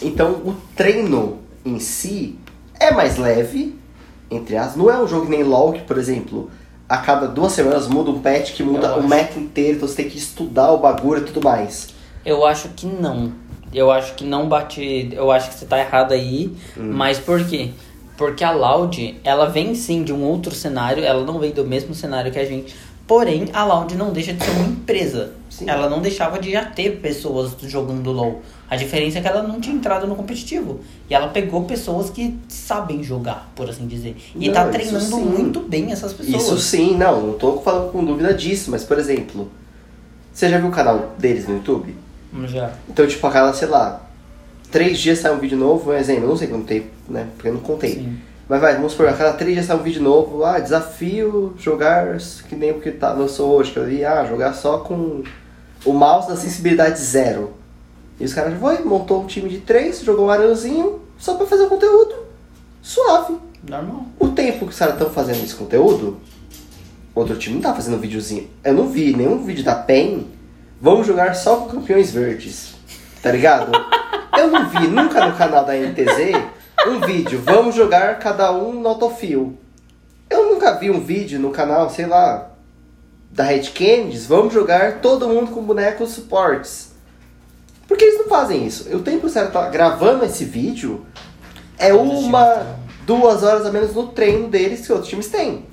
Então 0.01 0.31
o 0.31 0.55
treino 0.75 1.39
em 1.65 1.79
si 1.79 2.37
é 2.79 2.91
mais 2.91 3.17
leve, 3.17 3.77
entre 4.29 4.57
as. 4.57 4.75
Não 4.75 4.89
é 4.89 4.97
um 5.01 5.07
jogo 5.07 5.25
que 5.25 5.31
nem 5.31 5.43
LOL, 5.43 5.73
que, 5.73 5.81
por 5.81 5.97
exemplo, 5.97 6.49
a 6.87 6.97
cada 6.97 7.27
duas 7.27 7.51
semanas 7.51 7.87
muda 7.87 8.09
um 8.09 8.19
patch 8.19 8.53
que 8.53 8.63
muda 8.63 8.87
Eu 8.87 8.95
o 8.95 8.99
acho. 8.99 9.07
meta 9.07 9.39
inteiro, 9.39 9.77
então 9.77 9.87
você 9.87 9.95
tem 9.95 10.09
que 10.09 10.17
estudar 10.17 10.71
o 10.71 10.77
bagulho 10.77 11.21
e 11.21 11.25
tudo 11.25 11.43
mais. 11.43 11.89
Eu 12.25 12.45
acho 12.45 12.69
que 12.69 12.85
não. 12.85 13.31
Eu 13.73 13.91
acho 13.91 14.15
que 14.15 14.23
não 14.23 14.47
bate. 14.47 15.09
Eu 15.11 15.31
acho 15.31 15.49
que 15.49 15.55
você 15.55 15.65
tá 15.65 15.79
errado 15.79 16.13
aí. 16.13 16.51
Hum. 16.77 16.91
Mas 16.93 17.19
por 17.19 17.43
quê? 17.45 17.69
Porque 18.17 18.43
a 18.43 18.51
Loud, 18.51 19.19
ela 19.23 19.47
vem 19.47 19.73
sim 19.73 20.03
de 20.03 20.13
um 20.13 20.23
outro 20.23 20.53
cenário, 20.53 21.03
ela 21.03 21.23
não 21.23 21.39
vem 21.39 21.51
do 21.51 21.65
mesmo 21.65 21.95
cenário 21.95 22.31
que 22.31 22.37
a 22.37 22.45
gente. 22.45 22.75
Porém, 23.07 23.49
a 23.51 23.65
Loud 23.65 23.95
não 23.95 24.13
deixa 24.13 24.31
de 24.33 24.43
ser 24.43 24.51
uma 24.51 24.67
empresa. 24.67 25.33
Sim. 25.49 25.69
Ela 25.69 25.89
não 25.89 26.01
deixava 26.01 26.39
de 26.39 26.51
já 26.51 26.63
ter 26.63 26.97
pessoas 26.99 27.55
jogando 27.63 28.11
LoL. 28.11 28.41
A 28.69 28.77
diferença 28.77 29.19
é 29.19 29.21
que 29.21 29.27
ela 29.27 29.43
não 29.43 29.59
tinha 29.59 29.75
entrado 29.75 30.07
no 30.07 30.15
competitivo. 30.15 30.79
E 31.09 31.13
ela 31.13 31.27
pegou 31.27 31.65
pessoas 31.65 32.09
que 32.09 32.37
sabem 32.47 33.03
jogar, 33.03 33.51
por 33.53 33.69
assim 33.69 33.85
dizer. 33.85 34.15
E 34.33 34.47
Não, 34.47 34.53
tá 34.53 34.69
treinando 34.69 35.17
muito 35.17 35.59
bem 35.59 35.91
essas 35.91 36.13
pessoas. 36.13 36.41
Isso 36.41 36.57
sim, 36.57 36.95
não, 36.95 37.21
não 37.21 37.33
tô 37.33 37.59
falando 37.59 37.91
com 37.91 38.05
dúvida 38.05 38.33
disso, 38.33 38.71
mas 38.71 38.85
por 38.85 38.97
exemplo, 38.97 39.51
você 40.31 40.47
já 40.47 40.57
viu 40.57 40.69
o 40.69 40.71
canal 40.71 41.13
deles 41.17 41.47
no 41.47 41.55
YouTube? 41.55 41.93
Já. 42.45 42.71
Então, 42.89 43.05
tipo, 43.05 43.25
a 43.27 43.31
cada, 43.31 43.53
sei 43.53 43.67
lá, 43.67 44.01
três 44.71 44.99
dias 44.99 45.19
sai 45.19 45.33
um 45.33 45.39
vídeo 45.39 45.57
novo, 45.57 45.91
um 45.91 45.93
exemplo, 45.93 46.23
eu 46.23 46.29
não 46.29 46.37
sei 46.37 46.47
quanto 46.47 46.65
tempo, 46.65 46.87
né? 47.09 47.27
Porque 47.35 47.49
eu 47.49 47.53
não 47.53 47.61
contei. 47.61 47.95
Sim. 47.95 48.17
Mas 48.47 48.59
vai, 48.59 48.75
vamos 48.75 48.91
supor, 48.91 49.07
a 49.07 49.13
cada 49.13 49.33
três 49.33 49.53
dias 49.53 49.65
sai 49.65 49.77
um 49.77 49.81
vídeo 49.83 50.01
novo, 50.01 50.43
ah, 50.43 50.59
desafio 50.59 51.53
jogar 51.57 52.17
que 52.49 52.55
nem 52.55 52.71
o 52.71 52.81
que 52.81 52.91
tá, 52.91 53.13
lançou 53.13 53.51
hoje, 53.51 53.71
que 53.71 53.79
eu 53.79 53.85
vi, 53.85 54.03
ah, 54.03 54.25
jogar 54.25 54.53
só 54.53 54.79
com 54.79 55.23
o 55.85 55.93
mouse 55.93 56.27
da 56.27 56.35
sensibilidade 56.35 56.99
zero. 56.99 57.53
E 58.19 58.25
os 58.25 58.33
caras 58.33 58.59
foi, 58.59 58.79
montou 58.83 59.23
um 59.23 59.25
time 59.25 59.49
de 59.49 59.59
três, 59.59 60.01
jogou 60.01 60.25
um 60.25 60.29
aranzinho, 60.29 61.01
só 61.17 61.35
pra 61.35 61.47
fazer 61.47 61.63
o 61.63 61.69
conteúdo. 61.69 62.13
Suave. 62.81 63.37
Normal. 63.67 64.05
O 64.19 64.29
tempo 64.29 64.65
que 64.65 64.71
os 64.71 64.77
caras 64.77 64.95
estão 64.95 65.09
fazendo 65.09 65.43
esse 65.43 65.55
conteúdo, 65.55 66.17
outro 67.15 67.37
time 67.37 67.55
não 67.55 67.61
tá 67.61 67.73
fazendo 67.73 67.99
videozinho. 67.99 68.49
Eu 68.63 68.73
não 68.73 68.89
vi 68.89 69.15
nenhum 69.15 69.43
vídeo 69.43 69.63
da 69.63 69.75
PEN, 69.75 70.27
vamos 70.81 71.05
jogar 71.05 71.35
só 71.35 71.57
com 71.57 71.69
campeões 71.69 72.11
verdes. 72.11 72.73
Tá 73.21 73.31
ligado? 73.31 73.71
Eu 74.37 74.47
não 74.47 74.67
vi 74.69 74.87
nunca 74.87 75.27
no 75.27 75.37
canal 75.37 75.63
da 75.63 75.73
NTZ 75.73 76.35
um 76.87 76.99
vídeo, 77.01 77.39
vamos 77.45 77.75
jogar 77.75 78.17
cada 78.17 78.51
um 78.51 78.73
no 78.73 78.89
autofil. 78.89 79.57
Eu 80.29 80.49
nunca 80.49 80.73
vi 80.73 80.89
um 80.89 80.99
vídeo 80.99 81.39
no 81.39 81.51
canal, 81.51 81.89
sei 81.89 82.07
lá, 82.07 82.49
da 83.29 83.43
Red 83.43 83.63
Candies, 83.69 84.25
vamos 84.25 84.53
jogar 84.53 84.99
todo 84.99 85.27
mundo 85.27 85.51
com 85.51 85.61
bonecos 85.61 86.11
suportes. 86.11 86.93
Por 87.87 87.97
que 87.97 88.05
eles 88.05 88.19
não 88.19 88.27
fazem 88.27 88.65
isso? 88.65 88.95
O 88.95 89.01
tempo 89.01 89.31
caras 89.31 89.51
tá 89.51 89.69
gravando 89.69 90.25
esse 90.25 90.45
vídeo 90.45 91.05
é 91.77 91.93
uma, 91.93 92.77
duas 93.05 93.43
horas 93.43 93.65
a 93.65 93.71
menos 93.71 93.93
no 93.93 94.07
treino 94.07 94.47
deles 94.47 94.85
que 94.85 94.91
outros 94.91 95.09
times 95.09 95.27
têm. 95.27 95.65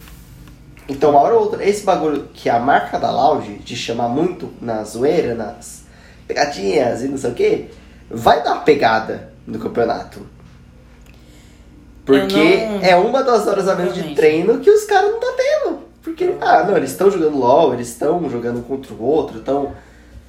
Então, 0.89 1.11
uma 1.11 1.21
hora 1.21 1.35
ou 1.35 1.43
outra, 1.43 1.63
esse 1.65 1.85
bagulho 1.85 2.29
que 2.33 2.49
é 2.49 2.53
a 2.53 2.59
marca 2.59 2.99
da 2.99 3.11
Loud, 3.11 3.59
de 3.59 3.77
chamar 3.77 4.09
muito 4.09 4.51
na 4.61 4.83
zoeira, 4.85 5.35
nas 5.35 5.83
pegadinhas 6.27 7.03
e 7.03 7.09
não 7.09 7.19
sei 7.19 7.31
o 7.31 7.35
que, 7.35 7.71
vai 8.11 8.43
dar 8.43 8.65
pegada 8.65 9.31
no 9.47 9.59
campeonato. 9.59 10.21
Porque 12.05 12.35
não- 12.67 12.81
é 12.83 12.97
uma, 12.97 13.23
duas 13.23 13.47
horas 13.47 13.69
a 13.69 13.75
menos 13.75 13.95
de 13.95 14.15
treino 14.15 14.61
que 14.61 14.71
os 14.71 14.85
caras 14.85 15.11
não 15.11 15.21
tá 15.21 15.35
tendo. 15.37 15.79
Porque, 16.03 16.35
ah, 16.41 16.65
não, 16.65 16.77
eles 16.77 16.91
estão 16.91 17.11
jogando 17.11 17.37
LOL, 17.39 17.75
eles 17.75 17.89
estão 17.89 18.29
jogando 18.31 18.63
contra 18.67 18.95
o 18.95 19.03
outro, 19.03 19.39
estão 19.41 19.73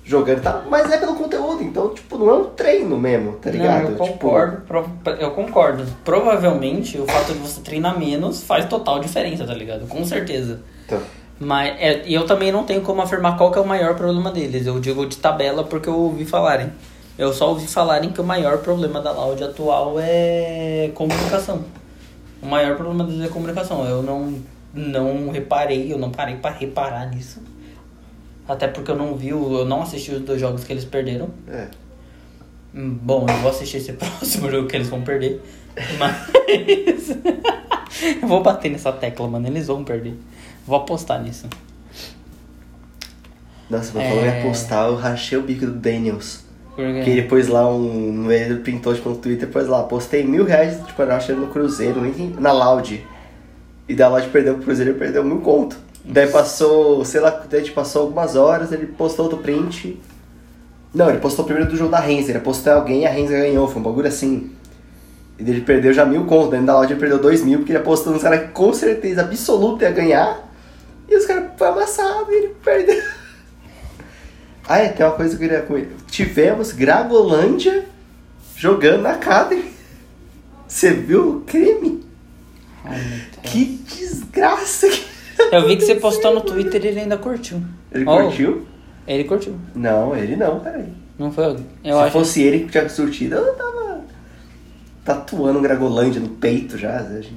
jogando 0.10 0.40
e 0.40 0.42
tal, 0.42 0.64
mas 0.70 0.92
é 0.92 0.98
pelo 0.98 1.14
conteúdo, 1.16 1.62
então, 1.64 1.90
tipo, 1.94 2.18
não 2.18 2.30
é 2.30 2.34
um 2.34 2.46
treino 2.46 2.98
mesmo, 2.98 3.34
tá 3.34 3.52
ligado? 3.52 3.84
Não, 3.84 3.90
eu 3.92 3.96
Tipo, 3.98 4.08
concordo. 4.14 4.58
pro- 4.68 4.90
eu 5.20 5.32
concordo. 5.32 5.86
Provavelmente 6.04 6.98
o 7.00 7.06
fato 7.06 7.32
de 7.34 7.38
você 7.40 7.62
treinar 7.62 7.98
menos 8.00 8.42
faz 8.44 8.66
total 8.66 9.00
diferença, 9.00 9.46
tá 9.46 9.54
ligado? 9.54 9.88
Com 9.88 10.04
certeza. 10.04 10.62
então, 10.86 11.00
Mas 11.40 11.76
é, 11.80 12.02
e 12.06 12.14
eu 12.14 12.26
também 12.26 12.52
não 12.52 12.64
tenho 12.64 12.82
como 12.82 13.02
afirmar 13.02 13.38
qual 13.38 13.52
que 13.52 13.58
é 13.58 13.62
o 13.62 13.68
maior 13.68 13.96
problema 13.96 14.32
deles. 14.32 14.66
Eu 14.68 14.80
digo 14.80 15.06
de 15.06 15.18
tabela 15.18 15.64
porque 15.64 15.88
eu 15.88 15.96
ouvi 15.96 16.26
falarem. 16.26 16.72
Eu 17.18 17.32
só 17.32 17.50
ouvi 17.50 17.68
falarem 17.68 18.10
que 18.12 18.20
o 18.20 18.24
maior 18.24 18.58
problema 18.60 19.00
da 19.00 19.12
Loud 19.12 19.44
atual 19.44 19.96
é 20.00 20.90
comunicação. 20.96 21.64
O 22.42 22.46
maior 22.46 22.76
problema 22.76 23.04
deles 23.04 23.24
é 23.26 23.28
comunicação. 23.30 23.86
Eu 23.86 24.02
não, 24.02 24.34
não 24.74 25.30
reparei, 25.30 25.92
eu 25.94 25.98
não 25.98 26.10
parei 26.10 26.36
pra 26.36 26.52
reparar 26.52 27.06
nisso. 27.10 27.42
Até 28.50 28.68
porque 28.68 28.90
eu 28.92 28.96
não 28.98 29.16
vi, 29.16 29.30
eu 29.30 29.64
não 29.66 29.84
assisti 29.84 30.12
os 30.12 30.22
dois 30.22 30.42
jogos 30.42 30.64
que 30.64 30.74
eles 30.74 30.84
perderam. 30.84 31.30
é. 31.48 31.68
Hum, 32.76 32.98
Bom, 33.02 33.26
eu 33.28 33.36
vou 33.38 33.50
assistir 33.50 33.78
esse 33.78 33.94
próximo 33.98 34.50
jogo 34.52 34.68
que 34.68 34.76
eles 34.76 34.90
vão 34.90 35.02
perder. 35.02 35.42
Mas. 35.98 37.10
eu 38.22 38.28
vou 38.28 38.44
bater 38.44 38.70
nessa 38.70 38.92
tecla, 38.92 39.28
mano. 39.28 39.48
Eles 39.48 39.66
vão 39.68 39.84
perder. 39.84 40.14
Vou 40.68 40.78
apostar 40.78 41.22
nisso. 41.22 41.48
Nossa, 43.70 43.92
pra 43.92 44.02
É. 44.04 44.10
falar 44.10 44.26
em 44.28 44.40
apostar, 44.40 44.88
eu 44.88 44.96
rachei 44.96 45.38
o 45.38 45.42
bico 45.42 45.66
do 45.66 45.74
Daniels. 45.74 46.44
Que 46.76 47.10
ele 47.10 47.24
pôs 47.24 47.48
lá 47.50 47.68
um. 47.70 48.32
Ele 48.32 48.60
printou 48.62 48.94
tipo, 48.96 49.10
no 49.10 49.18
Twitter, 49.18 49.50
pôs 49.50 49.68
lá, 49.68 49.84
postei 49.84 50.24
mil 50.24 50.46
reais, 50.46 50.80
tipo, 50.86 51.02
eu 51.02 51.12
achei 51.12 51.36
no 51.36 51.48
Cruzeiro, 51.48 52.02
na 52.40 52.52
Loud. 52.54 53.06
E 53.88 53.96
da 53.96 54.08
Loud 54.08 54.28
perdeu 54.30 54.56
pro 54.56 54.64
Cruzeiro, 54.64 54.92
ele 54.92 55.00
perdeu 55.00 55.24
mil 55.24 55.40
conto. 55.42 55.78
Daí 56.04 56.28
passou, 56.28 57.04
sei 57.04 57.20
lá, 57.20 57.30
daí 57.50 57.62
tipo, 57.62 57.76
passou 57.76 58.04
algumas 58.04 58.36
horas, 58.36 58.72
ele 58.72 58.88
postou 58.88 59.26
outro 59.26 59.40
print. 59.40 60.00
Não, 60.94 61.10
ele 61.10 61.20
postou 61.20 61.46
primeiro 61.46 61.70
do 61.70 61.78
jogo 61.78 61.92
da 61.92 62.00
Renzer, 62.00 62.36
ele 62.36 62.44
postou 62.44 62.74
alguém 62.74 63.02
e 63.02 63.06
a 63.06 63.10
Renzer 63.10 63.42
ganhou, 63.42 63.68
foi 63.68 63.80
um 63.80 63.84
bagulho 63.84 64.08
assim. 64.08 64.52
E 65.38 65.44
daí 65.44 65.54
ele 65.54 65.62
perdeu 65.62 65.94
já 65.94 66.06
mil 66.06 66.26
conto, 66.26 66.52
daí 66.52 66.62
da 66.62 66.74
Loud 66.74 66.92
ele 66.92 67.00
perdeu 67.00 67.20
dois 67.20 67.44
mil, 67.44 67.60
porque 67.60 67.72
ele 67.72 67.80
apostou 67.80 68.12
nos 68.12 68.24
caras 68.24 68.42
que 68.42 68.48
com 68.50 68.74
certeza 68.74 69.22
absoluta 69.22 69.86
ia 69.86 69.92
ganhar. 69.92 70.50
E 71.08 71.16
os 71.16 71.26
caras 71.26 71.52
foi 71.58 71.68
amassado 71.68 72.32
e 72.32 72.36
ele 72.36 72.56
perdeu. 72.64 73.02
Ah, 74.72 74.78
é, 74.78 74.90
tem 74.90 75.04
uma 75.04 75.16
coisa 75.16 75.36
que 75.36 75.44
eu 75.44 75.50
queria 75.50 75.64
comentar. 75.64 75.98
Tivemos 76.12 76.72
Gragolândia 76.72 77.86
jogando 78.56 79.02
na 79.02 79.14
Academy. 79.14 79.74
Você 80.68 80.94
viu 80.94 81.38
o 81.38 81.42
crime? 81.42 82.06
Ai. 82.86 83.24
Que 83.42 83.66
desgraça 83.66 84.88
que 84.88 85.06
Eu 85.52 85.68
vi 85.68 85.76
que 85.78 85.84
você 85.86 85.96
postou 85.96 86.34
no 86.34 86.42
Twitter 86.42 86.84
e 86.84 86.88
ele 86.90 87.00
ainda 87.02 87.18
curtiu. 87.18 87.62
Ele 87.92 88.06
Oh, 88.08 88.18
curtiu? 88.24 88.66
Ele 89.08 89.24
curtiu. 89.24 89.56
Não, 89.76 90.16
ele 90.16 90.36
não, 90.36 90.60
peraí. 90.60 90.94
Não 91.18 91.32
foi 91.32 91.46
eu. 91.46 91.58
Eu 91.84 91.98
Se 91.98 92.04
acho. 92.04 92.12
fosse 92.12 92.42
ele 92.44 92.60
que 92.66 92.72
tinha 92.72 92.88
surtido, 92.88 93.36
eu 93.36 93.54
tava 93.56 94.02
tatuando 95.04 95.60
um 95.60 95.62
Gragolândia 95.62 96.22
no 96.22 96.30
peito 96.30 96.78
já. 96.78 97.02
gente. 97.04 97.34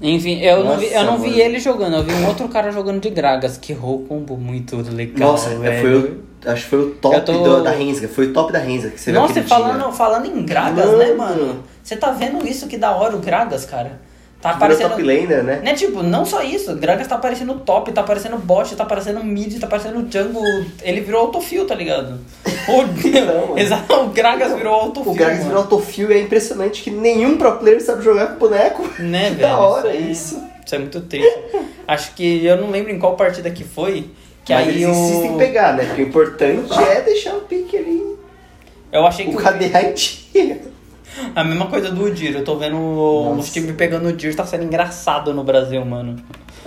Enfim, 0.00 0.40
eu 0.40 0.64
não 0.64 0.76
vi, 0.78 0.86
eu 0.86 0.92
Nossa, 1.04 1.04
não 1.04 1.18
vi 1.18 1.28
mano. 1.30 1.40
ele 1.42 1.60
jogando, 1.60 1.96
eu 1.96 2.02
vi 2.02 2.12
um 2.12 2.26
outro 2.26 2.48
cara 2.48 2.72
jogando 2.72 3.00
de 3.00 3.08
Gragas, 3.10 3.56
que 3.56 3.72
combo 3.74 4.36
muito 4.36 4.76
legal. 4.92 5.30
Nossa, 5.32 5.50
velho. 5.50 5.80
foi 5.80 5.94
o, 5.96 6.50
acho 6.50 6.64
que 6.64 6.70
foi 6.70 6.78
o 6.80 6.90
top 6.96 7.14
Eu 7.16 7.24
tô- 7.24 7.32
do- 7.44 7.62
da 7.62 7.70
Rensga. 7.70 8.08
Foi 8.08 8.26
o 8.26 8.32
top 8.32 8.52
da 8.52 8.58
Rensga 8.58 8.90
que 8.90 9.00
você 9.00 9.12
viu 9.12 9.20
Nossa, 9.20 9.38
e 9.38 9.42
falando, 9.44 9.80
dia. 9.84 9.92
falando 9.92 10.26
em 10.26 10.44
Gragas, 10.44 10.86
Mano. 10.86 10.98
né, 10.98 11.12
mano? 11.14 11.62
Você 11.84 11.94
tá 11.94 12.10
vendo 12.10 12.44
isso 12.44 12.66
que 12.66 12.76
da 12.76 12.90
hora 12.96 13.14
o 13.14 13.20
Gragas, 13.20 13.64
cara? 13.64 14.00
Tá 14.42 14.50
aparecendo. 14.50 14.90
top 14.90 15.02
laner, 15.04 15.44
né? 15.44 15.60
Né, 15.62 15.72
tipo, 15.74 16.02
não 16.02 16.26
só 16.26 16.42
isso, 16.42 16.74
Gragas 16.74 17.06
tá 17.06 17.14
aparecendo 17.14 17.54
top, 17.60 17.92
tá 17.92 18.00
aparecendo 18.00 18.36
bot, 18.38 18.74
tá 18.74 18.82
aparecendo 18.82 19.22
mid, 19.22 19.56
tá 19.60 19.68
aparecendo 19.68 20.04
jungle. 20.12 20.42
Ele 20.82 21.00
virou 21.00 21.20
autofill, 21.22 21.64
tá 21.64 21.76
ligado? 21.76 22.18
O, 22.68 22.82
Não. 23.48 23.56
Exato, 23.56 23.94
o 23.94 24.08
Gragas 24.08 24.52
virou 24.58 24.74
autofill. 24.74 25.12
O 25.12 25.14
Gragas 25.14 25.38
mano. 25.38 25.48
virou 25.50 25.62
autofill 25.62 26.10
e 26.10 26.14
é 26.14 26.20
impressionante 26.20 26.82
que 26.82 26.90
nenhum 26.90 27.38
pro 27.38 27.52
player 27.58 27.80
sabe 27.80 28.02
jogar 28.02 28.32
com 28.32 28.38
boneco. 28.40 28.82
Né, 28.98 29.28
velho? 29.30 29.38
da 29.38 29.58
hora 29.58 29.88
é- 29.90 29.96
isso. 29.96 30.42
Isso 30.66 30.74
é 30.74 30.78
muito 30.78 31.00
triste. 31.02 31.38
Acho 31.86 32.12
que 32.14 32.44
eu 32.44 32.56
não 32.56 32.70
lembro 32.70 32.90
em 32.92 32.98
qual 32.98 33.14
partida 33.16 33.48
que 33.50 33.62
foi. 33.64 34.10
Que 34.44 34.52
Mas 34.54 34.66
aí 34.68 34.82
eles 34.82 34.88
insistem 34.96 35.34
em 35.34 35.38
pegar, 35.38 35.74
né? 35.76 35.84
Porque 35.84 36.02
o 36.02 36.06
importante 36.08 36.72
é 36.90 37.00
deixar 37.00 37.34
o 37.36 37.42
pique 37.42 37.76
ali. 37.76 38.16
Eu 38.90 39.06
achei 39.06 39.26
que 39.26 39.34
O 39.34 39.38
KDA 39.38 39.82
em 39.82 39.94
dia. 39.94 40.60
a 41.34 41.44
mesma 41.44 41.66
coisa 41.66 41.90
do 41.90 42.04
Udir. 42.04 42.34
Eu 42.34 42.44
tô 42.44 42.56
vendo 42.56 42.76
Nossa. 42.76 43.40
os 43.40 43.52
times 43.52 43.72
pegando 43.76 44.06
o 44.06 44.08
Udir, 44.08 44.34
tá 44.34 44.44
sendo 44.46 44.64
engraçado 44.64 45.32
no 45.34 45.44
Brasil, 45.44 45.84
mano. 45.84 46.16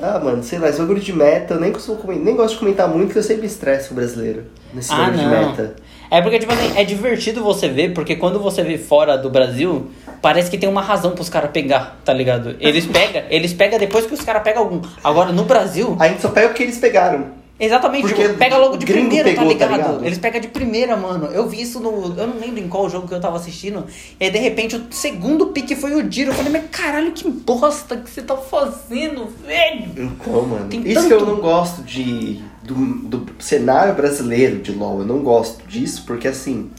Ah, 0.01 0.19
mano, 0.19 0.43
sei 0.43 0.59
lá, 0.59 0.67
esse 0.69 0.79
bagulho 0.79 0.99
de 0.99 1.13
meta, 1.13 1.53
eu 1.53 1.59
nem 1.59 1.71
costumo 1.71 1.97
comentar, 1.97 2.25
nem 2.25 2.35
gosto 2.35 2.53
de 2.55 2.59
comentar 2.59 2.87
muito, 2.87 3.05
porque 3.07 3.19
eu 3.19 3.23
sempre 3.23 3.45
estresso 3.47 3.93
o 3.93 3.95
brasileiro. 3.95 4.43
Nesse 4.73 4.91
Ah, 4.93 5.09
de 5.09 5.17
não. 5.23 5.29
meta. 5.29 5.75
É 6.11 6.21
porque, 6.21 6.37
tipo 6.37 6.51
assim, 6.53 6.77
é 6.77 6.83
divertido 6.83 7.41
você 7.43 7.67
ver, 7.69 7.93
porque 7.93 8.15
quando 8.15 8.39
você 8.39 8.61
vê 8.61 8.77
fora 8.77 9.17
do 9.17 9.29
Brasil, 9.29 9.89
parece 10.21 10.51
que 10.51 10.57
tem 10.57 10.67
uma 10.69 10.81
razão 10.81 11.11
pros 11.11 11.29
caras 11.29 11.49
pegar, 11.51 11.97
tá 12.03 12.13
ligado? 12.13 12.55
Eles 12.59 12.85
pegam, 12.85 13.23
eles 13.29 13.53
pegam 13.53 13.79
depois 13.79 14.05
que 14.05 14.13
os 14.13 14.21
caras 14.21 14.43
pegam 14.43 14.63
algum. 14.63 14.81
Agora, 15.03 15.31
no 15.31 15.45
Brasil, 15.45 15.95
A 15.99 16.07
gente 16.09 16.21
só 16.21 16.29
pega 16.29 16.51
o 16.51 16.53
que 16.53 16.63
eles 16.63 16.77
pegaram. 16.77 17.27
Exatamente, 17.59 18.07
Porque 18.07 18.23
tipo, 18.23 18.35
pega 18.37 18.57
logo 18.57 18.77
de 18.77 18.85
primeira, 18.85 19.29
tá, 19.33 19.41
pegou, 19.41 19.55
tá 19.55 19.65
ligado? 19.65 19.77
ligado? 19.91 20.05
Eles 20.05 20.17
pegam 20.17 20.41
de 20.41 20.47
primeira, 20.49 20.97
mano. 20.97 21.27
Eu 21.27 21.47
vi 21.47 21.61
isso 21.61 21.79
no. 21.79 22.13
Eu 22.17 22.27
não 22.27 22.39
lembro 22.39 22.59
em 22.59 22.67
qual 22.67 22.89
jogo 22.89 23.07
que 23.07 23.13
eu 23.13 23.19
tava 23.21 23.37
assistindo. 23.37 23.85
E 24.19 24.25
aí, 24.25 24.29
de 24.31 24.37
repente, 24.39 24.75
o 24.75 24.85
segundo 24.91 25.47
pique 25.47 25.75
foi 25.75 25.95
o 25.95 26.03
Diro. 26.03 26.31
Eu 26.31 26.35
falei, 26.35 26.51
mas 26.51 26.63
caralho, 26.69 27.11
que 27.11 27.29
bosta 27.29 27.97
que 27.97 28.09
você 28.09 28.21
tá 28.21 28.35
fazendo, 28.37 29.27
velho! 29.45 29.91
Então, 29.97 30.41
mano, 30.45 30.67
Tem 30.69 30.81
isso 30.81 30.93
tanto- 30.95 31.07
que 31.07 31.13
eu 31.13 31.25
não 31.25 31.37
gosto 31.39 31.81
de 31.83 32.41
do, 32.63 32.73
do 33.07 33.25
cenário 33.39 33.93
brasileiro 33.93 34.59
de 34.59 34.71
LoL, 34.71 34.99
eu 34.99 35.05
não 35.05 35.19
gosto 35.19 35.65
disso, 35.67 36.03
porque 36.07 36.27
assim, 36.27 36.69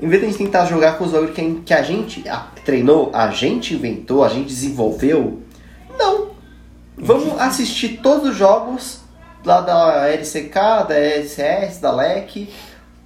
Em 0.00 0.08
vez 0.08 0.20
de 0.20 0.26
a 0.26 0.30
gente 0.30 0.38
tentar 0.44 0.66
jogar 0.66 0.98
com 0.98 1.04
os 1.04 1.12
bagulhos 1.12 1.34
que, 1.34 1.60
que 1.64 1.72
a 1.72 1.82
gente 1.82 2.28
a- 2.28 2.48
treinou, 2.64 3.10
a 3.14 3.30
gente 3.30 3.74
inventou, 3.74 4.22
a 4.24 4.28
gente 4.28 4.48
desenvolveu, 4.48 5.40
não. 5.98 6.30
Vamos 6.98 7.40
assistir 7.40 8.00
todos 8.02 8.30
os 8.30 8.36
jogos 8.36 9.00
lá 9.44 9.60
da 9.60 10.08
LCK, 10.08 10.54
da 10.88 10.94
LCS, 10.98 11.78
da 11.80 11.92
LEC. 11.92 12.48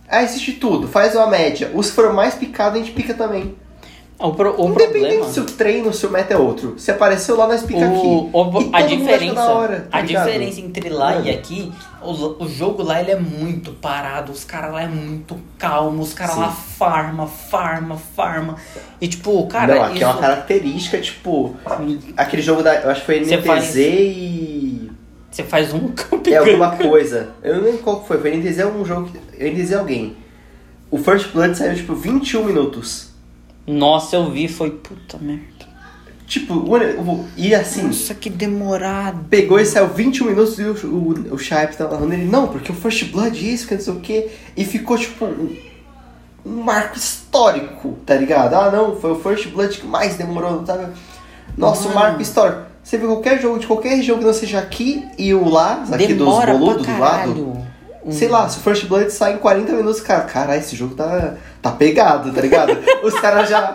Aí 0.08 0.24
assiste 0.24 0.52
tudo, 0.52 0.88
faz 0.88 1.14
uma 1.14 1.26
média. 1.26 1.70
Os 1.74 1.88
que 1.90 1.96
foram 1.96 2.12
mais 2.14 2.34
picados, 2.34 2.80
a 2.80 2.82
gente 2.84 2.92
pica 2.94 3.12
também. 3.14 3.54
O, 4.20 4.32
pro, 4.32 4.60
o 4.60 4.70
Independente 4.70 5.00
problema... 5.18 5.32
se 5.32 5.38
o 5.38 5.44
treino, 5.44 5.94
se 5.94 6.04
o 6.04 6.10
meta 6.10 6.34
é 6.34 6.36
outro. 6.36 6.74
Se 6.76 6.90
apareceu 6.90 7.36
lá, 7.36 7.46
nós 7.46 7.62
pica 7.62 7.86
aqui. 7.86 8.06
O, 8.06 8.30
E 8.62 8.70
a 8.72 8.78
acha 8.78 8.86
diferença, 8.88 9.40
hora, 9.44 9.86
tá 9.88 9.98
a 9.98 10.00
ligado? 10.00 10.24
diferença 10.26 10.60
entre 10.60 10.88
lá 10.88 11.20
e 11.20 11.30
aqui, 11.30 11.72
o, 12.02 12.42
o 12.42 12.48
jogo 12.48 12.82
lá 12.82 13.00
ele 13.00 13.12
é 13.12 13.16
muito 13.20 13.70
parado, 13.74 14.32
os 14.32 14.42
caras 14.42 14.72
lá 14.72 14.82
é 14.82 14.88
muito 14.88 15.38
calmo, 15.56 16.02
os 16.02 16.12
caras 16.14 16.36
lá 16.36 16.48
farma, 16.48 17.28
farma, 17.28 17.96
farma. 18.16 18.56
E 19.00 19.06
tipo, 19.06 19.46
cara, 19.46 19.76
não, 19.76 19.84
aqui 19.84 20.02
é 20.02 20.06
uma 20.06 20.14
isso- 20.14 20.20
característica, 20.20 21.00
tipo, 21.00 21.54
aquele 22.16 22.42
jogo 22.42 22.60
da. 22.64 22.74
Eu 22.74 22.90
acho 22.90 23.00
que 23.02 23.06
foi 23.06 23.20
NTZ 23.20 23.46
faz- 23.46 23.76
e. 23.76 24.57
você 25.42 25.44
faz 25.44 25.72
um 25.72 25.88
campo 25.94 26.28
É 26.28 26.36
alguma 26.36 26.76
coisa. 26.76 27.30
Eu 27.42 27.56
não 27.56 27.64
lembro 27.64 27.78
qual 27.82 28.00
que 28.00 28.08
foi. 28.08 28.18
Foi 28.18 28.36
NTZ 28.36 28.58
é 28.58 28.66
um 28.66 28.84
jogo. 28.84 29.08
que- 29.10 29.44
NTZ 29.44 29.72
é 29.72 29.74
alguém. 29.76 30.16
O 30.90 30.98
First 30.98 31.32
Blood 31.32 31.56
saiu 31.56 31.74
tipo 31.74 31.94
21 31.94 32.44
minutos. 32.44 33.08
Nossa, 33.66 34.16
eu 34.16 34.30
vi, 34.30 34.48
foi 34.48 34.70
puta 34.70 35.18
merda. 35.18 35.68
Tipo, 36.26 36.64
e 37.36 37.54
assim. 37.54 37.84
Nossa, 37.84 38.14
que 38.14 38.28
demorado. 38.28 39.24
Pegou 39.30 39.58
e 39.58 39.64
saiu 39.64 39.88
21 39.88 40.26
minutos 40.26 40.58
e 40.58 40.62
o, 40.64 40.72
o, 40.86 41.34
o 41.34 41.38
Shype 41.38 41.76
tava 41.76 41.96
falando 41.96 42.12
ele, 42.12 42.24
não, 42.26 42.48
porque 42.48 42.70
o 42.70 42.74
First 42.74 43.10
Blood 43.10 43.38
é 43.38 43.50
isso, 43.50 43.66
que 43.66 43.74
não 43.74 43.80
sei 43.80 43.92
o 43.94 44.00
que. 44.00 44.28
E 44.56 44.64
ficou 44.64 44.98
tipo 44.98 45.24
um, 45.24 45.56
um 46.44 46.62
marco 46.62 46.96
histórico, 46.98 47.96
tá 48.04 48.14
ligado? 48.14 48.54
Ah 48.54 48.70
não, 48.70 48.96
foi 48.96 49.12
o 49.12 49.18
First 49.18 49.48
Blood 49.48 49.78
que 49.78 49.86
mais 49.86 50.16
demorou, 50.16 50.62
tá? 50.62 50.90
Nossa, 51.56 51.82
um 51.88 51.94
Mano. 51.94 52.00
marco 52.00 52.22
histórico. 52.22 52.67
Você 52.88 52.96
vê 52.96 53.06
qualquer 53.06 53.38
jogo 53.38 53.58
de 53.58 53.66
qualquer 53.66 53.96
região 53.96 54.16
que 54.16 54.24
não 54.24 54.32
seja 54.32 54.58
aqui 54.58 55.06
e 55.18 55.34
o 55.34 55.46
lá, 55.46 55.84
aqui 55.92 56.14
Demora 56.14 56.52
dos 56.52 56.60
boludos 56.60 56.86
do 56.86 56.92
lado. 56.98 57.34
caralho. 57.34 57.62
Um- 58.02 58.10
Sei 58.10 58.28
lá, 58.28 58.48
se 58.48 58.56
o 58.56 58.62
First 58.62 58.86
Blood 58.86 59.10
sai 59.12 59.34
em 59.34 59.36
40 59.36 59.72
minutos, 59.74 60.00
cara, 60.00 60.22
caralho, 60.22 60.58
esse 60.58 60.74
jogo 60.74 60.94
tá, 60.94 61.34
tá 61.60 61.70
pegado, 61.70 62.32
tá 62.32 62.40
ligado? 62.40 62.74
Os 63.04 63.12
caras 63.20 63.46
já. 63.50 63.74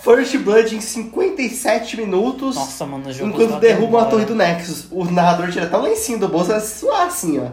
First 0.00 0.36
Blood 0.38 0.76
em 0.76 0.80
57 0.80 1.96
minutos. 1.96 2.54
Nossa, 2.54 2.86
mano, 2.86 3.08
o 3.08 3.12
jogo 3.12 3.30
Enquanto 3.30 3.50
só 3.54 3.58
derrubam 3.58 4.00
a 4.02 4.04
torre 4.04 4.24
do 4.24 4.36
Nexus, 4.36 4.86
o 4.92 5.04
narrador 5.06 5.50
tira 5.50 5.64
até 5.66 5.76
o 5.76 5.80
lencinho 5.82 6.20
do 6.20 6.28
bolso 6.28 6.50
vai 6.50 6.60
suar 6.60 7.08
assim, 7.08 7.40
ó. 7.40 7.46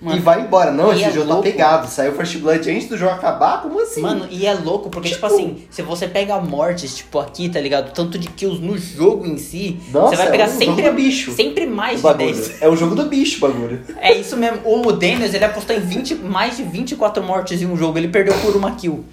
Mano, 0.00 0.16
e 0.16 0.20
vai 0.20 0.40
embora. 0.40 0.70
Não, 0.70 0.92
esse 0.92 1.04
é 1.04 1.10
jogo 1.12 1.26
louco. 1.28 1.42
tá 1.42 1.50
pegado. 1.50 1.86
Saiu 1.88 2.12
First 2.14 2.38
Blood 2.38 2.70
antes 2.70 2.88
do 2.88 2.96
jogo 2.96 3.12
acabar? 3.12 3.60
Como 3.62 3.80
assim? 3.82 4.00
Mano, 4.00 4.26
e 4.30 4.46
é 4.46 4.54
louco, 4.54 4.88
porque, 4.88 5.10
tipo, 5.10 5.26
Tipo- 5.28 5.34
assim, 5.40 5.64
se 5.70 5.82
você 5.82 6.08
pega 6.08 6.38
mortes, 6.40 6.96
tipo, 6.96 7.18
aqui, 7.18 7.48
tá 7.50 7.60
ligado? 7.60 7.92
Tanto 7.92 8.18
de 8.18 8.28
kills 8.28 8.62
no 8.62 8.78
jogo 8.78 9.26
em 9.26 9.36
si, 9.36 9.78
Nossa, 9.92 10.10
você 10.10 10.16
vai 10.16 10.26
é 10.28 10.30
pegar 10.30 10.44
um 10.46 10.48
sempre, 10.58 10.66
jogo 10.66 10.82
do 10.82 10.92
bicho. 10.94 11.32
sempre 11.34 11.66
mais 11.66 11.96
de 11.98 12.02
bagulho. 12.02 12.32
10. 12.34 12.62
É 12.62 12.68
o 12.68 12.74
jogo 12.76 12.94
do 12.94 13.04
bicho, 13.06 13.36
o 13.44 13.48
bagulho. 13.48 13.80
É 13.98 14.12
isso 14.16 14.36
mesmo. 14.36 14.60
O 14.64 14.90
Daniels, 14.92 15.34
ele 15.34 15.44
apostou 15.44 15.76
em 15.76 15.80
20, 15.80 16.14
mais 16.14 16.56
de 16.56 16.62
24 16.62 17.22
mortes 17.22 17.60
em 17.60 17.66
um 17.66 17.76
jogo. 17.76 17.98
Ele 17.98 18.08
perdeu 18.08 18.32
por 18.38 18.56
uma 18.56 18.70
kill. 18.72 19.04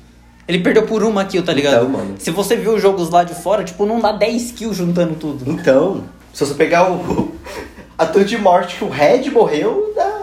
Ele 0.47 0.59
perdeu 0.59 0.83
por 0.83 1.03
uma 1.03 1.25
kill, 1.25 1.43
tá 1.43 1.51
ligado? 1.51 1.75
Então, 1.85 1.89
mano. 1.89 2.15
Se 2.17 2.31
você 2.31 2.55
viu 2.55 2.75
os 2.75 2.81
jogos 2.81 3.09
lá 3.09 3.25
de 3.25 3.35
fora, 3.35 3.65
tipo, 3.65 3.85
não 3.85 3.99
dá 3.99 4.13
10 4.13 4.53
kills 4.53 4.77
juntando 4.77 5.15
tudo. 5.15 5.43
Então, 5.51 6.05
se 6.33 6.45
você 6.45 6.53
pegar 6.53 6.89
o. 6.89 7.33
A 7.99 8.05
torre 8.05 8.25
de 8.25 8.38
morte 8.38 8.77
que 8.77 8.83
o 8.85 8.89
Red 8.89 9.29
morreu, 9.31 9.91
dá. 9.95 10.16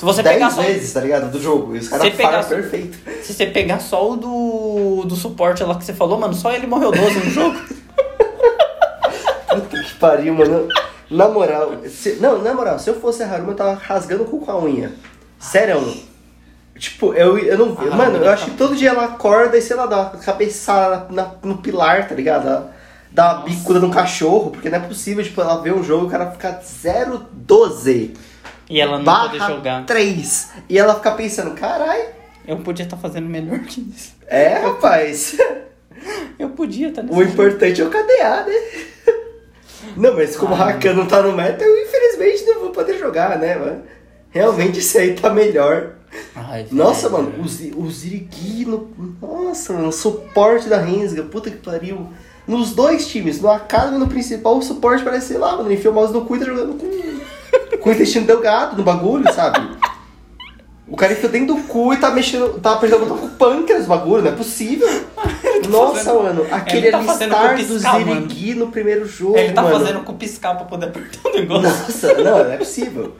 Se 0.00 0.04
você 0.06 0.22
pegar 0.22 0.46
10 0.48 0.54
só. 0.54 0.62
vezes, 0.62 0.92
tá 0.94 1.00
ligado? 1.00 1.30
Do 1.30 1.38
jogo. 1.38 1.76
E 1.76 1.78
os 1.78 1.88
caras 1.88 2.14
pegar 2.14 2.42
só- 2.42 2.48
perfeito. 2.48 2.98
Se 3.22 3.34
você 3.34 3.44
pegar 3.46 3.80
só 3.80 4.12
o 4.12 4.16
do, 4.16 5.04
do 5.06 5.14
suporte 5.14 5.62
lá 5.62 5.74
que 5.74 5.84
você 5.84 5.92
falou, 5.92 6.18
mano, 6.18 6.32
só 6.32 6.50
ele 6.52 6.66
morreu 6.66 6.90
12 6.90 7.18
no 7.18 7.30
jogo. 7.30 7.58
Puta 9.50 9.82
que 9.82 9.94
pariu, 9.96 10.34
mano. 10.34 10.68
Na 11.10 11.28
moral, 11.28 11.72
se- 11.88 12.16
não, 12.20 12.38
na 12.40 12.54
moral, 12.54 12.78
se 12.78 12.88
eu 12.88 12.98
fosse 12.98 13.22
a 13.22 13.26
Haruma, 13.30 13.52
eu 13.52 13.56
tava 13.56 13.74
rasgando 13.74 14.22
o 14.22 14.26
cu 14.26 14.38
com 14.40 14.50
a 14.50 14.58
unha. 14.58 14.90
Sério. 15.38 15.94
Tipo, 16.78 17.12
eu, 17.12 17.36
eu 17.38 17.58
não. 17.58 17.76
A 17.92 17.94
mano, 17.94 18.24
eu 18.24 18.30
acho 18.30 18.46
que 18.46 18.50
todo 18.52 18.74
dia 18.74 18.88
ela 18.90 19.04
acorda 19.04 19.58
e 19.58 19.60
sei 19.60 19.76
lá, 19.76 19.84
dá 19.86 19.96
uma 19.98 20.10
cabeçada 20.12 21.06
na- 21.10 21.32
no 21.42 21.58
pilar, 21.58 22.08
tá 22.08 22.14
ligado? 22.14 22.48
Ela 22.48 22.80
Dá 23.12 23.34
uma 23.34 23.42
bicuda 23.42 23.80
no 23.80 23.90
cachorro, 23.90 24.50
porque 24.52 24.70
não 24.70 24.78
é 24.78 24.80
possível, 24.80 25.22
tipo, 25.24 25.40
ela 25.40 25.60
ver 25.60 25.74
um 25.74 25.82
jogo 25.82 26.04
e 26.04 26.06
o 26.06 26.10
cara 26.10 26.30
ficar 26.30 26.60
0-12 26.62 28.12
E 28.70 28.80
ela 28.80 28.98
não 28.98 29.04
poder 29.04 29.38
barra 29.38 29.50
jogar. 29.50 29.84
3. 29.84 30.50
E 30.68 30.78
ela 30.78 30.94
ficar 30.94 31.12
pensando, 31.12 31.50
carai, 31.54 32.08
Eu 32.46 32.56
podia 32.58 32.84
estar 32.84 32.96
fazendo 32.96 33.28
melhor 33.28 33.58
que 33.60 33.80
isso. 33.80 34.14
é, 34.26 34.58
rapaz. 34.58 35.36
Eu 36.38 36.50
podia 36.50 36.88
estar 36.88 37.02
nesse 37.02 37.14
O 37.14 37.22
importante 37.22 37.82
é 37.82 37.84
o 37.84 37.90
KDA, 37.90 38.46
né? 38.46 39.14
Não, 39.96 40.14
mas 40.14 40.36
como 40.36 40.52
o 40.54 40.56
Ah. 40.56 40.66
Rakan 40.66 40.94
não 40.94 41.06
tá 41.06 41.20
no 41.22 41.32
meta, 41.32 41.64
eu 41.64 41.82
infelizmente 41.82 42.44
não 42.46 42.60
vou 42.60 42.70
poder 42.70 42.98
jogar, 42.98 43.38
né, 43.38 43.56
mano? 43.56 43.82
Realmente 44.30 44.78
esse 44.78 44.96
aí 44.96 45.14
tá 45.14 45.30
melhor. 45.30 45.94
Ai, 46.34 46.66
Nossa, 46.70 47.08
velho. 47.08 47.24
mano, 47.24 47.34
o, 47.38 47.82
o 47.82 47.90
Zirigui 47.90 48.64
no. 48.64 48.90
Nossa, 49.20 49.72
mano, 49.72 49.88
o 49.88 49.92
suporte 49.92 50.68
da 50.68 50.78
Rensga, 50.78 51.22
puta 51.24 51.50
que 51.50 51.56
pariu. 51.58 52.08
Nos 52.46 52.72
dois 52.74 53.06
times, 53.06 53.40
no 53.40 53.50
Academy 53.50 53.96
e 53.96 53.98
no 54.00 54.08
principal, 54.08 54.56
o 54.58 54.62
suporte 54.62 55.04
parece, 55.04 55.28
sei 55.28 55.38
lá, 55.38 55.52
mano, 55.56 55.68
ele 55.68 55.74
enfia 55.74 55.90
o 55.90 55.94
mouse 55.94 56.12
no 56.12 56.24
cu 56.24 56.36
e 56.36 56.38
tá 56.40 56.44
jogando 56.46 56.74
com, 56.78 56.86
com 57.90 57.92
o 57.92 57.94
intestino 57.96 58.26
delgado 58.26 58.76
no 58.76 58.82
bagulho, 58.84 59.32
sabe? 59.32 59.68
O 60.86 60.96
cara 60.96 61.12
enfia 61.12 61.28
dentro 61.28 61.54
do 61.54 61.62
cu 61.62 61.92
e 61.94 61.96
tá 61.98 62.10
mexendo, 62.10 62.58
tá 62.60 62.76
o 62.76 62.80
botão 62.80 63.18
com 63.18 63.26
o 63.26 63.30
pâncreas 63.30 63.82
no 63.82 63.88
bagulho, 63.88 64.22
não 64.22 64.30
é 64.30 64.34
possível. 64.34 64.88
Nossa, 65.68 66.04
fazendo- 66.04 66.22
mano, 66.22 66.46
aquele 66.50 66.86
ele 66.88 66.90
tá 66.92 66.98
alistar 66.98 67.56
do. 67.56 67.78
Zirigui 67.78 68.54
no 68.54 68.68
primeiro 68.68 69.06
jogo, 69.06 69.36
Ele 69.38 69.52
tá 69.52 69.62
mano. 69.62 69.78
fazendo 69.78 70.00
com 70.00 70.14
piscar 70.14 70.54
pra 70.56 70.64
poder 70.64 70.86
apertar 70.86 71.28
o 71.28 71.32
negócio. 71.32 71.62
Nossa, 71.62 72.14
não, 72.14 72.38
não 72.44 72.52
é 72.52 72.56
possível. 72.56 73.14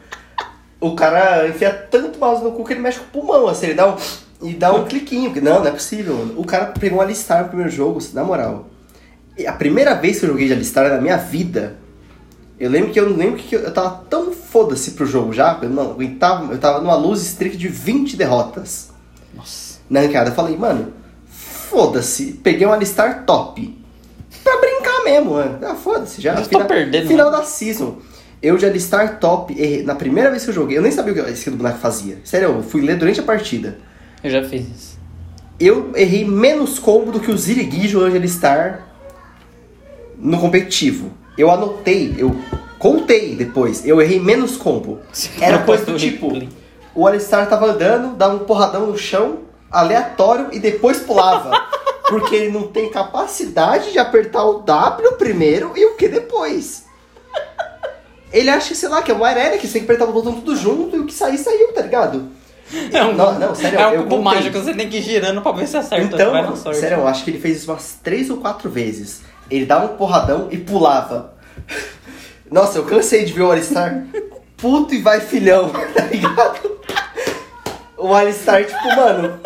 O 0.80 0.94
cara 0.96 1.46
enfia 1.46 1.70
tanto 1.70 2.18
mouse 2.18 2.42
no 2.42 2.52
cu 2.52 2.64
que 2.64 2.72
ele 2.72 2.80
mexe 2.80 2.98
com 2.98 3.18
o 3.18 3.22
pulmão, 3.22 3.46
assim, 3.46 3.66
ele 3.66 3.74
dá 3.74 3.88
um, 3.88 3.96
e 4.42 4.54
dá 4.54 4.72
um 4.72 4.84
cliquinho. 4.84 5.32
Não, 5.42 5.60
não 5.60 5.66
é 5.66 5.70
possível, 5.70 6.14
mano. 6.16 6.34
O 6.40 6.44
cara 6.44 6.66
pegou 6.66 6.98
um 6.98 7.02
alistar 7.02 7.42
no 7.42 7.48
primeiro 7.48 7.70
jogo, 7.70 8.00
na 8.14 8.24
moral. 8.24 8.68
E 9.38 9.46
a 9.46 9.52
primeira 9.52 9.94
vez 9.94 10.18
que 10.18 10.24
eu 10.24 10.30
joguei 10.30 10.46
de 10.48 10.54
alistar 10.54 10.88
na 10.88 11.00
minha 11.00 11.16
vida, 11.18 11.76
eu 12.60 12.68
lembro 12.68 12.92
que 12.92 13.00
eu 13.00 13.08
não 13.08 13.16
lembro 13.16 13.36
que 13.36 13.56
eu, 13.56 13.72
tava 13.72 14.04
tão 14.10 14.32
foda-se 14.32 14.90
pro 14.90 15.06
jogo 15.06 15.32
já, 15.32 15.58
eu 15.62 15.70
não 15.70 15.92
aguentava, 15.92 16.52
eu 16.52 16.58
tava 16.58 16.82
numa 16.82 16.94
luz 16.94 17.22
strict 17.22 17.56
de 17.56 17.68
20 17.68 18.18
derrotas 18.18 18.90
Nossa. 19.34 19.78
na 19.88 20.00
ranqueada. 20.00 20.28
Eu 20.28 20.34
falei, 20.34 20.58
mano, 20.58 20.92
foda-se, 21.26 22.38
peguei 22.42 22.66
um 22.66 22.72
alistar 22.72 23.24
top. 23.24 23.78
Pra 24.44 24.60
brincar 24.60 25.04
mesmo, 25.04 25.30
mano. 25.32 25.58
Ah, 25.62 25.74
foda-se, 25.74 26.20
já. 26.20 26.34
Eu 26.34 26.46
tô 26.46 26.62
perdendo, 26.66 27.08
Final 27.08 27.30
né? 27.30 27.38
da 27.38 27.44
season. 27.44 27.96
Eu 28.42 28.58
de 28.58 28.66
alistar 28.66 29.18
top, 29.18 29.58
errei. 29.58 29.82
na 29.82 29.94
primeira 29.94 30.30
vez 30.30 30.44
que 30.44 30.50
eu 30.50 30.54
joguei, 30.54 30.76
eu 30.76 30.82
nem 30.82 30.92
sabia 30.92 31.12
o 31.12 31.14
que 31.14 31.20
a 31.22 31.30
skill 31.30 31.52
do 31.54 31.58
boneco 31.58 31.78
fazia. 31.78 32.18
Sério, 32.24 32.48
eu 32.48 32.62
fui 32.62 32.82
ler 32.82 32.96
durante 32.96 33.20
a 33.20 33.22
partida. 33.22 33.78
Eu 34.22 34.30
já 34.30 34.42
fiz 34.44 34.66
isso. 34.68 34.98
Eu 35.58 35.92
errei 35.94 36.26
menos 36.26 36.78
combo 36.78 37.10
do 37.10 37.20
que 37.20 37.30
o 37.30 37.36
Zirigui 37.36 37.88
jogando 37.88 38.12
de 38.12 38.18
alistar 38.18 38.86
no 40.18 40.38
competitivo. 40.38 41.19
Eu 41.40 41.50
anotei, 41.50 42.14
eu 42.18 42.36
contei 42.78 43.34
depois, 43.34 43.86
eu 43.86 44.00
errei 44.00 44.20
menos 44.20 44.56
combo. 44.56 45.00
Era 45.40 45.60
coisa 45.64 45.86
do 45.86 45.96
tipo, 45.96 46.30
o 46.94 47.06
Alistar 47.06 47.48
tava 47.48 47.66
andando, 47.66 48.14
dava 48.14 48.34
um 48.34 48.40
porradão 48.40 48.86
no 48.86 48.98
chão, 48.98 49.40
aleatório, 49.70 50.48
e 50.52 50.58
depois 50.58 50.98
pulava. 50.98 51.50
Porque 52.10 52.34
ele 52.34 52.50
não 52.50 52.66
tem 52.66 52.90
capacidade 52.90 53.92
de 53.92 53.98
apertar 53.98 54.44
o 54.44 54.58
W 54.62 55.12
primeiro 55.12 55.72
e 55.76 55.84
o 55.84 55.94
Q 55.94 56.08
depois. 56.08 56.84
Ele 58.32 58.50
acha, 58.50 58.74
sei 58.74 58.88
lá, 58.88 59.00
que 59.00 59.10
é 59.12 59.14
uma 59.14 59.28
arena 59.28 59.56
que 59.56 59.66
você 59.66 59.74
tem 59.74 59.86
que 59.86 59.92
apertar 59.92 60.10
o 60.10 60.12
botão 60.12 60.34
tudo 60.34 60.56
junto 60.56 60.96
e 60.96 60.98
o 60.98 61.06
que 61.06 61.14
sair, 61.14 61.38
saiu, 61.38 61.72
tá 61.72 61.82
ligado? 61.82 62.28
É 62.92 63.04
um, 63.04 63.14
Não, 63.14 63.38
não, 63.38 63.54
sério, 63.54 63.78
é 63.78 63.98
um 63.98 64.02
cubo 64.02 64.22
mágico, 64.22 64.58
você 64.58 64.74
tem 64.74 64.88
que 64.88 64.98
ir 64.98 65.02
girando 65.02 65.40
pra 65.40 65.52
ver 65.52 65.66
se 65.66 65.76
acerta. 65.76 66.16
Então, 66.16 66.56
sério, 66.74 66.98
eu 66.98 67.08
acho 67.08 67.24
que 67.24 67.30
ele 67.30 67.40
fez 67.40 67.58
isso 67.58 67.70
umas 67.70 67.98
três 68.02 68.28
ou 68.28 68.38
quatro 68.38 68.68
vezes. 68.68 69.22
Ele 69.50 69.66
dava 69.66 69.86
um 69.92 69.96
porradão 69.96 70.48
e 70.50 70.56
pulava. 70.56 71.34
Nossa, 72.50 72.78
eu 72.78 72.84
cansei 72.84 73.24
de 73.24 73.32
ver 73.32 73.42
o 73.42 73.50
Alistar 73.50 74.04
puto 74.56 74.94
e 74.94 75.00
vai 75.00 75.20
filhão, 75.20 75.70
tá 75.94 76.04
ligado? 76.04 76.78
O 77.96 78.14
Alistar, 78.14 78.64
tipo, 78.64 78.96
mano. 78.96 79.40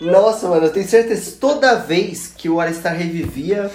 Nossa, 0.00 0.48
mano, 0.48 0.66
eu 0.66 0.72
tenho 0.72 0.86
certeza, 0.86 1.36
toda 1.40 1.76
vez 1.76 2.32
que 2.36 2.48
o 2.48 2.60
Alistar 2.60 2.94
revivia, 2.94 3.70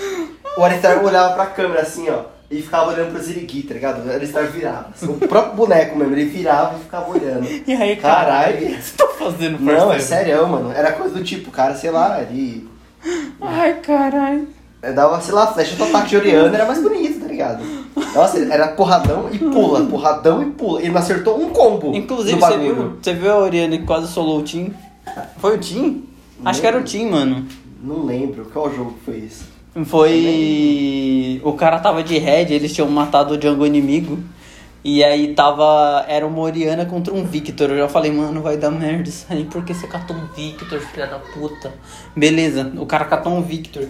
o 0.58 0.64
Alistar 0.64 1.04
olhava 1.04 1.34
pra 1.34 1.48
câmera 1.48 1.82
assim, 1.82 2.08
ó, 2.10 2.24
e 2.52 2.62
ficava 2.62 2.92
olhando 2.92 3.12
pro 3.14 3.22
Zirigui, 3.22 3.64
tá 3.64 3.74
ligado? 3.74 4.06
O 4.06 4.12
Alistar 4.12 4.46
virava. 4.48 4.90
assim, 4.94 5.08
o 5.08 5.16
próprio 5.28 5.56
boneco 5.56 5.98
mesmo, 5.98 6.14
ele 6.14 6.26
virava 6.26 6.78
e 6.78 6.84
ficava 6.84 7.10
olhando. 7.10 7.48
E 7.66 7.74
aí, 7.74 7.96
Caralho. 7.96 8.58
caralho, 8.58 8.58
o 8.58 8.60
que 8.76 8.82
você 8.82 8.98
tá 8.98 9.08
fazendo, 9.08 9.60
Não, 9.60 9.92
é 9.92 10.00
sério, 10.00 10.48
mano. 10.48 10.72
Era 10.72 10.92
coisa 10.92 11.16
do 11.16 11.24
tipo, 11.24 11.50
cara, 11.52 11.76
sei 11.76 11.90
lá, 11.90 12.22
ele 12.22 12.70
Ai, 13.42 13.74
caralho. 13.76 14.48
é, 14.82 14.92
dava, 14.92 15.20
sei 15.22 15.34
lá, 15.34 15.48
flecha 15.48 15.76
do 15.76 15.84
ataque 15.84 16.10
de 16.10 16.18
Oriana 16.18 16.56
era 16.56 16.66
mais 16.66 16.82
bonito, 16.82 17.20
tá 17.20 17.28
ligado? 17.28 17.64
Nossa, 18.16 18.38
era 18.40 18.70
porradão 18.70 19.30
e 19.32 19.38
pula, 19.38 19.82
porradão 19.86 20.42
e 20.42 20.48
pula. 20.52 20.82
Ele 20.82 20.90
não 20.92 21.00
acertou 21.00 21.40
um 21.42 21.50
combo. 21.50 21.96
Inclusive, 21.96 22.40
você 22.40 22.52
bagulho. 22.52 22.76
viu, 22.76 22.98
você 23.02 23.14
viu 23.14 23.32
a 23.32 23.38
Oriana 23.38 23.78
que 23.78 23.86
quase 23.86 24.08
solou 24.12 24.40
o 24.40 24.44
Tim? 24.44 24.74
Foi 25.38 25.56
o 25.56 25.60
Tim? 25.60 26.04
Acho 26.46 26.62
que 26.62 26.68
era 26.68 26.78
o 26.78 26.84
Tim, 26.84 27.10
mano. 27.10 27.46
Não 27.82 28.06
lembro 28.06 28.46
qual 28.52 28.74
jogo 28.74 28.96
foi 29.06 29.18
esse. 29.20 29.44
Foi. 29.86 31.42
O 31.44 31.54
cara 31.54 31.80
tava 31.80 32.04
de 32.04 32.18
head, 32.18 32.54
eles 32.54 32.74
tinham 32.74 32.90
matado 32.90 33.34
o 33.34 33.38
Django 33.38 33.66
inimigo. 33.66 34.20
E 34.84 35.04
aí 35.04 35.34
tava. 35.34 36.06
Era 36.08 36.26
uma 36.26 36.40
Oriana 36.40 36.86
contra 36.86 37.14
um 37.14 37.26
Victor. 37.26 37.72
Eu 37.72 37.78
já 37.78 37.90
falei, 37.90 38.12
mano, 38.12 38.42
vai 38.42 38.58
dar 38.58 38.72
merda 38.72 39.10
isso 39.10 39.26
aí. 39.30 39.44
Por 39.44 39.64
que 39.64 39.74
você 39.74 39.88
catou 39.88 40.16
um 40.16 40.26
Victor, 40.28 40.80
filha 40.80 41.08
da 41.08 41.20
puta? 41.20 41.74
Beleza, 42.16 42.72
o 42.78 42.86
cara 42.86 43.06
catou 43.06 43.34
um 43.34 43.42
Victor. 43.42 43.88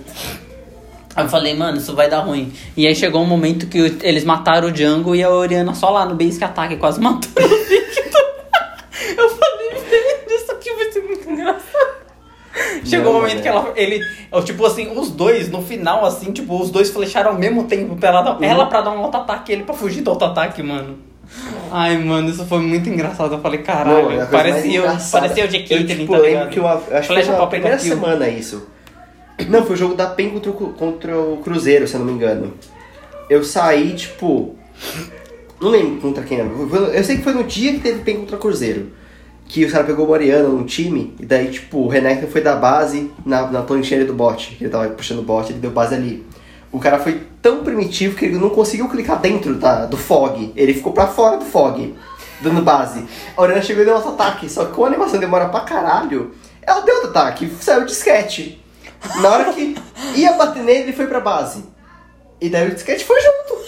Aí 1.15 1.25
eu 1.25 1.29
falei, 1.29 1.55
mano, 1.55 1.77
isso 1.77 1.95
vai 1.95 2.09
dar 2.09 2.19
ruim. 2.21 2.51
E 2.77 2.87
aí 2.87 2.95
chegou 2.95 3.21
um 3.21 3.25
momento 3.25 3.67
que 3.67 3.77
eles 4.01 4.23
mataram 4.23 4.69
o 4.69 4.71
Django 4.71 5.15
e 5.15 5.23
a 5.23 5.29
Oriana 5.29 5.73
só 5.73 5.89
lá 5.89 6.05
no 6.05 6.15
basic 6.15 6.43
ataque 6.43 6.77
quase 6.77 6.99
matou 7.01 7.29
o 7.29 7.47
Victor. 7.47 8.21
eu 9.17 9.29
falei, 9.29 9.69
velho, 9.89 10.35
isso 10.35 10.51
aqui 10.51 10.73
vai 10.73 10.91
ser 10.91 11.01
muito 11.01 11.29
engraçado. 11.29 11.99
Chegou 12.89 13.11
o 13.11 13.13
Não, 13.13 13.21
momento 13.21 13.41
que 13.41 13.47
ela, 13.47 13.71
ele, 13.75 14.01
eu, 14.31 14.43
tipo 14.43 14.65
assim, 14.65 14.91
os 14.97 15.09
dois, 15.11 15.49
no 15.49 15.61
final, 15.61 16.05
assim, 16.05 16.31
tipo, 16.31 16.59
os 16.61 16.69
dois 16.71 16.89
flecharam 16.89 17.31
ao 17.31 17.37
mesmo 17.37 17.63
tempo 17.65 17.95
pra 17.95 18.09
ela, 18.09 18.35
Uhum. 18.37 18.43
ela 18.43 18.65
pra 18.65 18.81
dar 18.81 18.91
um 18.91 18.99
auto-ataque 19.03 19.51
e 19.51 19.55
ele 19.55 19.63
pra 19.63 19.73
fugir 19.75 20.01
do 20.01 20.09
auto-ataque, 20.09 20.61
mano. 20.63 20.97
Ai, 21.71 21.97
mano, 21.97 22.27
isso 22.29 22.43
foi 22.45 22.59
muito 22.59 22.89
engraçado. 22.89 23.35
Eu 23.35 23.39
falei, 23.39 23.59
Não, 23.59 23.65
caralho, 23.65 23.97
é 24.11 24.21
a 24.21 24.25
coisa 24.25 24.27
mais 24.31 24.31
parecia, 24.31 24.81
parecia 25.11 25.43
o 25.43 25.47
Eu, 25.47 25.51
Caitlyn, 25.51 25.85
tipo, 25.85 26.11
tá 26.13 26.19
ligado? 26.19 26.49
que 26.49 26.59
eu 26.59 26.67
acho 26.67 26.85
que 26.85 27.03
Flecha 27.03 27.23
foi 27.25 27.31
na 27.31 27.37
pra 27.37 27.47
primeira 27.47 27.77
kill. 27.77 27.93
semana 27.93 28.27
isso. 28.29 28.67
Não, 29.47 29.63
foi 29.63 29.75
o 29.75 29.77
jogo 29.77 29.93
da 29.95 30.07
PEN 30.07 30.31
contra 30.31 30.51
o, 30.51 30.53
contra 30.73 31.17
o 31.17 31.37
Cruzeiro, 31.37 31.87
se 31.87 31.93
eu 31.93 31.99
não 31.99 32.07
me 32.07 32.13
engano. 32.13 32.53
Eu 33.29 33.43
saí, 33.43 33.93
tipo. 33.93 34.55
Não 35.61 35.69
lembro 35.69 36.01
contra 36.01 36.23
quem 36.23 36.39
era. 36.39 36.49
Foi- 36.49 36.97
Eu 36.97 37.03
sei 37.03 37.17
que 37.17 37.23
foi 37.23 37.33
no 37.33 37.43
dia 37.43 37.73
que 37.73 37.79
teve 37.79 37.99
PEN 38.01 38.17
contra 38.21 38.35
o 38.35 38.39
Cruzeiro. 38.39 38.91
Que 39.49 39.65
o 39.65 39.71
cara 39.71 39.83
pegou 39.83 40.05
o 40.05 40.09
Mariano 40.11 40.49
num 40.49 40.63
time, 40.63 41.15
e 41.19 41.25
daí, 41.25 41.49
tipo, 41.49 41.79
o 41.79 41.87
Renekton 41.87 42.27
foi 42.27 42.39
da 42.39 42.55
base 42.55 43.11
na, 43.25 43.47
na 43.47 43.59
ali 43.59 44.05
do 44.05 44.13
bot. 44.13 44.55
que 44.55 44.63
Ele 44.63 44.71
tava 44.71 44.87
puxando 44.89 45.19
o 45.19 45.23
bot, 45.23 45.51
ele 45.51 45.59
deu 45.59 45.71
base 45.71 45.95
ali. 45.95 46.25
O 46.71 46.79
cara 46.79 46.99
foi 46.99 47.23
tão 47.41 47.63
primitivo 47.63 48.15
que 48.15 48.25
ele 48.25 48.37
não 48.37 48.51
conseguiu 48.51 48.87
clicar 48.87 49.19
dentro 49.19 49.55
da, 49.55 49.87
do 49.87 49.97
fog. 49.97 50.53
Ele 50.55 50.73
ficou 50.73 50.93
pra 50.93 51.07
fora 51.07 51.37
do 51.37 51.45
fog, 51.45 51.95
dando 52.41 52.61
base. 52.61 53.03
A 53.35 53.41
Oriana 53.41 53.61
chegou 53.61 53.81
e 53.81 53.85
deu 53.85 53.95
outro 53.95 54.11
ataque. 54.11 54.47
Só 54.47 54.65
que 54.65 54.73
como 54.73 54.85
a 54.85 54.89
animação 54.89 55.19
demora 55.19 55.49
pra 55.49 55.61
caralho, 55.61 56.31
ela 56.61 56.81
deu 56.81 56.95
outro 56.95 57.09
ataque, 57.09 57.51
saiu 57.59 57.85
disquete. 57.85 58.63
Na 59.19 59.29
hora 59.29 59.51
que 59.51 59.75
ia 60.15 60.33
bater 60.33 60.61
nele, 60.61 60.83
ele 60.83 60.93
foi 60.93 61.07
pra 61.07 61.19
base. 61.19 61.63
E 62.39 62.49
daí 62.49 62.67
o 62.67 62.73
disquete 62.73 63.03
foi 63.03 63.19
junto. 63.19 63.59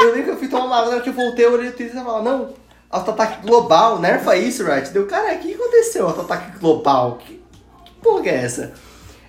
Eu 0.00 0.10
lembro 0.12 0.24
que 0.24 0.30
eu 0.30 0.36
fui 0.36 0.48
tomar 0.48 0.64
uma 0.64 0.76
água, 0.76 0.88
na 0.88 0.94
hora 0.96 1.02
que 1.02 1.08
eu 1.10 1.14
voltei, 1.14 1.44
eu 1.44 1.52
olhei 1.52 1.68
o 1.68 1.72
Twitter 1.72 1.96
e 1.96 2.04
falava, 2.04 2.22
não, 2.22 2.50
auto-ataque 2.90 3.46
global, 3.46 3.98
nerfa 3.98 4.36
isso, 4.36 4.64
right? 4.64 4.90
Deu, 4.90 5.06
cara, 5.06 5.34
o 5.34 5.38
que 5.38 5.54
aconteceu? 5.54 6.06
Auto-ataque 6.06 6.58
global? 6.58 7.18
Que, 7.18 7.42
que 7.84 7.90
porra 8.02 8.28
é 8.28 8.44
essa? 8.44 8.72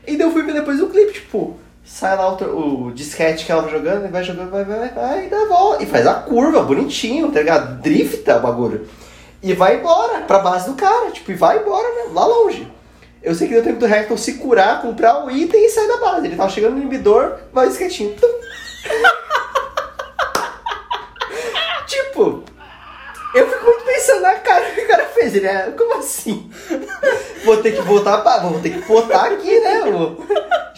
E 0.05 0.15
daí 0.15 0.27
eu 0.27 0.31
fui 0.31 0.43
ver 0.43 0.53
depois 0.53 0.81
o 0.81 0.87
clipe, 0.87 1.13
tipo, 1.13 1.57
sai 1.83 2.15
lá 2.15 2.33
o, 2.33 2.87
o 2.87 2.91
disquete 2.91 3.45
que 3.45 3.51
ela 3.51 3.63
vai 3.63 3.71
jogando, 3.71 4.05
e 4.05 4.09
vai 4.09 4.23
jogando, 4.23 4.51
vai, 4.51 4.63
vai, 4.63 4.89
vai, 4.89 5.25
e 5.25 5.29
dá 5.29 5.41
a 5.41 5.47
volta. 5.47 5.83
E 5.83 5.85
faz 5.85 6.05
a 6.07 6.13
curva, 6.13 6.63
bonitinho, 6.63 7.31
tá 7.31 7.39
ligado? 7.39 7.81
Drifta 7.81 8.37
o 8.37 8.41
bagulho. 8.41 8.87
E 9.41 9.53
vai 9.53 9.77
embora 9.77 10.21
pra 10.21 10.39
base 10.39 10.69
do 10.69 10.75
cara, 10.75 11.11
tipo, 11.11 11.31
e 11.31 11.35
vai 11.35 11.59
embora 11.59 11.93
mesmo, 11.95 12.13
lá 12.13 12.25
longe. 12.25 12.67
Eu 13.21 13.35
sei 13.35 13.47
que 13.47 13.53
deu 13.53 13.63
tempo 13.63 13.79
do 13.79 13.85
Hector 13.85 14.17
se 14.17 14.35
curar, 14.35 14.81
comprar 14.81 15.25
o 15.25 15.31
item 15.31 15.65
e 15.65 15.69
sair 15.69 15.87
da 15.87 15.97
base. 15.97 16.27
Ele 16.27 16.35
tava 16.35 16.49
chegando 16.49 16.75
no 16.75 16.81
inibidor, 16.81 17.37
vai 17.51 17.65
o 17.65 17.69
disquetinho. 17.69 18.15
Tum. 18.15 18.27
13, 25.27 25.41
né? 25.41 25.73
Como 25.77 25.99
assim? 25.99 26.49
Vou 27.43 27.57
ter 27.57 27.75
que 27.75 27.81
botar, 27.81 28.19
pra, 28.19 28.39
vou 28.39 28.59
ter 28.59 28.71
que 28.71 28.87
botar 28.87 29.27
aqui, 29.27 29.59
né? 29.59 29.81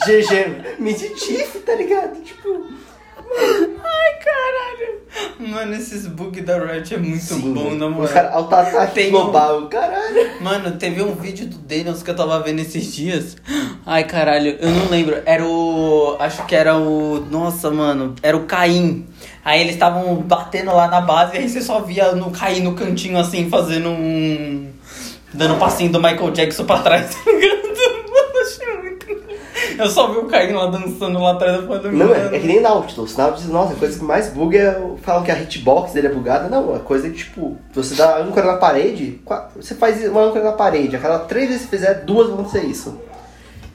GG, 0.05 0.79
meditif, 0.79 1.63
tá 1.65 1.75
ligado? 1.75 2.21
Tipo. 2.21 2.49
Mano. 2.49 3.79
Ai, 3.83 4.19
caralho. 4.23 4.99
Mano, 5.39 5.75
esses 5.75 6.07
bugs 6.07 6.43
da 6.43 6.57
Riot 6.57 6.93
é 6.93 6.97
muito 6.97 7.23
Sim, 7.23 7.53
bom, 7.53 7.75
na 7.75 7.89
moral. 7.89 8.05
Os 8.05 8.11
caras, 8.11 8.33
ao 8.33 8.43
ataque 8.43 9.09
global, 9.09 9.61
um... 9.61 9.67
caralho. 9.67 10.41
Mano, 10.41 10.77
teve 10.77 11.01
um 11.01 11.13
vídeo 11.13 11.45
do 11.47 11.57
Daniels 11.57 12.01
que 12.01 12.09
eu 12.09 12.15
tava 12.15 12.39
vendo 12.41 12.59
esses 12.59 12.93
dias. 12.93 13.37
Ai, 13.85 14.03
caralho, 14.03 14.57
eu 14.59 14.69
não 14.69 14.89
lembro. 14.89 15.21
Era 15.25 15.45
o. 15.45 16.15
Acho 16.19 16.45
que 16.45 16.55
era 16.55 16.75
o. 16.77 17.19
Nossa, 17.29 17.69
mano. 17.69 18.15
Era 18.23 18.35
o 18.35 18.45
Caim. 18.45 19.07
Aí 19.49 19.61
eles 19.61 19.73
estavam 19.73 20.13
batendo 20.17 20.71
lá 20.75 20.87
na 20.87 21.01
base 21.01 21.35
e 21.35 21.39
aí 21.39 21.49
você 21.49 21.59
só 21.59 21.79
via 21.79 22.11
no 22.11 22.29
Caim 22.29 22.61
no 22.61 22.75
cantinho 22.75 23.17
assim, 23.17 23.49
fazendo 23.49 23.89
um. 23.89 24.69
Dando 25.33 25.55
um 25.55 25.57
passinho 25.57 25.91
do 25.91 25.97
Michael 25.99 26.29
Jackson 26.29 26.65
pra 26.65 26.77
trás, 26.83 27.09
tá 27.25 27.31
ligado? 27.31 27.63
Mano, 27.63 28.39
achei 28.43 28.77
muito. 28.77 29.07
Eu 29.75 29.89
só 29.89 30.11
vi 30.11 30.19
o 30.19 30.25
Caim 30.25 30.51
lá 30.53 30.67
dançando 30.67 31.17
lá 31.17 31.31
atrás. 31.31 31.55
Eu 31.55 31.67
falei, 31.67 31.91
Não, 31.91 32.13
é, 32.13 32.27
é 32.27 32.39
que 32.39 32.45
nem 32.45 32.61
Nautilus. 32.61 33.17
Nautilus, 33.17 33.49
nossa, 33.51 33.73
a 33.73 33.75
coisa 33.75 33.97
que 33.97 34.05
mais 34.05 34.29
buga 34.29 34.59
é. 34.59 35.01
Falam 35.01 35.23
que 35.23 35.31
a 35.31 35.41
hitbox 35.41 35.93
dele 35.93 36.07
é 36.07 36.11
bugada. 36.11 36.47
Não, 36.47 36.75
a 36.75 36.79
coisa 36.79 37.07
é 37.07 37.09
que, 37.09 37.17
tipo, 37.17 37.57
você 37.73 37.95
dá 37.95 38.19
âncora 38.19 38.45
na 38.45 38.57
parede, 38.57 39.19
você 39.55 39.73
faz 39.73 40.07
uma 40.07 40.25
âncora 40.25 40.43
na 40.43 40.51
parede. 40.51 40.95
A 40.95 40.99
cada 40.99 41.17
três 41.17 41.47
vezes 41.47 41.63
que 41.63 41.71
você 41.71 41.77
fizer, 41.77 41.93
duas 42.05 42.27
vão 42.27 42.41
acontecer 42.41 42.67
isso. 42.67 42.99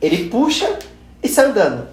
Ele 0.00 0.28
puxa 0.28 0.78
e 1.20 1.26
sai 1.26 1.46
andando. 1.46 1.88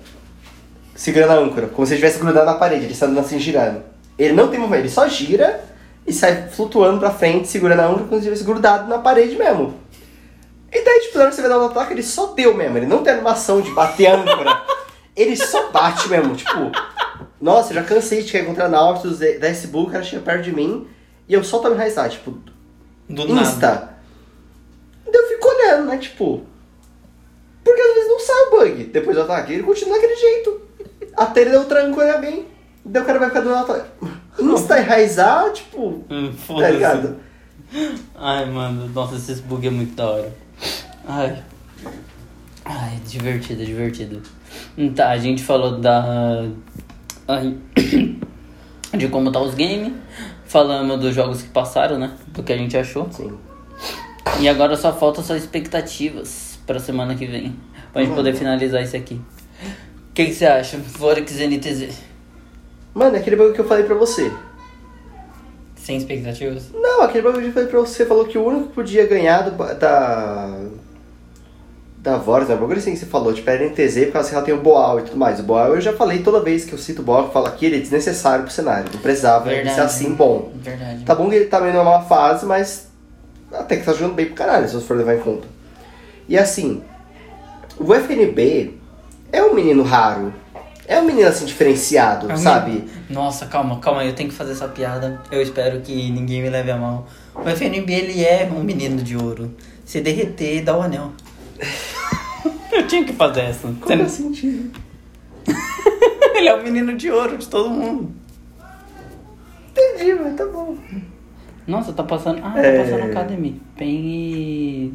Segurando 1.02 1.32
a 1.32 1.36
âncora, 1.36 1.66
como 1.66 1.84
se 1.84 1.94
ele 1.94 2.00
estivesse 2.00 2.24
grudado 2.24 2.46
na 2.46 2.54
parede, 2.54 2.86
ele 2.86 2.94
sai 2.94 3.10
andando 3.10 3.26
assim 3.26 3.40
girando. 3.40 3.82
Ele 4.20 4.34
não 4.34 4.50
tem 4.50 4.60
movimento, 4.60 4.84
ele 4.84 4.90
só 4.92 5.08
gira 5.08 5.60
e 6.06 6.14
sai 6.14 6.48
flutuando 6.50 7.00
pra 7.00 7.10
frente, 7.10 7.48
segurando 7.48 7.80
a 7.80 7.88
âncora 7.88 8.04
como 8.04 8.12
se 8.12 8.18
estivesse 8.18 8.44
grudado 8.44 8.88
na 8.88 9.00
parede 9.00 9.36
mesmo. 9.36 9.74
E 10.72 10.86
daí, 10.86 11.00
tipo, 11.00 11.18
na 11.18 11.24
hora 11.24 11.30
que 11.32 11.36
você 11.38 11.42
vai 11.42 11.50
dar 11.50 11.58
um 11.58 11.66
ataque, 11.66 11.94
ele 11.94 12.04
só 12.04 12.28
deu 12.34 12.54
mesmo. 12.54 12.78
Ele 12.78 12.86
não 12.86 13.02
tem 13.02 13.14
animação 13.14 13.62
de 13.62 13.72
bater 13.72 14.06
a 14.06 14.16
âncora. 14.16 14.62
ele 15.18 15.36
só 15.36 15.72
bate 15.72 16.08
mesmo, 16.08 16.36
tipo... 16.36 16.72
Nossa, 17.42 17.72
eu 17.72 17.78
já 17.78 17.84
cansei 17.84 18.22
de 18.22 18.38
encontrar 18.38 18.70
Nautilus, 18.70 19.18
da 19.18 19.48
S-Bull, 19.48 19.88
o 19.88 19.90
cara 19.90 20.04
chega 20.04 20.22
perto 20.22 20.44
de 20.44 20.54
mim 20.54 20.88
e 21.28 21.34
eu 21.34 21.44
só 21.44 21.58
tomo 21.58 21.74
enraizar, 21.74 22.12
tipo, 22.12 22.38
Do 23.10 23.28
nada. 23.28 23.42
Insta. 23.42 23.96
Daí 25.12 25.20
eu 25.20 25.28
fico 25.30 25.48
olhando, 25.48 25.88
né, 25.88 25.98
tipo... 25.98 26.46
Porque 27.64 27.82
às 27.82 27.94
vezes 27.96 28.08
não 28.08 28.20
sai 28.20 28.42
o 28.44 28.52
bug 28.52 28.84
depois 28.84 29.18
do 29.18 29.24
ataque, 29.24 29.54
ele 29.54 29.64
continua 29.64 29.96
daquele 29.96 30.16
jeito. 30.16 30.70
Até 31.16 31.42
ele 31.42 31.52
deu 31.52 31.66
tranco 31.66 32.02
em 32.02 32.10
alguém. 32.10 32.46
Daí 32.84 33.02
o 33.02 33.06
cara 33.06 33.20
vai 33.20 33.28
ficar 33.30 33.42
dando 33.42 33.56
ataque. 33.56 33.90
Insta 34.40 34.80
enraizar, 34.80 35.52
tipo... 35.54 36.04
Hum, 36.10 36.34
Tá 36.48 36.70
ligado? 36.70 37.18
Ai, 38.16 38.46
mano, 38.50 38.88
nossa, 38.90 39.16
esses 39.16 39.40
bugs 39.40 39.68
é 39.68 39.70
muito 39.70 39.96
da 39.96 40.10
hora. 40.10 40.34
Ai. 41.08 41.44
Ai, 42.66 43.00
divertido, 43.08 43.66
divertido. 43.66 44.22
Tá, 44.96 45.10
a 45.10 45.18
gente 45.18 45.44
falou 45.44 45.80
da. 45.80 46.46
ai, 47.28 47.58
de 48.98 49.08
como 49.10 49.32
tá 49.32 49.40
os 49.40 49.54
games. 49.54 49.94
Falamos 50.46 51.00
dos 51.00 51.16
jogos 51.16 51.42
que 51.42 51.50
passaram, 51.50 51.98
né? 51.98 52.12
Do 52.28 52.44
que 52.44 52.52
a 52.52 52.58
gente 52.58 52.76
achou. 52.76 53.08
Sim. 53.12 53.38
E 54.40 54.50
agora 54.50 54.76
só 54.76 54.92
falta 54.92 55.22
só 55.22 55.36
expectativas 55.36 56.60
pra 56.68 56.78
semana 56.80 57.16
que 57.16 57.26
vem. 57.26 57.56
Pra 57.94 58.04
gente 58.04 58.14
poder 58.16 58.36
finalizar 58.36 58.82
isso 58.84 58.96
aqui. 58.98 59.20
O 60.22 60.26
que, 60.26 60.32
que 60.32 60.38
você 60.38 60.46
acha? 60.46 60.78
Forex 60.78 61.34
NTZ. 61.34 61.96
Mano, 62.94 63.16
é 63.16 63.20
aquele 63.20 63.36
bagulho 63.36 63.56
que 63.56 63.62
eu 63.62 63.68
falei 63.68 63.84
pra 63.84 63.96
você. 63.96 64.32
Sem 65.76 65.98
expectativas? 65.98 66.66
Não, 66.74 67.02
aquele 67.02 67.24
bagulho 67.24 67.42
que 67.42 67.50
eu 67.50 67.54
falei 67.54 67.70
pra 67.70 67.80
você, 67.80 68.06
falou 68.06 68.26
que 68.26 68.38
o 68.38 68.46
único 68.46 68.68
que 68.68 68.74
podia 68.76 69.08
ganhar 69.08 69.50
do, 69.50 69.58
da. 69.80 70.60
Da 71.98 72.18
Voraz, 72.18 72.50
né? 72.50 72.56
Bagulho 72.56 72.80
assim 72.80 72.94
que 72.94 73.00
você 73.00 73.06
falou, 73.06 73.32
tipo, 73.32 73.48
era 73.50 73.64
NTZ 73.64 74.06
por 74.06 74.14
causa 74.14 74.30
que 74.30 74.36
ela 74.36 74.44
tem 74.44 74.54
o 74.54 74.62
Boal 74.62 75.00
e 75.00 75.04
tudo 75.04 75.18
mais. 75.18 75.40
O 75.40 75.44
Boal 75.44 75.76
eu 75.76 75.82
já 75.82 75.94
falei 75.94 76.24
toda 76.24 76.40
vez 76.40 76.66
que 76.66 76.74
eu 76.74 76.80
cito 76.80 77.02
o 77.02 77.06
Boal, 77.06 77.26
eu 77.26 77.32
falo 77.32 77.46
aqui, 77.46 77.68
ele 77.68 77.78
é 77.78 77.80
desnecessário 77.80 78.44
pro 78.44 78.54
cenário. 78.54 78.90
Não 78.92 79.00
precisava 79.00 79.54
ele 79.54 79.70
ser 79.70 79.82
assim 79.82 80.14
bom. 80.14 80.52
Verdade. 80.56 81.04
Tá 81.04 81.14
bom 81.14 81.30
que 81.30 81.36
ele 81.36 81.46
tá 81.46 81.62
meio 81.62 81.76
numa 81.76 82.02
fase, 82.02 82.46
mas 82.46 82.88
até 83.52 83.78
que 83.78 83.86
tá 83.86 83.94
jogando 83.94 84.16
bem 84.16 84.26
pro 84.26 84.36
caralho, 84.36 84.68
se 84.68 84.74
você 84.74 84.86
for 84.86 84.98
levar 84.98 85.16
em 85.16 85.20
conta. 85.20 85.48
E 86.28 86.38
assim, 86.38 86.82
o 87.78 87.94
FNB 87.94 88.81
é 89.32 89.44
um 89.44 89.54
menino 89.54 89.84
raro. 89.84 90.34
É 90.88 91.00
um 91.00 91.06
menino 91.06 91.28
assim 91.28 91.46
diferenciado, 91.46 92.30
É 92.30 92.34
um 92.34 92.38
sabe? 92.38 92.84
Nossa, 93.10 93.46
calma, 93.46 93.80
calma, 93.80 94.04
eu 94.04 94.14
tenho 94.14 94.30
que 94.30 94.36
fazer 94.36 94.52
essa 94.52 94.68
piada. 94.68 95.22
Eu 95.32 95.42
espero 95.42 95.80
que 95.82 96.10
ninguém 96.12 96.42
me 96.42 96.50
leve 96.50 96.70
a 96.72 96.78
mal. 96.78 97.08
O 97.36 97.48
FNB, 97.48 97.94
ele 97.94 98.26
é 98.26 98.50
um 98.54 98.62
menino 98.64 99.02
de 99.02 99.16
ouro. 99.16 99.56
Se 99.86 100.02
derreter, 100.02 100.64
dá 100.64 100.78
o 100.78 100.82
anel. 100.82 101.12
eu 102.74 102.86
tinha 102.88 103.06
que 103.06 103.14
fazer 103.14 103.42
essa. 103.42 103.68
Você 103.68 103.74
Como 103.80 103.96
não- 103.96 104.06
assim, 104.06 104.32
tio? 104.34 104.72
ele 106.36 106.48
é 106.50 106.54
o 106.56 106.62
menino 106.64 106.98
de 106.98 107.10
ouro 107.10 107.38
de 107.38 107.48
todo 107.48 107.70
mundo. 107.70 108.12
Entendi, 109.72 110.14
mas 110.16 110.36
tá 110.36 110.46
bom. 110.46 110.76
Nossa, 111.66 111.94
tá 111.94 112.04
passando... 112.04 112.42
Ah, 112.44 112.54
É. 112.60 112.78
tá 112.78 112.84
passando 112.84 113.04
Academy. 113.12 113.62
Pen 113.78 113.88
e... 113.90 114.94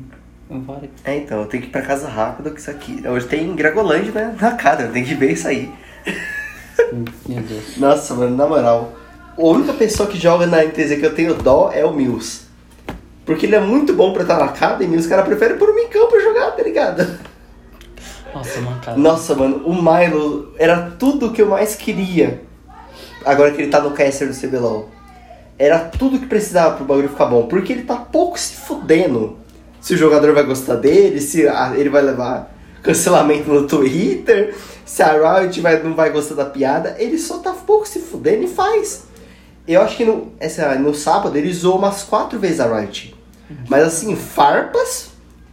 Forex. 0.49 0.92
É, 1.05 1.16
então, 1.16 1.40
eu 1.40 1.47
tenho 1.47 1.62
que 1.62 1.68
ir 1.68 1.72
pra 1.72 1.82
casa 1.82 2.09
rápido 2.09 2.51
com 2.51 2.57
isso 2.57 2.70
aqui. 2.70 3.03
Hoje 3.07 3.26
tem 3.26 3.55
Gragolândia, 3.55 4.12
né? 4.12 4.36
Na 4.40 4.53
cara, 4.53 4.84
eu 4.84 4.92
tenho 4.92 5.05
que 5.05 5.14
ver 5.14 5.32
isso 5.32 5.49
aí. 5.49 5.72
Meu 7.28 7.42
Deus. 7.42 7.76
Nossa, 7.76 8.14
mano, 8.14 8.36
na 8.36 8.47
moral. 8.47 8.92
A 9.36 9.42
única 9.42 9.72
pessoa 9.72 10.09
que 10.09 10.18
joga 10.18 10.47
na 10.47 10.62
NTZ 10.64 10.99
que 10.99 11.07
eu 11.07 11.14
tenho 11.14 11.34
dó 11.34 11.70
é 11.72 11.84
o 11.84 11.92
Mills. 11.92 12.47
Porque 13.24 13.44
ele 13.44 13.57
é 13.57 13.61
muito 13.61 13.92
bom 13.92 14.12
pra 14.12 14.22
estar 14.22 14.38
na 14.38 14.44
academy 14.44 14.94
e 14.94 14.99
os 14.99 15.07
caras 15.07 15.26
preferem 15.26 15.59
pôr 15.59 15.70
o 15.70 15.74
Micão 15.74 16.09
pra 16.09 16.20
jogar, 16.20 16.53
tá 16.53 16.62
ligado? 16.62 17.18
Nossa, 18.32 18.61
mancada. 18.61 18.97
Nossa, 18.97 19.34
mano, 19.34 19.66
o 19.66 19.74
Milo 19.74 20.55
era 20.59 20.92
tudo 20.99 21.32
que 21.32 21.42
eu 21.42 21.49
mais 21.49 21.74
queria. 21.74 22.42
Agora 23.24 23.51
que 23.51 23.61
ele 23.61 23.70
tá 23.70 23.80
no 23.80 23.90
caster 23.90 24.28
do 24.28 24.34
CBLOL. 24.34 24.90
Era 25.59 25.80
tudo 25.80 26.20
que 26.20 26.26
precisava 26.26 26.76
pro 26.76 26.84
bagulho 26.84 27.09
ficar 27.09 27.26
bom. 27.26 27.47
Porque 27.47 27.72
ele 27.72 27.82
tá 27.82 27.97
pouco 27.97 28.38
se 28.38 28.55
fudendo. 28.55 29.38
Se 29.87 29.95
o 29.95 29.97
jogador 29.97 30.34
vai 30.34 30.43
gostar 30.43 30.74
dele, 30.74 31.20
se 31.20 31.47
ah, 31.47 31.72
ele 31.76 31.89
vai 31.89 32.03
levar 32.03 32.53
cancelamento 32.82 33.49
no 33.49 33.68
Twitter, 33.68 34.53
se 34.84 35.01
a 35.01 35.12
Riot 35.39 35.61
vai, 35.61 35.80
não 35.80 35.95
vai 35.95 36.11
gostar 36.11 36.34
da 36.34 36.45
piada. 36.45 36.97
Ele 36.99 37.16
só 37.16 37.39
tá 37.39 37.53
pouco 37.53 37.87
se 37.87 38.01
fudendo 38.01 38.43
e 38.43 38.49
faz. 38.49 39.05
Eu 39.64 39.80
acho 39.82 39.97
que 39.97 40.05
no, 40.05 40.32
essa, 40.41 40.74
no 40.74 40.93
sábado 40.93 41.39
ele 41.39 41.53
zoou 41.53 41.78
umas 41.78 42.03
quatro 42.03 42.37
vezes 42.37 42.59
a 42.59 42.66
Riot. 42.66 43.14
Mas 43.68 43.84
assim, 43.84 44.16
farpas 44.16 45.11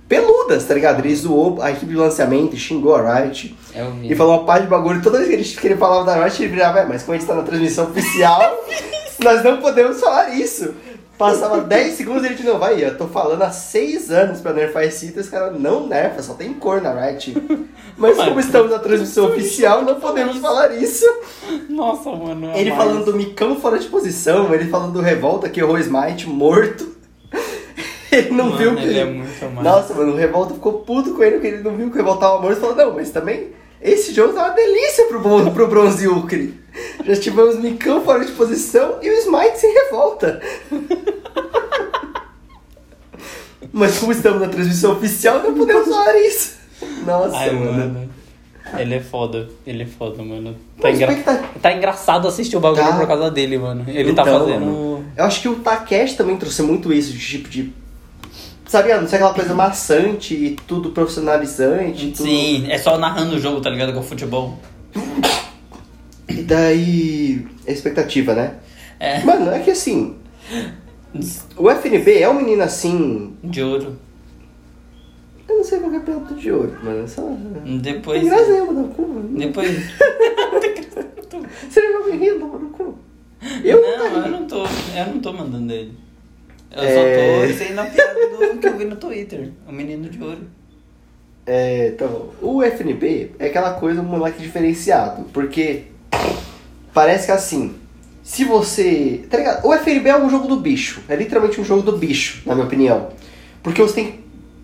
peludas, 0.09 0.65
tá 0.65 0.73
ligado? 0.73 1.05
Ele 1.05 1.15
zoou 1.15 1.61
a 1.61 1.69
equipe 1.69 1.91
de 1.91 1.95
lançamento, 1.95 2.57
xingou 2.57 2.95
a 2.95 3.19
Riot. 3.19 3.55
Vi. 3.99 4.11
E 4.11 4.15
falou 4.15 4.39
uma 4.39 4.45
parte 4.45 4.63
de 4.63 4.69
bagulho. 4.69 4.99
Toda 5.03 5.19
vez 5.19 5.29
que 5.29 5.35
ele, 5.35 5.43
que 5.43 5.67
ele 5.67 5.77
falava 5.77 6.05
da 6.05 6.15
Riot, 6.15 6.41
ele 6.41 6.51
virava, 6.51 6.79
"É, 6.79 6.85
mas 6.87 7.03
como 7.03 7.15
a 7.15 7.19
gente 7.19 7.27
tá 7.27 7.35
na 7.35 7.43
transmissão 7.43 7.85
oficial, 7.85 8.65
nós 9.23 9.43
não 9.43 9.61
podemos 9.61 9.99
falar 9.99 10.29
isso. 10.33 10.73
Passava 11.17 11.61
10 11.65 11.93
segundos 11.95 12.23
e 12.23 12.27
ele 12.27 12.35
de 12.35 12.43
novo, 12.43 12.63
aí, 12.63 12.81
eu 12.81 12.97
tô 12.97 13.07
falando 13.07 13.41
há 13.43 13.51
6 13.51 14.09
anos 14.11 14.41
pra 14.41 14.51
nerfar 14.53 14.83
esse 14.83 15.07
item, 15.07 15.21
os 15.21 15.29
caras 15.29 15.59
não 15.59 15.87
nerfa, 15.87 16.21
só 16.21 16.33
tem 16.33 16.53
cor 16.53 16.81
na 16.81 16.91
Riot. 16.93 17.35
Mas 17.97 18.17
como 18.17 18.39
estamos 18.39 18.71
na 18.71 18.79
transmissão 18.79 19.27
oficial, 19.27 19.83
não 19.83 19.99
podemos 19.99 20.37
falar 20.37 20.73
isso. 20.73 21.05
Nossa, 21.69 22.09
mano. 22.09 22.51
Ele 22.55 22.71
mas- 22.71 22.77
falando 22.79 23.05
do 23.05 23.13
Micão 23.15 23.55
fora 23.59 23.77
de 23.77 23.87
posição, 23.87 24.53
ele 24.53 24.69
falando 24.69 24.93
do 24.93 25.01
Revolta 25.01 25.47
que 25.49 25.59
errou 25.59 25.75
o 25.75 25.79
Smite 25.79 26.27
morto. 26.27 26.91
Ele 28.11 28.29
não 28.29 28.45
Mano, 28.45 28.57
viu 28.57 28.75
que. 28.75 28.83
ele 28.83 28.99
é 28.99 29.05
muito 29.05 29.45
mais. 29.49 29.63
Nossa, 29.67 29.91
mano, 29.95 30.13
o 30.13 30.15
Revolta 30.15 30.53
ficou 30.53 30.73
puto 30.81 31.15
com 31.15 31.23
ele 31.23 31.33
porque 31.37 31.47
ele 31.47 31.63
não 31.63 31.75
viu 31.75 31.87
que 31.89 31.93
o 31.95 31.97
Revolta 31.97 32.19
tava 32.21 32.39
morto 32.41 32.57
e 32.57 32.61
falou: 32.61 32.75
Não, 32.75 32.93
mas 32.93 33.09
também 33.09 33.47
esse 33.83 34.13
jogo 34.13 34.33
tá 34.33 34.45
uma 34.45 34.49
delícia 34.55 35.05
pro, 35.05 35.19
bron- 35.19 35.51
pro 35.51 35.67
Bronze 35.67 36.07
Ucre. 36.07 36.59
Já 37.05 37.15
tivemos 37.15 37.59
Micão 37.59 38.03
fora 38.03 38.25
de 38.25 38.31
posição 38.31 38.97
e 39.01 39.09
o 39.09 39.13
Smite 39.19 39.59
sem 39.59 39.71
revolta. 39.73 40.41
mas 43.71 43.97
como 43.99 44.11
estamos 44.11 44.41
na 44.41 44.47
transmissão 44.47 44.93
oficial, 44.93 45.39
não 45.43 45.53
podemos 45.53 45.87
falar 45.87 46.15
isso. 46.19 46.53
Nossa, 47.05 47.35
Ai, 47.37 47.51
mano. 47.51 47.71
mano. 47.71 48.09
Ele 48.77 48.95
é 48.95 48.99
foda. 48.99 49.49
Ele 49.67 49.83
é 49.83 49.85
foda, 49.85 50.23
mano. 50.23 50.53
Tá, 50.79 50.89
Mas 50.89 50.95
engra... 50.99 51.11
expecta- 51.13 51.43
tá 51.61 51.73
engraçado 51.73 52.27
assistir 52.27 52.57
o 52.57 52.59
bagulho 52.59 52.83
Tá. 52.83 52.97
por 52.97 53.07
causa 53.07 53.29
dele, 53.29 53.57
mano. 53.57 53.83
Ele 53.87 54.13
tá 54.13 54.23
Então, 54.23 54.39
fazendo. 54.39 54.65
mano, 54.65 55.05
eu 55.15 55.25
acho 55.25 55.41
que 55.41 55.49
o 55.49 55.55
Takeshi 55.57 56.15
também 56.17 56.37
trouxe 56.37 56.63
muito 56.63 56.91
isso, 56.91 57.11
de 57.13 57.19
tipo 57.19 57.49
de. 57.49 57.71
Sabe, 58.73 58.91
não 58.91 59.07
sei 59.07 59.17
aquela 59.17 59.35
coisa 59.35 59.53
maçante 59.53 60.33
e 60.33 60.55
tudo 60.55 60.89
profissionalizante. 60.89 62.07
Tudo... 62.07 62.23
Sim, 62.23 62.65
é 62.71 62.75
só 62.79 62.97
narrando 62.97 63.35
o 63.35 63.39
jogo, 63.39 63.61
tá 63.61 63.69
ligado? 63.69 63.93
Com 63.93 63.99
o 63.99 64.03
futebol. 64.03 64.57
E 66.27 66.41
daí. 66.41 67.45
A 67.67 67.71
expectativa, 67.71 68.33
né? 68.33 68.55
É. 68.99 69.23
Mano, 69.23 69.51
é 69.51 69.59
que 69.59 69.69
assim. 69.69 70.15
O 71.55 71.69
FNB 71.69 72.17
é 72.17 72.27
um 72.27 72.33
menino 72.33 72.63
assim. 72.63 73.37
De 73.43 73.61
ouro. 73.61 73.95
Eu 75.47 75.57
não 75.57 75.63
sei 75.63 75.79
qual 75.79 75.93
é 75.93 75.97
o 75.99 76.01
piloto 76.01 76.33
de 76.33 76.51
ouro, 76.51 76.75
mano. 76.83 77.03
é 77.03 77.07
Só. 77.07 77.21
Depois. 77.79 78.21
tem 78.21 78.29
graça 78.31 78.51
nenhuma 78.53 78.73
no 78.73 78.87
cu, 78.87 79.07
mano. 79.07 79.37
Depois. 79.37 79.69
Você 81.69 81.79
já 81.79 81.99
me 82.07 82.17
rindo 82.17 82.39
no 82.39 82.69
cu. 82.69 82.97
Eu 83.63 83.79
não, 83.79 83.99
não, 83.99 84.25
eu 84.25 84.31
não 84.31 84.47
tô. 84.47 84.63
Eu 84.65 85.05
não 85.13 85.19
tô 85.19 85.31
mandando 85.31 85.71
ele. 85.71 86.02
Eu 86.73 86.83
É. 86.83 87.45
só 87.47 87.51
tô 87.53 87.65
sendo 87.65 87.79
a 87.79 87.85
piada 87.85 88.13
do 88.53 88.57
que 88.57 88.67
eu 88.67 88.77
vi 88.77 88.85
no 88.85 88.95
Twitter. 88.95 89.51
O 89.67 89.71
menino 89.71 90.09
de 90.09 90.21
ouro. 90.23 90.41
É, 91.45 91.89
então, 91.89 92.29
o 92.41 92.63
FNB 92.63 93.31
é 93.37 93.47
aquela 93.47 93.73
coisa, 93.73 94.01
um 94.01 94.05
moleque 94.05 94.41
diferenciado, 94.41 95.25
porque 95.33 95.83
parece 96.93 97.25
que 97.27 97.31
assim, 97.33 97.75
se 98.23 98.45
você. 98.45 99.25
Tá 99.29 99.37
ligado? 99.37 99.65
O 99.67 99.73
FNB 99.73 100.09
é 100.09 100.17
um 100.17 100.29
jogo 100.29 100.47
do 100.47 100.55
bicho, 100.57 101.01
é 101.09 101.15
literalmente 101.15 101.59
um 101.59 101.65
jogo 101.65 101.81
do 101.81 101.97
bicho, 101.97 102.41
na 102.45 102.55
minha 102.55 102.65
opinião. 102.65 103.09
Porque 103.61 103.81
você 103.81 103.93
tem 103.95 104.05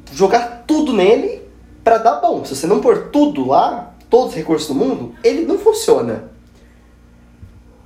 que 0.05 0.15
jogar 0.15 0.63
tudo 0.65 0.93
nele 0.93 1.41
pra 1.83 1.97
dar 1.97 2.15
bom. 2.21 2.43
Se 2.45 2.55
você 2.55 2.65
não 2.65 2.79
pôr 2.79 3.09
tudo 3.09 3.45
lá, 3.47 3.93
todos 4.09 4.29
os 4.29 4.35
recursos 4.35 4.67
do 4.67 4.73
mundo, 4.75 5.13
ele 5.23 5.45
não 5.45 5.59
funciona. 5.59 6.29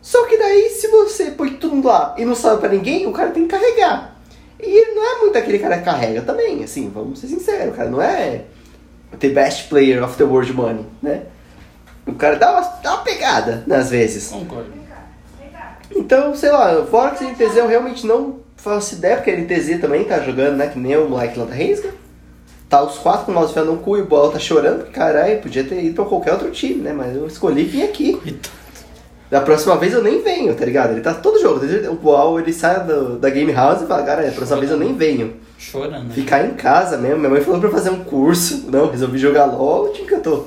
Só 0.01 0.25
que 0.27 0.37
daí, 0.37 0.69
se 0.69 0.87
você 0.89 1.31
põe 1.31 1.51
tudo 1.55 1.87
lá 1.87 2.13
e 2.17 2.25
não 2.25 2.35
sabe 2.35 2.59
pra 2.59 2.69
ninguém, 2.69 3.07
o 3.07 3.11
cara 3.11 3.31
tem 3.31 3.43
que 3.43 3.49
carregar. 3.49 4.12
E 4.63 4.77
ele 4.77 4.95
não 4.95 5.05
é 5.05 5.19
muito 5.19 5.37
aquele 5.37 5.59
cara 5.59 5.77
que 5.77 5.85
carrega 5.85 6.21
também, 6.21 6.63
assim, 6.63 6.89
vamos 6.89 7.19
ser 7.19 7.27
sinceros, 7.27 7.73
o 7.73 7.77
cara 7.77 7.89
não 7.89 8.01
é 8.01 8.45
the 9.19 9.29
best 9.29 9.69
player 9.69 10.03
of 10.03 10.17
the 10.17 10.23
world 10.23 10.51
money, 10.53 10.85
né? 11.01 11.23
O 12.05 12.13
cara 12.13 12.37
dá 12.37 12.51
uma, 12.51 12.61
dá 12.61 12.93
uma 12.95 13.03
pegada, 13.03 13.63
né, 13.67 13.77
às 13.77 13.89
vezes. 13.89 14.29
Concordo. 14.29 14.71
Então, 15.95 16.35
sei 16.35 16.51
lá, 16.51 16.85
fora 16.85 17.11
que 17.11 17.23
NTZ 17.23 17.57
eu 17.57 17.67
realmente 17.67 18.05
não 18.05 18.39
faço 18.57 18.95
ideia, 18.95 19.17
porque 19.17 19.29
a 19.29 19.37
NTZ 19.37 19.79
também 19.79 20.03
tá 20.03 20.19
jogando, 20.19 20.57
né, 20.57 20.67
que 20.67 20.79
nem 20.79 20.97
o 20.97 21.09
moleque 21.09 21.37
lá 21.37 21.45
da. 21.45 21.55
Tá 22.67 22.81
os 22.81 22.97
quatro 22.97 23.25
com 23.25 23.31
o 23.31 23.35
mouse 23.35 23.51
enfiando 23.51 23.71
no 23.71 23.77
cu 23.77 23.97
e 23.97 24.01
o 24.01 24.05
Bola 24.05 24.31
tá 24.31 24.39
chorando, 24.39 24.77
porque 24.79 24.93
caralho, 24.93 25.39
podia 25.41 25.63
ter 25.63 25.83
ido 25.83 25.93
pra 25.93 26.05
qualquer 26.05 26.31
outro 26.31 26.49
time, 26.49 26.81
né? 26.81 26.91
Mas 26.91 27.15
eu 27.15 27.27
escolhi 27.27 27.65
vir 27.65 27.83
aqui. 27.83 28.13
Coitado. 28.13 28.62
Da 29.33 29.41
próxima 29.41 29.75
vez 29.77 29.91
eu 29.93 30.03
nem 30.03 30.21
venho, 30.21 30.53
tá 30.53 30.63
ligado? 30.63 30.91
Ele 30.91 31.01
tá 31.01 31.11
todo 31.11 31.41
jogo. 31.41 31.59
O 31.91 31.95
Boal 31.95 32.39
ele 32.39 32.53
sai 32.53 32.83
do- 32.85 33.17
da 33.17 33.31
Game 33.31 33.51
House 33.51 33.81
e 33.81 33.87
fala, 33.87 34.03
cara, 34.03 34.21
da 34.21 34.31
próxima 34.31 34.59
vez 34.59 34.69
eu 34.71 34.77
nem 34.77 34.95
venho. 34.95 35.37
Chorando. 35.57 36.13
Ficar 36.13 36.45
em 36.45 36.51
casa 36.53 36.97
mesmo. 36.99 37.17
Minha 37.17 37.31
mãe 37.31 37.41
falou 37.41 37.59
pra 37.59 37.71
fazer 37.71 37.89
um 37.89 38.03
curso. 38.03 38.65
Não, 38.69 38.91
resolvi 38.91 39.17
jogar 39.17 39.45
LOL, 39.45 39.91
eu 39.97 40.21
tô. 40.21 40.45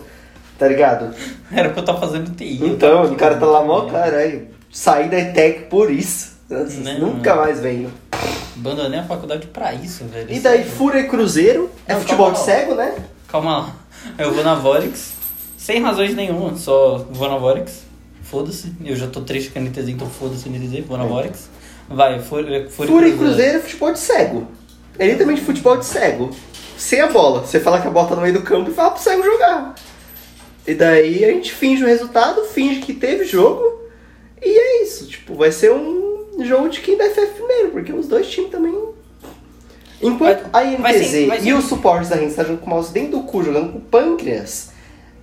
Tá 0.56 0.68
ligado? 0.68 1.12
Era 1.50 1.70
pra 1.70 1.78
eu 1.78 1.80
estar 1.80 1.96
fazendo 1.96 2.30
TI. 2.36 2.60
Então, 2.64 3.06
o 3.06 3.16
cara 3.16 3.34
tá 3.34 3.44
lá 3.46 3.64
mó, 3.64 3.86
caralho. 3.86 4.46
Saí 4.70 5.08
da 5.08 5.18
ETEC 5.18 5.64
por 5.68 5.90
isso. 5.90 6.36
Né, 6.48 6.96
nunca 7.00 7.34
mais 7.34 7.58
venho. 7.58 7.90
Abandonei 8.56 9.00
a 9.00 9.04
faculdade 9.04 9.48
pra 9.48 9.74
isso, 9.74 10.04
velho. 10.04 10.32
E 10.32 10.38
daí. 10.38 10.64
Fúria 10.64 11.00
e 11.00 11.08
Cruzeiro. 11.08 11.68
É 11.88 11.94
Não, 11.94 12.00
futebol 12.02 12.30
de 12.30 12.38
cego, 12.38 12.76
né? 12.76 12.94
Calma 13.26 13.58
lá. 13.58 13.70
Eu 14.16 14.32
vou 14.32 14.44
na 14.44 14.54
Vorix, 14.54 15.12
sem 15.58 15.82
razões 15.82 16.14
nenhuma, 16.14 16.54
só 16.54 17.04
vou 17.10 17.28
na 17.28 17.36
Vorix. 17.36 17.84
Foda-se. 18.30 18.72
Eu 18.84 18.96
já 18.96 19.06
tô 19.06 19.20
triste 19.20 19.50
com 19.50 19.58
a 19.58 19.62
NTZ, 19.62 19.88
então 19.88 20.08
foda-se 20.08 20.48
a 20.48 20.52
NTZ, 20.52 20.84
vou 20.86 20.98
na 20.98 21.04
É. 21.04 21.08
Vorix. 21.08 21.48
Vai, 21.88 22.20
Fúria, 22.20 22.68
Fúria, 22.68 22.92
Fúria 22.92 23.08
e 23.08 23.16
Cruzeiro 23.16 23.58
é 23.58 23.60
futebol 23.60 23.92
de 23.92 23.98
cego. 24.00 24.48
É 24.98 25.06
literalmente 25.06 25.42
futebol 25.42 25.76
de 25.76 25.86
cego. 25.86 26.30
Sem 26.76 27.00
a 27.00 27.06
bola. 27.06 27.40
Você 27.46 27.60
fala 27.60 27.80
que 27.80 27.86
a 27.86 27.90
bola 27.90 28.08
tá 28.08 28.16
no 28.16 28.22
meio 28.22 28.34
do 28.34 28.42
campo 28.42 28.70
e 28.70 28.74
fala 28.74 28.90
pro 28.90 29.02
cego 29.02 29.22
jogar. 29.22 29.74
E 30.66 30.74
daí 30.74 31.24
a 31.24 31.28
gente 31.28 31.52
finge 31.52 31.84
o 31.84 31.86
resultado, 31.86 32.42
finge 32.46 32.80
que 32.80 32.92
teve 32.92 33.24
jogo. 33.24 33.62
E 34.42 34.48
é 34.48 34.82
isso. 34.82 35.06
Tipo, 35.06 35.36
vai 35.36 35.52
ser 35.52 35.72
um 35.72 36.26
jogo 36.44 36.68
de 36.68 36.80
quem 36.80 36.96
dá 36.98 37.04
FF 37.08 37.26
primeiro, 37.36 37.70
porque 37.70 37.92
os 37.92 38.08
dois 38.08 38.28
times 38.28 38.50
também. 38.50 38.76
Enquanto 40.02 40.44
a 40.52 40.64
INTZ 40.64 40.80
vai 40.82 40.92
vai 41.26 41.40
ser- 41.40 41.46
e 41.46 41.54
os 41.54 41.64
suportes 41.64 42.08
da 42.10 42.16
gente 42.16 42.30
estão 42.30 42.44
jogando 42.44 42.60
com 42.60 42.66
o 42.66 42.70
mouse 42.70 42.92
dentro 42.92 43.12
do 43.12 43.20
cu, 43.22 43.42
jogando 43.42 43.72
com 43.72 43.78
o 43.78 43.80
pâncreas, 43.80 44.70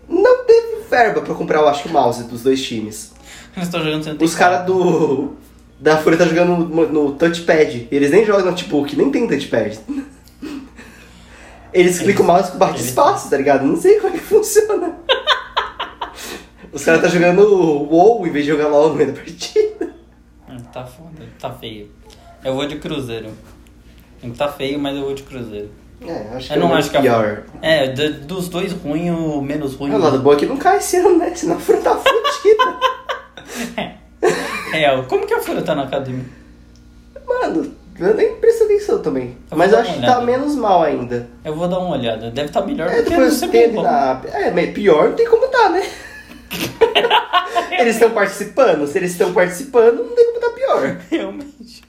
não 0.07 0.43
teve 0.45 0.83
verba 0.89 1.21
pra 1.21 1.33
comprar, 1.33 1.59
eu 1.59 1.67
acho, 1.67 1.87
o 1.87 1.91
mouse 1.91 2.23
dos 2.25 2.43
dois 2.43 2.61
times. 2.63 3.11
Eles 3.55 3.67
estão 3.67 3.83
jogando 3.83 4.03
sem 4.03 4.17
Os 4.19 4.35
caras 4.35 4.65
do. 4.65 5.33
Da 5.79 5.97
Fúria 5.97 6.17
tá 6.17 6.25
jogando 6.25 6.57
no, 6.65 6.87
no 6.89 7.11
touchpad. 7.13 7.87
Eles 7.91 8.09
nem 8.11 8.25
jogam 8.25 8.45
no 8.45 8.51
notebook, 8.51 8.95
nem 8.95 9.11
tem 9.11 9.27
touchpad. 9.27 9.79
Eles 11.73 11.99
clicam 11.99 12.23
o 12.23 12.27
mouse 12.27 12.51
com 12.51 12.57
barra 12.57 12.71
de 12.73 12.77
eles- 12.79 12.89
espaço, 12.89 13.29
tá 13.29 13.37
ligado? 13.37 13.65
Não 13.65 13.75
sei 13.75 13.99
como 13.99 14.13
é 14.15 14.17
que 14.17 14.23
funciona. 14.23 14.95
Os 16.71 16.83
caras 16.83 17.01
tá 17.01 17.07
jogando 17.07 17.41
WoW 17.47 18.25
em 18.27 18.31
vez 18.31 18.45
de 18.45 18.51
jogar 18.51 18.67
LOL 18.67 18.89
no 18.89 18.95
meio 18.95 19.11
da 19.11 19.19
partida. 19.21 19.93
Hum, 20.49 20.57
Tá 20.71 20.85
foda, 20.85 21.23
tá 21.39 21.51
feio. 21.51 21.89
Eu 22.43 22.53
vou 22.55 22.65
de 22.67 22.77
Cruzeiro. 22.77 23.29
Tá 24.37 24.47
feio, 24.51 24.79
mas 24.79 24.95
eu 24.95 25.03
vou 25.03 25.13
de 25.13 25.23
Cruzeiro. 25.23 25.69
É, 26.07 26.35
acho 26.35 26.47
que 26.49 26.53
Eu 26.55 26.59
não 26.59 26.69
é 26.69 26.73
o 26.73 26.75
acho 26.75 26.89
que 26.91 26.97
a- 26.97 27.01
pior. 27.01 27.43
É, 27.61 27.87
do- 27.89 28.13
dos 28.25 28.49
dois 28.49 28.71
ruins, 28.73 29.11
o 29.11 29.41
menos 29.41 29.75
ruim. 29.75 29.91
É, 29.91 29.95
o 29.95 29.99
lado 29.99 30.19
bom 30.19 30.33
é 30.33 30.35
que 30.35 30.45
não 30.45 30.57
cai 30.57 30.77
esse 30.77 30.97
ano, 30.97 31.17
né? 31.17 31.31
Senão 31.35 31.55
a 31.55 31.59
Fúria 31.59 31.81
tá 31.81 31.95
fudida. 31.97 32.79
Real. 34.71 35.03
Como 35.09 35.25
que 35.25 35.33
a 35.33 35.41
Fúria 35.41 35.61
tá 35.61 35.75
na 35.75 35.83
academia? 35.83 36.25
Mano, 37.27 37.73
eu 37.99 38.13
nem 38.15 38.35
presto 38.35 38.63
atenção 38.65 38.99
também. 39.01 39.37
Eu 39.49 39.57
Mas 39.57 39.71
eu 39.71 39.79
acho 39.79 39.89
uma 39.91 39.95
que 39.99 40.05
tá 40.05 40.17
olhada. 40.17 40.25
menos 40.25 40.55
mal 40.55 40.83
ainda. 40.83 41.27
Eu 41.43 41.55
vou 41.55 41.67
dar 41.67 41.79
uma 41.79 41.95
olhada. 41.95 42.29
Deve 42.31 42.47
estar 42.49 42.61
melhor 42.65 42.89
É, 42.89 43.01
do 43.01 43.09
que 43.09 43.13
ali 43.15 43.31
CBLOL. 43.31 43.83
na. 43.83 44.21
É, 44.33 44.51
mas 44.51 44.71
pior 44.71 45.09
não 45.09 45.15
tem 45.15 45.27
como 45.29 45.47
tá, 45.47 45.69
né? 45.69 45.83
eles 47.79 47.95
estão 47.95 48.11
participando. 48.11 48.85
Se 48.87 48.97
eles 48.97 49.11
estão 49.11 49.33
participando, 49.33 50.03
não 50.03 50.15
tem 50.15 50.25
como 50.25 50.39
tá 50.39 50.49
pior. 50.49 50.97
Realmente. 51.09 51.83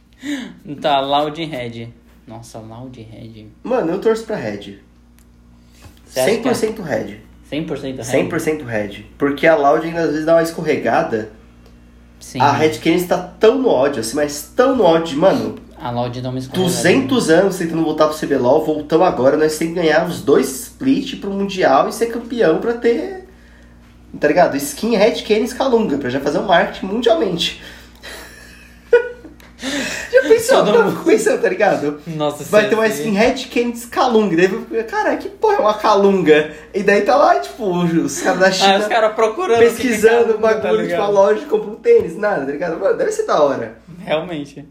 Tá, 0.81 1.01
Loud 1.01 1.45
Red. 1.45 1.89
Nossa, 2.27 2.59
Loud 2.59 3.01
Red. 3.01 3.49
Mano, 3.63 3.93
eu 3.93 4.01
torço 4.01 4.25
pra 4.25 4.37
Red. 4.37 4.79
Você 6.07 6.21
acha 6.21 6.37
que 6.39 6.49
é? 6.49 6.53
100% 6.53 6.83
Red. 6.83 7.21
100% 7.51 7.83
Red? 7.83 8.29
100% 8.29 8.65
Red. 8.65 9.07
Porque 9.19 9.47
a 9.47 9.57
Loud 9.57 9.87
ainda 9.87 10.01
às 10.01 10.11
vezes 10.11 10.27
dá 10.27 10.35
uma 10.35 10.43
escorregada. 10.43 11.33
Sim. 12.19 12.41
A 12.41 12.53
Red 12.53 12.79
Canids 12.79 13.07
tá 13.07 13.19
tão 13.19 13.59
no 13.59 13.69
ódio, 13.69 14.01
assim, 14.01 14.17
mas 14.17 14.53
tão 14.57 14.75
no 14.75 14.85
ódio, 14.85 15.19
mano. 15.19 15.57
A 15.77 15.91
Loud 15.91 16.23
não 16.23 16.33
me 16.33 16.39
escorrega. 16.39 16.67
200 16.67 17.31
anos 17.31 17.59
tentando 17.59 17.85
voltar 17.85 18.09
pro 18.09 18.17
CBLOL, 18.17 18.65
voltamos 18.65 19.07
agora, 19.07 19.37
nós 19.37 19.59
temos 19.59 19.75
que 19.75 19.81
ganhar 19.81 20.07
os 20.09 20.23
dois 20.23 20.49
split 20.49 21.21
pro 21.21 21.31
Mundial 21.31 21.89
e 21.89 21.93
ser 21.93 22.07
campeão 22.07 22.59
pra 22.59 22.73
ter. 22.75 23.29
Tá 24.19 24.29
ligado? 24.29 24.57
Skin 24.57 24.97
Red 24.97 25.23
Canids 25.23 25.53
Calunga, 25.53 25.99
pra 25.99 26.09
já 26.09 26.21
fazer 26.21 26.39
um 26.39 26.47
marketing 26.47 26.87
mundialmente. 26.87 27.61
Todo 30.49 30.73
Não, 30.73 30.83
mundo- 30.85 30.93
fico 30.93 31.05
pensando, 31.05 31.41
tá 31.43 31.49
ligado? 31.49 32.01
Nossa, 32.07 32.45
Vai 32.45 32.69
ter 32.69 32.75
uma 32.75 32.89
se- 32.89 33.03
skin 33.03 33.11
Red 33.13 33.35
Canids 33.53 33.85
Calunga. 33.87 34.37
Daí 34.37 34.45
eu 34.47 34.61
fico, 34.67 34.85
cara, 34.85 35.17
que 35.17 35.29
porra 35.29 35.57
é 35.57 35.59
uma 35.61 35.75
Calunga? 35.75 36.51
E 36.73 36.83
daí 36.83 37.03
tá 37.03 37.17
lá, 37.17 37.39
tipo, 37.41 37.65
os 37.83 38.21
caras 38.21 38.41
da 38.41 38.53
China 38.53 38.75
Ah, 38.77 38.79
os 38.81 38.87
caras 38.87 39.15
procurando. 39.15 39.59
pesquisando 39.61 40.33
o 40.33 40.37
o 40.37 40.39
bagulho, 40.39 40.87
tipo, 40.89 41.01
a 41.01 41.09
loja 41.09 41.41
de 41.41 41.47
compra 41.47 41.71
um 41.71 41.77
tênis, 41.77 42.17
nada, 42.17 42.45
tá 42.47 42.53
ligado? 42.53 42.79
Mano, 42.79 42.97
deve 42.97 43.11
ser 43.13 43.27
da 43.27 43.43
hora. 43.43 43.79
Realmente. 44.05 44.65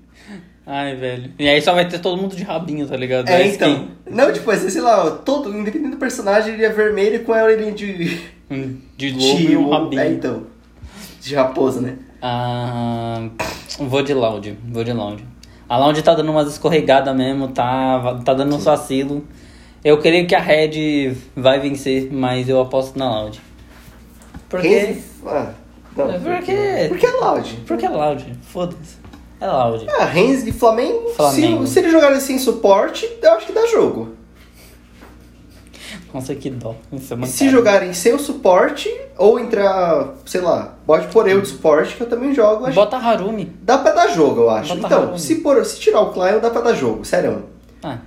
Ai, 0.66 0.96
velho. 0.96 1.32
E 1.38 1.50
aí 1.50 1.62
só 1.62 1.74
vai 1.74 1.86
ter 1.88 2.00
todo 2.00 2.16
mundo 2.22 2.36
de 2.38 2.44
rabinho, 2.44 2.88
tá 2.88 2.96
ligado? 2.96 3.28
É, 3.30 3.46
então. 3.48 3.90
Não, 4.10 4.32
tipo, 4.32 4.50
assim, 4.50 4.70
sei 4.70 4.82
lá, 4.82 5.12
todo, 5.12 5.50
independente 5.50 5.92
do 5.92 5.98
personagem, 5.98 6.54
ele 6.54 6.64
é 6.64 6.70
vermelho 6.70 7.24
com 7.26 7.34
a 7.34 7.44
orelhinha 7.44 7.72
de. 7.74 8.22
De 8.98 9.12
lobo 9.12 9.40
e 9.42 9.58
um 9.58 9.70
rabinho. 9.70 10.02
É, 10.02 10.08
então. 10.10 10.44
De 11.20 11.36
raposa, 11.36 11.82
né? 11.82 11.96
Ah, 12.22 13.28
vou 13.80 14.02
de 14.04 14.14
Loud. 14.14 14.58
Vou 14.70 14.84
de 14.84 14.94
Loud. 14.94 15.26
A 15.68 15.78
Loud 15.78 16.02
tá 16.04 16.14
dando 16.14 16.32
umas 16.32 16.48
escorregadas 16.50 17.16
mesmo, 17.16 17.48
tá, 17.50 18.20
tá 18.24 18.34
dando 18.34 18.56
uns 18.56 18.64
vacilos. 18.66 19.22
Eu 19.84 19.98
creio 20.00 20.28
que 20.28 20.36
a 20.36 20.40
Red 20.40 21.16
vai 21.36 21.60
vencer, 21.60 22.10
mas 22.12 22.48
eu 22.48 22.60
aposto 22.62 22.98
na 22.98 23.10
Loud. 23.10 23.42
Porque. 24.50 24.68
Renzi- 24.68 25.04
Ah, 25.26 25.52
não. 25.96 26.12
É 26.12 26.20
porque- 26.20 26.86
Porque 26.90 27.06
é 27.06 27.12
Loud. 27.12 27.60
Porque 27.68 27.86
é 27.86 27.90
Loud. 27.90 28.40
Foda-se. 28.44 28.98
É 29.42 29.48
Loud. 29.48 29.86
Ah, 29.90 30.06
Renzi 30.06 30.50
e 30.50 30.54
Flamengo, 30.54 31.10
Flamengo. 31.10 31.66
Se, 31.68 31.74
se 31.74 31.80
eles 31.80 31.92
jogarem 31.92 32.20
sem 32.20 32.38
suporte, 32.40 33.10
eu 33.22 33.32
acho 33.34 33.46
que 33.48 33.54
dá 33.54 33.66
jogo. 33.68 34.10
Nossa, 36.14 36.36
que 36.36 36.50
dó. 36.50 36.76
Isso 36.92 37.14
é 37.14 37.26
Se 37.26 37.50
jogarem 37.50 37.92
sem 37.92 38.14
o 38.14 38.20
suporte, 38.20 38.88
ou 39.18 39.40
entrar, 39.40 40.14
sei 40.26 40.42
lá, 40.42 40.76
pode 40.86 41.08
pôr 41.08 41.28
eu 41.28 41.42
de 41.42 41.48
suporte, 41.48 41.96
que 41.96 42.02
eu 42.02 42.10
também 42.10 42.36
jogo, 42.36 42.66
acho 42.66 42.76
Bota 42.76 42.98
Harumi. 42.98 43.52
Dá 43.64 43.80
pra 43.80 43.94
dar 43.94 44.10
jogo, 44.10 44.42
eu 44.42 44.50
acho. 44.52 44.76
Bota 44.76 44.86
então, 44.86 45.02
Harumi. 45.04 45.20
se, 45.20 45.36
por, 45.36 45.66
se 45.66 45.80
tirar 45.80 46.02
o 46.02 46.14
Clion, 46.14 46.40
dá 46.40 46.52
pra 46.52 46.62
dar 46.62 46.74
jogo, 46.76 47.04
sério. 47.04 47.46
Ah, 47.82 47.98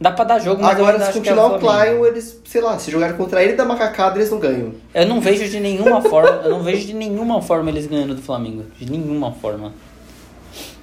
dá 0.00 0.12
pra 0.12 0.24
dar 0.24 0.38
jogo, 0.38 0.62
mas 0.62 0.78
Agora, 0.78 1.00
se 1.00 1.10
é 1.10 1.12
continuar 1.14 1.56
o. 1.56 1.58
Clion, 1.58 2.06
eles, 2.06 2.40
sei 2.44 2.60
lá, 2.60 2.78
se 2.78 2.92
jogarem 2.92 3.16
contra 3.16 3.42
ele 3.42 3.54
da 3.54 3.64
macacada, 3.64 4.16
eles 4.16 4.30
não 4.30 4.38
ganham. 4.38 4.72
Eu 4.94 5.06
não 5.06 5.20
vejo 5.20 5.48
de 5.48 5.58
nenhuma 5.58 6.00
forma, 6.00 6.42
eu 6.44 6.50
não 6.50 6.62
vejo 6.62 6.86
de 6.86 6.94
nenhuma 6.94 7.42
forma 7.42 7.70
eles 7.70 7.86
ganhando 7.86 8.14
do 8.14 8.22
Flamengo. 8.22 8.66
De 8.78 8.88
nenhuma 8.88 9.32
forma. 9.32 9.72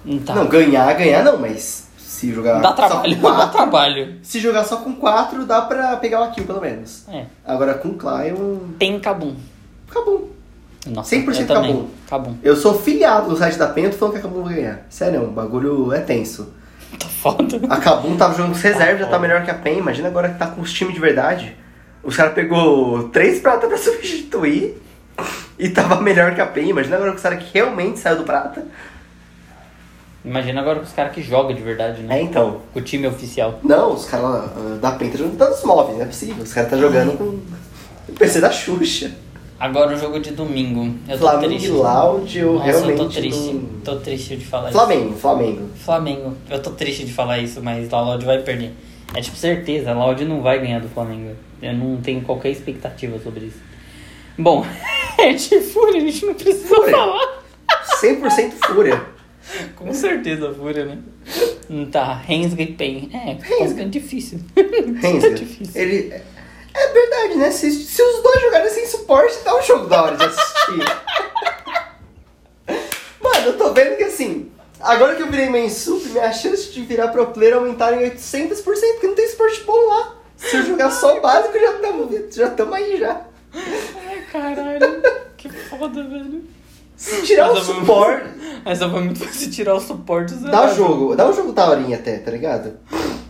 Não 0.03 0.20
tá. 0.20 0.36
Não, 0.36 0.47
ganhar, 0.47 0.93
ganhar 0.93 1.24
não, 1.24 1.38
mas 1.38 1.89
se 2.10 2.34
jogar 2.34 2.60
dá 2.60 2.74
trabalho, 2.74 3.16
com 3.18 3.22
dá 3.30 3.36
quatro, 3.36 3.51
trabalho. 3.57 4.16
se 4.24 4.39
jogar 4.39 4.64
só 4.64 4.78
com 4.78 4.93
quatro, 4.95 5.45
dá 5.45 5.62
pra 5.62 5.95
pegar 5.97 6.22
uma 6.22 6.32
kill, 6.32 6.43
pelo 6.45 6.60
menos. 6.60 7.07
É. 7.07 7.26
Agora, 7.45 7.76
com 7.76 7.89
o 7.89 7.93
Clion, 7.93 8.57
Tem 8.80 8.99
Cabum. 8.99 9.36
acabou. 9.88 10.36
Nossa, 10.88 11.16
100% 11.16 11.41
eu 11.41 11.47
também. 11.47 11.72
Kabum. 11.74 11.88
Cabum. 12.10 12.36
Eu 12.41 12.55
sou 12.55 12.74
filiado 12.80 13.30
no 13.30 13.38
site 13.38 13.57
da 13.60 13.68
PEN, 13.68 13.84
eu 13.86 13.91
tô 13.91 13.97
falando 13.97 14.14
que 14.14 14.20
a 14.20 14.22
Kabum 14.24 14.43
vai 14.43 14.55
ganhar. 14.55 14.86
Sério, 14.89 15.24
o 15.24 15.28
bagulho 15.32 15.93
é 15.93 15.99
tenso. 15.99 16.53
Tá 16.97 17.05
foda. 17.05 17.45
A 17.70 17.78
Kabum 17.78 18.18
tava 18.18 18.34
jogando 18.34 18.53
com 18.53 18.60
reserva, 18.60 18.97
já 18.97 19.05
tá 19.07 19.20
melhor 19.20 19.43
que 19.45 19.51
a 19.51 19.53
PEN. 19.53 19.78
Imagina 19.78 20.07
agora 20.07 20.30
que 20.30 20.39
tá 20.39 20.47
com 20.47 20.62
os 20.62 20.74
times 20.74 20.95
de 20.95 20.99
verdade. 20.99 21.55
Os 22.03 22.18
caras 22.18 22.34
pegou 22.34 23.10
três 23.10 23.39
pratas 23.39 23.70
pra 23.70 23.78
substituir 23.78 24.82
e 25.60 25.70
tava 25.70 26.01
melhor 26.01 26.34
que 26.34 26.41
a 26.41 26.47
PEN. 26.47 26.70
Imagina 26.70 26.95
agora 26.95 27.12
que 27.12 27.18
os 27.18 27.22
caras 27.22 27.43
que 27.43 27.53
realmente 27.53 27.99
saiu 27.99 28.18
do 28.18 28.24
prata. 28.24 28.66
Imagina 30.24 30.60
agora 30.62 30.80
com 30.80 30.86
os 30.86 30.92
caras 30.92 31.14
que 31.14 31.22
jogam 31.22 31.54
de 31.56 31.62
verdade, 31.62 32.02
né? 32.02 32.20
É, 32.20 32.22
então. 32.22 32.62
Com 32.74 32.80
o 32.80 32.82
time 32.82 33.08
oficial. 33.08 33.60
Não, 33.64 33.94
os 33.94 34.06
caras 34.06 34.26
ah, 34.26 34.78
da 34.82 34.92
PEN 34.92 35.10
tá 35.12 35.18
jogando 35.18 35.32
com 35.32 35.38
dados 35.38 35.64
móveis, 35.64 35.98
não 35.98 36.04
é 36.04 36.08
possível. 36.08 36.44
Os 36.44 36.54
caras 36.54 36.70
tá 36.70 36.78
jogando 36.78 37.18
com 37.18 37.24
o 37.24 38.16
PC 38.18 38.42
da 38.42 38.52
Xuxa. 38.52 39.12
Agora 39.58 39.96
o 39.96 40.00
jogo 40.00 40.20
de 40.20 40.32
domingo. 40.32 40.94
Eu 41.08 41.18
tô 41.18 41.26
Flamengo 41.26 41.48
triste. 41.54 41.68
e 41.68 41.72
Loud, 41.72 42.40
eu 42.40 42.54
Nossa, 42.54 42.66
realmente. 42.66 42.92
eu 42.92 42.98
tô 42.98 43.06
triste. 43.14 43.54
não- 43.54 43.80
Tô 43.84 43.96
triste 43.98 44.36
de 44.38 44.46
falar 44.46 44.72
Flamengo, 44.72 45.14
Flamengo. 45.16 45.70
isso. 45.76 45.84
Flamengo. 45.86 46.34
Eu 46.50 46.62
tô 46.62 46.70
triste 46.72 47.06
de 47.06 47.14
falar 47.14 47.40
isso, 47.40 47.62
mas 47.62 47.92
a 47.94 48.02
Loud 48.02 48.26
vai 48.26 48.40
perder. 48.42 48.74
É 49.14 49.22
tipo 49.22 49.36
certeza, 49.36 49.92
a 49.92 49.94
Loud 49.94 50.24
não 50.26 50.42
vai 50.42 50.60
ganhar 50.60 50.80
do 50.80 50.88
Flamengo. 50.90 51.36
Eu 51.62 51.74
não 51.74 51.98
tenho 51.98 52.22
qualquer 52.22 52.50
expectativa 52.52 53.18
sobre 53.20 53.46
isso. 53.48 53.58
Bom, 54.38 54.66
é 55.18 55.34
de 55.34 55.60
Fúria, 55.62 55.98
a 56.02 56.06
gente 56.06 56.26
não 56.26 56.34
precisa 56.34 56.68
Fúria. 56.68 56.92
falar. 56.92 57.40
100% 58.02 58.52
fúria. 58.66 59.02
Com 59.76 59.93
certeza, 59.93 60.54
Fúria, 60.54 60.86
né? 60.86 61.00
Tá, 61.91 62.14
Rensga 62.14 62.64
e 62.64 62.74
Pen. 62.74 63.10
É, 63.14 63.38
Rensga. 63.41 63.84
é 63.84 63.86
difícil. 63.86 64.39
Rensga. 65.02 65.30
Tá 65.30 65.36
difícil. 65.36 65.82
Ele. 65.82 66.14
É 66.74 66.93
verdade, 66.93 67.36
né? 67.36 67.52
Se, 67.52 67.72
se 67.72 68.02
os 68.02 68.24
dois 68.24 68.41
jogarem 68.41 68.70
sem 68.70 68.86
suporte, 68.86 69.38
dá 69.43 69.58
um 69.58 69.62
jogo 69.62 69.88
da 69.88 70.04
hora 70.04 70.18
de 70.18 70.24
assistir. 70.24 70.84
Mano, 73.22 73.47
eu 73.47 73.58
tô 73.58 73.74
vendo 73.74 73.97
que 73.97 74.04
assim, 74.04 74.52
agora 74.80 75.16
que 75.16 75.22
eu 75.22 75.30
virei 75.30 75.50
main 75.50 75.70
sup, 75.70 76.06
minha 76.10 76.32
chance 76.32 76.72
de 76.72 76.82
virar 76.84 77.10
pro 77.10 77.28
player 77.28 77.56
aumentaram 77.56 78.00
em 78.02 78.10
800%, 78.12 78.64
porque 78.64 79.08
não 79.08 79.16
tem 79.16 79.28
suporte 79.28 79.62
bom 79.64 79.88
lá. 79.88 80.16
Se 80.38 80.56
eu 80.56 80.66
jogar 80.66 80.91
só 80.91 81.18
o 81.18 81.22
básico, 81.22 81.60
já 81.60 81.76
estamos 81.76 82.36
já 82.36 82.50
tamo 82.52 82.74
aí 82.74 82.97
já. 82.97 83.22
Ai, 83.54 84.24
caralho. 84.32 85.02
Que 85.36 85.50
foda, 85.50 86.04
velho. 86.04 86.43
Se 87.00 87.22
tirar 87.24 87.52
o 87.52 87.56
eu 87.56 87.62
suporte, 87.64 88.26
eu 88.82 88.89
vou 88.89 89.02
muito 89.02 89.20
fácil 89.24 89.50
tirar 89.50 89.74
o 89.76 89.80
suporte. 89.80 90.34
dá 90.36 90.70
o 90.70 90.76
jogo. 90.76 91.16
Dá 91.16 91.30
um 91.30 91.34
jogo 91.34 91.54
da 91.54 91.70
horinha 91.70 91.95
até, 91.95 92.18
tá 92.18 92.30
ligado? 92.30 92.74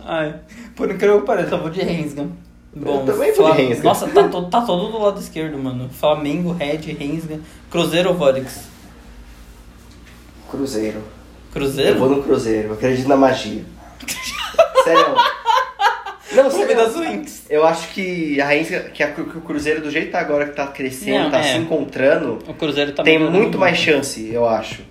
Ai, 0.04 0.34
por 0.74 0.90
incrível 0.90 1.20
que 1.20 1.26
pareça, 1.26 1.54
eu 1.54 1.60
vou 1.60 1.70
de 1.70 1.80
Rensga. 1.80 2.26
Bom, 2.74 3.04
também 3.06 3.32
vou 3.32 3.46
de 3.46 3.52
Fla- 3.52 3.54
Rensga. 3.54 3.82
Nossa, 3.84 4.08
tá, 4.08 4.28
to- 4.28 4.46
tá 4.50 4.62
todo 4.62 4.90
do 4.90 4.98
lado 4.98 5.20
esquerdo, 5.20 5.56
mano. 5.56 5.88
Flamengo, 5.88 6.52
Red, 6.52 6.78
Rensga, 6.98 7.38
Cruzeiro 7.70 8.08
ou 8.10 8.16
Vorix? 8.16 8.64
Cruzeiro. 10.50 10.98
Eu 10.98 11.52
Cruzeiro? 11.52 11.98
vou 11.98 12.08
no 12.10 12.22
Cruzeiro, 12.24 12.68
eu 12.68 12.74
acredito 12.74 13.08
na 13.08 13.16
magia. 13.16 13.64
Sério. 14.84 15.14
Não, 16.32 16.50
sério. 16.50 16.76
das 16.76 16.94
Winx. 16.96 17.42
Eu 17.50 17.64
acho 17.66 17.88
que 17.88 18.40
a 18.40 18.48
que, 18.92 19.02
a- 19.02 19.12
que 19.12 19.20
o 19.20 19.40
Cruzeiro, 19.40 19.80
do 19.82 19.90
jeito 19.90 20.06
que 20.06 20.12
tá 20.12 20.20
agora, 20.20 20.46
que 20.48 20.54
tá 20.54 20.66
crescendo, 20.68 21.24
Não, 21.24 21.30
tá 21.30 21.38
é. 21.40 21.52
se 21.54 21.58
encontrando, 21.58 22.38
O 22.48 22.54
Cruzeiro 22.54 22.92
tá 22.92 23.02
tem 23.02 23.18
muito 23.18 23.58
mais 23.58 23.76
chance, 23.76 24.30
eu 24.32 24.48
acho. 24.48 24.82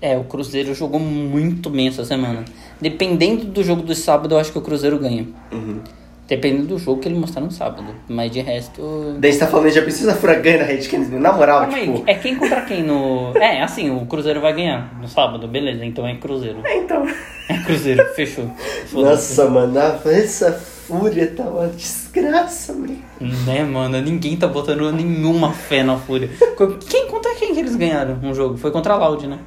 É, 0.00 0.16
o 0.16 0.24
Cruzeiro 0.24 0.74
jogou 0.74 1.00
muito 1.00 1.68
bem 1.70 1.88
essa 1.88 2.04
semana. 2.04 2.44
Dependendo 2.80 3.44
do 3.46 3.64
jogo 3.64 3.82
do 3.82 3.94
sábado, 3.94 4.34
eu 4.34 4.38
acho 4.38 4.52
que 4.52 4.58
o 4.58 4.62
Cruzeiro 4.62 4.98
ganha. 4.98 5.26
Uhum. 5.50 5.80
Dependendo 6.28 6.66
do 6.66 6.78
jogo 6.78 7.00
que 7.00 7.08
ele 7.08 7.18
mostrar 7.18 7.40
no 7.40 7.50
sábado. 7.50 7.86
Mas 8.06 8.30
de 8.30 8.40
resto. 8.40 9.16
Daí 9.18 9.32
você 9.32 9.38
tá 9.38 9.46
falando, 9.46 9.70
já 9.70 9.80
precisa 9.80 10.14
furar 10.14 10.42
ganha 10.42 10.58
na 10.58 10.64
Red 10.64 10.82
Canids, 10.82 11.10
na 11.10 11.32
moral, 11.32 11.60
Calma 11.60 11.76
aí, 11.78 11.86
tipo... 11.86 12.04
é 12.06 12.14
quem 12.14 12.36
contra 12.36 12.60
quem 12.60 12.82
no. 12.82 13.32
É, 13.40 13.62
assim, 13.62 13.90
o 13.90 14.04
Cruzeiro 14.04 14.40
vai 14.40 14.52
ganhar 14.52 14.94
no 15.00 15.08
sábado, 15.08 15.48
beleza, 15.48 15.84
então 15.86 16.06
é 16.06 16.14
Cruzeiro. 16.16 16.60
É, 16.64 16.76
então... 16.76 17.06
É 17.48 17.58
Cruzeiro, 17.64 18.04
fechou. 18.14 18.50
Nossa, 18.92 19.48
mano, 19.48 19.78
essa 20.04 20.52
fúria 20.52 21.26
tá 21.34 21.44
uma 21.44 21.68
desgraça, 21.68 22.74
mano. 22.74 22.98
Né, 23.20 23.64
mano? 23.64 24.00
Ninguém 24.00 24.36
tá 24.36 24.46
botando 24.46 24.92
nenhuma 24.92 25.52
fé 25.52 25.82
na 25.82 25.96
Fúria. 25.96 26.30
Quem 26.88 27.08
contra 27.08 27.34
quem 27.34 27.54
que 27.54 27.60
eles 27.60 27.74
ganharam 27.74 28.18
um 28.22 28.34
jogo? 28.34 28.56
Foi 28.56 28.70
contra 28.70 28.94
a 28.94 28.96
Loud, 28.96 29.26
né? 29.26 29.38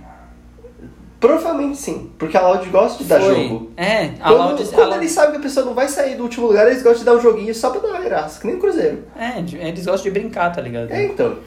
Provavelmente 1.21 1.77
sim, 1.77 2.11
porque 2.17 2.35
a 2.35 2.41
Loud 2.41 2.67
gosta 2.69 3.03
de 3.03 3.07
dar 3.07 3.21
Foi. 3.21 3.35
jogo. 3.47 3.71
É, 3.77 4.05
a 4.19 4.29
Quando, 4.29 4.37
Loud. 4.39 4.63
a 4.63 4.65
quando 4.65 4.79
Loud- 4.89 4.95
eles 4.97 5.11
sabem 5.11 5.31
que 5.31 5.37
a 5.37 5.41
pessoa 5.41 5.65
não 5.65 5.73
vai 5.75 5.87
sair 5.87 6.15
do 6.15 6.23
último 6.23 6.47
lugar, 6.47 6.65
eles 6.67 6.81
gostam 6.81 6.99
de 6.99 7.05
dar 7.05 7.13
um 7.15 7.21
joguinho 7.21 7.53
só 7.53 7.69
pra 7.69 7.79
dar 7.79 7.89
uma 7.89 7.99
graça, 8.01 8.41
que 8.41 8.47
nem 8.47 8.55
o 8.55 8.59
Cruzeiro. 8.59 9.03
É, 9.15 9.37
eles 9.39 9.85
gostam 9.85 10.11
de 10.11 10.19
brincar, 10.19 10.51
tá 10.51 10.59
ligado? 10.61 10.91
É, 10.91 11.05
então. 11.05 11.37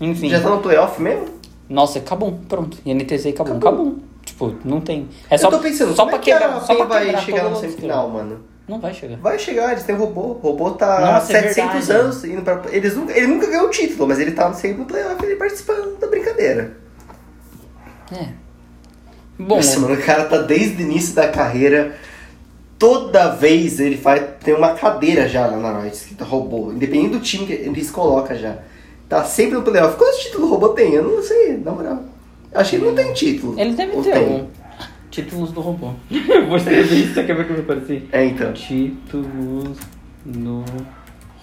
Enfim. 0.00 0.30
Já 0.30 0.40
tá 0.40 0.48
no 0.48 0.60
playoff 0.62 1.02
mesmo? 1.02 1.26
Nossa, 1.68 1.98
acabou, 1.98 2.38
pronto. 2.48 2.78
INTZ 2.86 3.26
acabou, 3.26 3.56
Acabou. 3.56 3.58
acabou. 3.86 3.98
Tipo, 4.24 4.54
não 4.64 4.80
tem. 4.80 5.08
É 5.28 5.36
só, 5.36 5.48
eu 5.48 5.50
tô 5.50 5.58
pensando, 5.58 5.90
só 5.94 6.04
como 6.06 6.10
pra 6.10 6.16
é 6.16 6.20
que 6.22 6.30
quebrar, 6.32 6.56
a 6.56 6.60
só 6.60 6.74
pra 6.76 6.84
vai 6.86 7.16
chegar 7.20 7.44
no 7.50 7.56
semifinal, 7.56 8.08
mano? 8.08 8.40
Não 8.68 8.78
vai 8.80 8.94
chegar. 8.94 9.18
Vai 9.18 9.38
chegar, 9.38 9.72
eles 9.72 9.82
têm 9.82 9.94
robô. 9.96 10.20
O 10.20 10.32
robô 10.34 10.70
tá 10.70 11.00
Nossa, 11.00 11.32
é 11.36 11.42
700 11.42 11.72
verdade. 11.86 11.92
anos 12.00 12.24
indo 12.24 12.40
pra. 12.42 12.62
Eles 12.70 12.96
nunca, 12.96 13.12
ele 13.18 13.26
nunca 13.26 13.46
ganhou 13.48 13.66
o 13.66 13.70
título, 13.70 14.06
mas 14.08 14.18
ele 14.20 14.30
tá 14.30 14.52
sempre 14.54 14.78
no 14.78 14.84
playoff, 14.86 15.22
ele 15.24 15.36
participando 15.36 15.98
da 15.98 16.06
brincadeira. 16.06 16.76
É. 18.12 18.28
Bom, 19.38 19.56
Nossa, 19.56 19.80
mano, 19.80 19.94
o 19.94 20.02
cara 20.02 20.24
tá 20.24 20.38
desde 20.38 20.82
o 20.82 20.86
início 20.86 21.14
da 21.14 21.28
carreira. 21.28 21.96
Toda 22.78 23.30
vez 23.30 23.80
ele 23.80 23.96
faz. 23.96 24.22
Tem 24.42 24.54
uma 24.54 24.74
cadeira 24.74 25.28
já 25.28 25.46
lá 25.46 25.56
na 25.56 25.80
Riot 25.80 25.96
escrita 25.96 26.24
robô. 26.24 26.72
Independente 26.72 27.10
do 27.12 27.20
time 27.20 27.46
que 27.46 27.52
eles 27.52 27.90
colocam 27.90 28.36
já. 28.36 28.58
Tá 29.08 29.24
sempre 29.24 29.56
no 29.56 29.62
playoff. 29.62 29.96
Quantos 29.96 30.18
títulos 30.20 30.48
o 30.48 30.52
robô 30.54 30.68
tem? 30.70 30.92
Eu 30.94 31.02
não 31.04 31.22
sei, 31.22 31.56
na 31.56 31.70
moral. 31.72 32.04
Acho 32.52 32.70
que 32.70 32.76
ele 32.76 32.86
não 32.86 32.94
tem 32.94 33.12
título. 33.12 33.58
ele 33.58 33.74
deve 33.74 33.96
Ou 33.96 34.02
ter 34.02 34.12
tem? 34.12 34.28
um. 34.28 34.46
Títulos 35.10 35.52
do 35.52 35.60
robô. 35.60 35.90
Eu 36.10 36.46
Vou 36.48 36.56
escrever 36.56 36.92
isso, 36.92 37.14
você 37.14 37.24
quer 37.24 37.36
ver 37.36 37.46
como 37.46 37.62
vai 37.62 37.76
parecer? 37.76 38.08
É, 38.10 38.24
então. 38.24 38.52
Títulos 38.52 39.78
do 40.24 40.64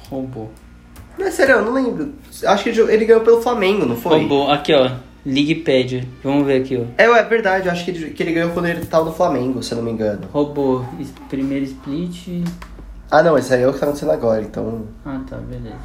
Roubou. 0.10 0.52
Não 1.18 1.26
é 1.28 1.32
sério, 1.32 1.56
eu 1.56 1.66
não 1.66 1.74
lembro. 1.74 2.14
Acho 2.46 2.64
que 2.64 2.70
ele, 2.70 3.06
ganhou 3.06 3.22
pelo 3.22 3.42
Flamengo, 3.42 3.86
não 3.86 3.96
foi? 3.96 4.20
Roubou. 4.20 4.50
Aqui, 4.52 4.74
ó. 4.74 4.92
Leaguepad. 5.26 6.07
Vamos 6.24 6.45
ver 6.45 6.61
aqui, 6.61 6.78
ó. 6.78 6.86
É, 6.97 7.05
é 7.05 7.24
verdade, 7.24 7.67
eu 7.67 7.72
acho 7.72 7.86
que 7.86 7.91
ele, 7.91 8.09
que 8.11 8.24
ele 8.24 8.34
ganhou 8.34 8.51
quando 8.51 8.67
ele 8.67 8.86
tava 8.86 9.05
no 9.05 9.13
Flamengo, 9.13 9.61
se 9.61 9.74
eu 9.74 9.78
não 9.78 9.86
me 9.86 9.91
engano. 9.91 10.28
Roubou. 10.32 10.86
Primeiro 11.30 11.65
split. 11.65 12.43
Ah, 13.09 13.22
não, 13.22 13.38
esse 13.38 13.53
aí 13.53 13.61
é 13.61 13.67
o 13.67 13.74
que 13.74 13.80
tá 13.80 13.86
acontecendo 13.86 14.11
agora, 14.11 14.41
então. 14.41 14.86
Ah, 15.05 15.22
tá, 15.30 15.38
beleza. 15.38 15.76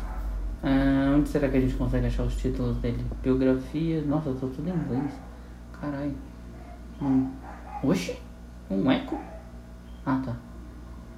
Ah, 0.63 1.15
onde 1.17 1.29
será 1.29 1.49
que 1.49 1.57
a 1.57 1.61
gente 1.61 1.75
consegue 1.75 2.07
achar 2.07 2.23
os 2.23 2.37
títulos 2.37 2.77
dele? 2.79 3.05
Biografia. 3.23 4.03
Nossa, 4.03 4.31
tá 4.31 4.41
tudo 4.41 4.69
em 4.69 4.73
inglês. 4.73 5.13
Caralho. 5.81 6.15
Hum. 7.03 7.31
Oxi. 7.83 8.17
Um 8.71 8.91
eco? 8.91 9.19
Ah, 10.05 10.21
tá. 10.25 10.37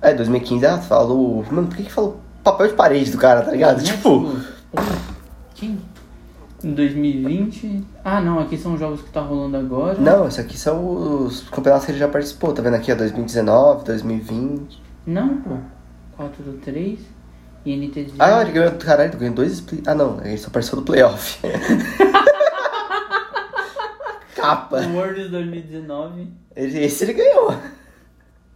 É, 0.02 0.14
2015 0.14 0.64
ela 0.64 0.78
falou. 0.78 1.44
Mano, 1.50 1.68
por 1.68 1.76
que 1.76 1.84
que 1.84 1.92
falou 1.92 2.20
papel 2.42 2.68
de 2.68 2.74
parede 2.74 3.10
do 3.10 3.18
cara, 3.18 3.42
tá 3.42 3.50
ligado? 3.50 3.82
Tipo. 3.82 4.36
Quem? 5.54 5.78
Em 6.62 6.72
2020. 6.72 7.84
Ah, 8.04 8.20
não, 8.20 8.40
aqui 8.40 8.56
são 8.58 8.74
os 8.74 8.80
jogos 8.80 9.00
que 9.02 9.10
tá 9.10 9.20
rolando 9.20 9.56
agora. 9.56 9.98
Não, 10.00 10.26
isso 10.26 10.40
aqui 10.40 10.56
são 10.58 11.24
os 11.24 11.42
campeonatos 11.50 11.86
que 11.86 11.92
ele 11.92 11.98
já 11.98 12.08
participou, 12.08 12.52
tá 12.52 12.60
vendo 12.62 12.74
aqui, 12.74 12.90
ó? 12.92 12.96
2019, 12.96 13.84
2020. 13.84 14.82
Não, 15.06 15.36
pô. 15.42 15.56
4 16.16 16.42
do 16.42 16.52
3. 16.58 16.98
INTZ. 17.64 18.14
Ah, 18.18 18.40
ele 18.42 18.52
ganhou. 18.52 18.72
Caralho, 18.72 19.10
ele 19.10 19.18
ganhou 19.18 19.34
dois 19.34 19.52
split. 19.52 19.86
Ah, 19.86 19.94
não, 19.94 20.20
ele 20.24 20.38
só 20.38 20.48
participou 20.50 20.80
do 20.80 20.86
playoff. 20.86 21.38
Capa. 24.34 24.78
Worlds 24.86 25.30
2019. 25.30 26.28
Ele- 26.56 26.84
Esse 26.84 27.04
ele 27.04 27.12
ganhou. 27.14 27.54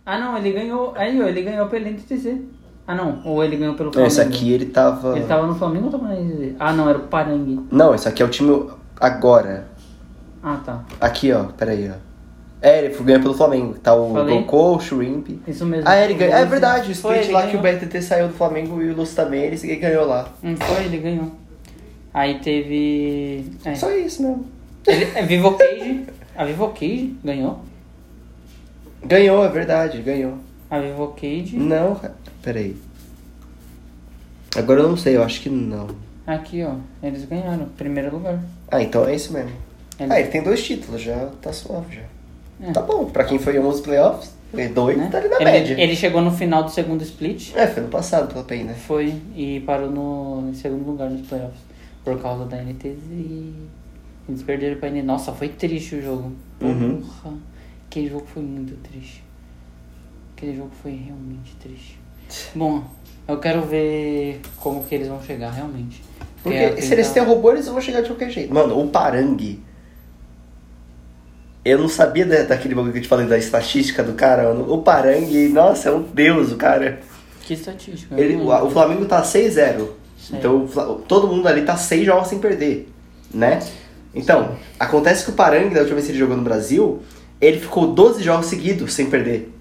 Ah, 0.07 0.19
não, 0.19 0.37
ele 0.39 0.53
ganhou. 0.53 0.93
Aí, 0.97 1.21
ó, 1.21 1.27
ele 1.27 1.43
ganhou 1.43 1.69
pela 1.69 1.89
NTZ. 1.89 2.39
Ah, 2.93 2.95
não. 2.95 3.23
Ou 3.25 3.43
ele 3.43 3.57
ganhou 3.57 3.75
pelo 3.75 3.87
Não, 3.87 3.93
Flamengo. 3.95 4.13
esse 4.13 4.21
aqui 4.21 4.53
ele 4.53 4.67
tava. 4.67 5.17
Ele 5.17 5.25
tava 5.27 5.47
no 5.47 5.55
Flamengo 5.55 5.87
ou 5.87 5.91
tava 5.93 6.09
na 6.09 6.15
NTZ? 6.15 6.57
Ah, 6.59 6.73
não, 6.75 6.89
era 6.89 6.99
o 6.99 7.03
Parangue. 7.03 7.61
Não, 7.71 7.95
esse 7.95 8.07
aqui 8.07 8.23
é 8.23 8.27
o 8.27 8.29
time 8.29 8.67
agora. 9.01 9.67
Ah, 10.43 10.59
tá. 10.65 10.85
Aqui, 11.01 11.33
ó, 11.33 11.45
peraí, 11.45 11.91
ó. 11.91 11.95
É, 12.61 12.85
ele 12.85 12.95
foi- 12.95 13.07
ganhou 13.07 13.23
pelo 13.23 13.35
Flamengo. 13.35 13.75
Tá 13.83 13.95
o? 13.95 14.13
Gokô, 14.13 14.77
o 14.77 14.81
Shrimp. 14.81 15.29
Isso 15.49 15.65
mesmo. 15.65 15.89
Ah, 15.89 15.97
ele 16.05 16.15
ganhou. 16.15 16.35
É 16.35 16.45
verdade, 16.45 16.93
o 16.93 16.95
Foi, 16.95 17.13
split 17.15 17.25
ele 17.25 17.33
lá 17.33 17.47
que 17.47 17.57
o 17.57 17.61
ganhou. 17.61 17.79
BTT 17.81 18.03
saiu 18.03 18.29
do 18.29 18.35
Flamengo 18.35 18.81
e 18.83 18.91
o 18.91 18.95
Lúcio 18.97 19.17
também, 19.17 19.43
ele 19.45 19.77
ganhou 19.77 20.07
lá. 20.07 20.29
Hum, 20.45 20.55
foi, 20.57 20.85
ele 20.85 20.99
ganhou. 20.99 21.33
Aí 22.13 22.39
teve. 22.41 23.53
É. 23.65 23.75
Só 23.75 23.91
isso 23.91 24.23
mesmo. 24.23 24.45
Ele, 24.87 25.05
é 25.15 25.23
Vivo 25.25 25.53
Cage. 25.57 26.05
A 26.37 26.45
Vivo 26.45 26.69
Cage 26.69 27.17
ganhou. 27.25 27.61
Ganhou, 29.05 29.45
é 29.45 29.49
verdade, 29.49 30.01
ganhou. 30.03 30.35
A 30.71 30.79
Vivo 30.79 31.09
Cage. 31.21 31.57
Não, 31.57 31.95
cara. 31.97 32.15
Peraí. 32.43 32.77
Agora 34.57 34.81
eu 34.81 34.89
não 34.89 34.97
sei, 34.97 35.17
eu 35.17 35.23
acho 35.23 35.41
que 35.41 35.49
não. 35.49 35.89
Aqui, 36.27 36.63
ó. 36.63 36.75
Eles 37.03 37.25
ganharam. 37.25 37.67
Primeiro 37.77 38.17
lugar. 38.17 38.41
Ah, 38.71 38.83
então 38.83 39.07
é 39.07 39.15
isso 39.15 39.33
mesmo. 39.33 39.51
Ele- 39.99 40.13
Ah, 40.13 40.21
ele 40.21 40.29
tem 40.29 40.43
dois 40.43 40.63
títulos, 40.65 41.01
já 41.01 41.27
tá 41.41 41.53
suave 41.53 41.97
já. 41.97 42.03
É. 42.67 42.73
Tá 42.73 42.81
bom, 42.83 43.07
pra 43.07 43.25
quem 43.25 43.39
foi 43.39 43.57
em 43.57 43.61
11 43.61 43.83
playoffs, 43.83 44.33
foi 44.51 44.69
dois, 44.69 44.97
né? 44.97 45.09
tá 45.11 45.19
ali 45.19 45.29
na 45.29 45.37
ele, 45.37 45.45
média. 45.45 45.81
ele 45.81 45.97
chegou 45.97 46.21
no 46.21 46.31
final 46.31 46.63
do 46.65 46.71
segundo 46.71 47.03
split. 47.03 47.55
É, 47.57 47.67
foi 47.67 47.83
no 47.83 47.89
passado 47.89 48.33
pela 48.33 48.45
PEN, 48.45 48.65
né? 48.65 48.75
Foi 48.75 49.15
e 49.35 49.61
parou 49.61 49.91
no 49.91 50.49
em 50.51 50.55
segundo 50.55 50.87
lugar 50.87 51.11
nos 51.11 51.27
playoffs. 51.27 51.61
Por 52.05 52.21
causa 52.21 52.45
da 52.45 52.57
NTZ. 52.63 53.01
Eles 54.29 54.43
perderam 54.45 54.79
pra 54.79 54.89
NTZ. 54.91 55.05
Nossa, 55.05 55.33
foi 55.33 55.49
triste 55.49 55.97
o 55.97 56.03
jogo. 56.03 56.33
Uhum. 56.61 57.01
Porra. 57.01 57.35
Aquele 57.89 58.09
jogo 58.09 58.27
foi 58.27 58.43
muito 58.43 58.77
triste. 58.89 59.25
Aquele 60.37 60.57
jogo 60.57 60.71
foi 60.83 60.93
realmente 60.93 61.55
triste. 61.61 61.99
Bom, 62.55 62.83
eu 63.29 63.39
quero 63.39 63.63
ver 63.63 64.41
como 64.59 64.85
que 64.85 64.95
eles 64.95 65.09
vão 65.09 65.23
chegar 65.23 65.51
realmente. 65.51 66.03
Porque 66.43 66.83
se 66.83 66.93
eles 66.93 67.09
têm 67.11 67.23
robô, 67.23 67.53
eles 67.53 67.67
vão 67.69 67.81
chegar 67.81 68.01
de 68.01 68.09
qualquer 68.09 68.31
jeito. 68.31 68.53
Mano, 68.53 68.79
o 68.81 68.89
Parangue. 68.89 69.63
Eu 71.65 71.79
não 71.79 71.89
sabia 71.89 72.27
da- 72.27 72.43
daquele 72.43 72.75
bagulho 72.75 72.93
que 72.93 72.99
eu 72.99 73.03
te 73.03 73.09
falei 73.09 73.27
da 73.27 73.39
estatística 73.39 74.03
do 74.03 74.15
cara, 74.15 74.45
mano. 74.49 74.73
O 74.73 74.83
Parangue, 74.83 75.49
nossa, 75.49 75.89
é 75.91 75.93
um 75.93 76.03
deus 76.03 76.51
o 76.51 76.57
cara. 76.57 77.01
Que 77.43 77.55
estatística? 77.55 78.19
Ele, 78.21 78.35
o, 78.37 78.49
o 78.67 78.71
Flamengo 78.71 79.05
tá 79.05 79.23
6-0. 79.23 79.89
Sei. 80.19 80.39
Então 80.39 80.67
todo 81.07 81.29
mundo 81.29 81.47
ali 81.47 81.63
tá 81.63 81.77
6 81.77 82.05
jogos 82.05 82.29
sem 82.29 82.39
perder, 82.41 82.89
né? 83.33 83.61
Então, 84.15 84.57
acontece 84.79 85.25
que 85.25 85.31
o 85.31 85.35
Parangue, 85.35 85.75
da 85.75 85.81
última 85.81 85.95
vez 85.97 86.07
que 86.07 86.13
ele 86.13 86.19
jogou 86.19 86.37
no 86.37 86.43
Brasil, 86.43 87.01
ele 87.41 87.59
ficou 87.59 87.87
12 87.89 88.23
jogos 88.23 88.47
seguidos 88.47 88.93
sem 88.93 89.09
perder. 89.09 89.53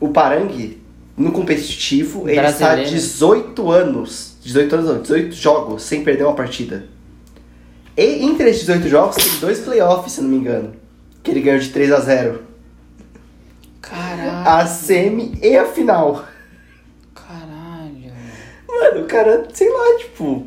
O 0.00 0.08
Parangue, 0.08 0.80
no 1.20 1.32
competitivo, 1.32 2.28
ele 2.28 2.40
está 2.40 2.68
Brasileiro. 2.74 2.90
18 2.90 3.70
anos, 3.70 4.36
18 4.42 4.74
anos 4.74 4.86
não, 4.90 5.02
18 5.02 5.34
jogos 5.34 5.82
sem 5.82 6.02
perder 6.02 6.24
uma 6.24 6.34
partida. 6.34 6.86
E 7.96 8.24
entre 8.24 8.48
esses 8.50 8.62
18 8.66 8.88
jogos 8.88 9.16
tem 9.16 9.38
dois 9.40 9.60
playoffs, 9.60 10.12
se 10.12 10.20
não 10.22 10.28
me 10.30 10.36
engano, 10.36 10.72
que 11.22 11.30
ele 11.30 11.40
ganhou 11.40 11.58
de 11.60 11.68
3 11.68 11.92
a 11.92 12.00
0 12.00 12.42
Caralho. 13.82 14.48
A 14.48 14.66
semi 14.66 15.38
e 15.42 15.56
a 15.56 15.64
final. 15.66 16.24
Caralho. 17.14 18.12
Mano, 18.68 19.02
o 19.02 19.06
cara, 19.06 19.46
sei 19.52 19.68
lá, 19.68 19.98
tipo, 19.98 20.46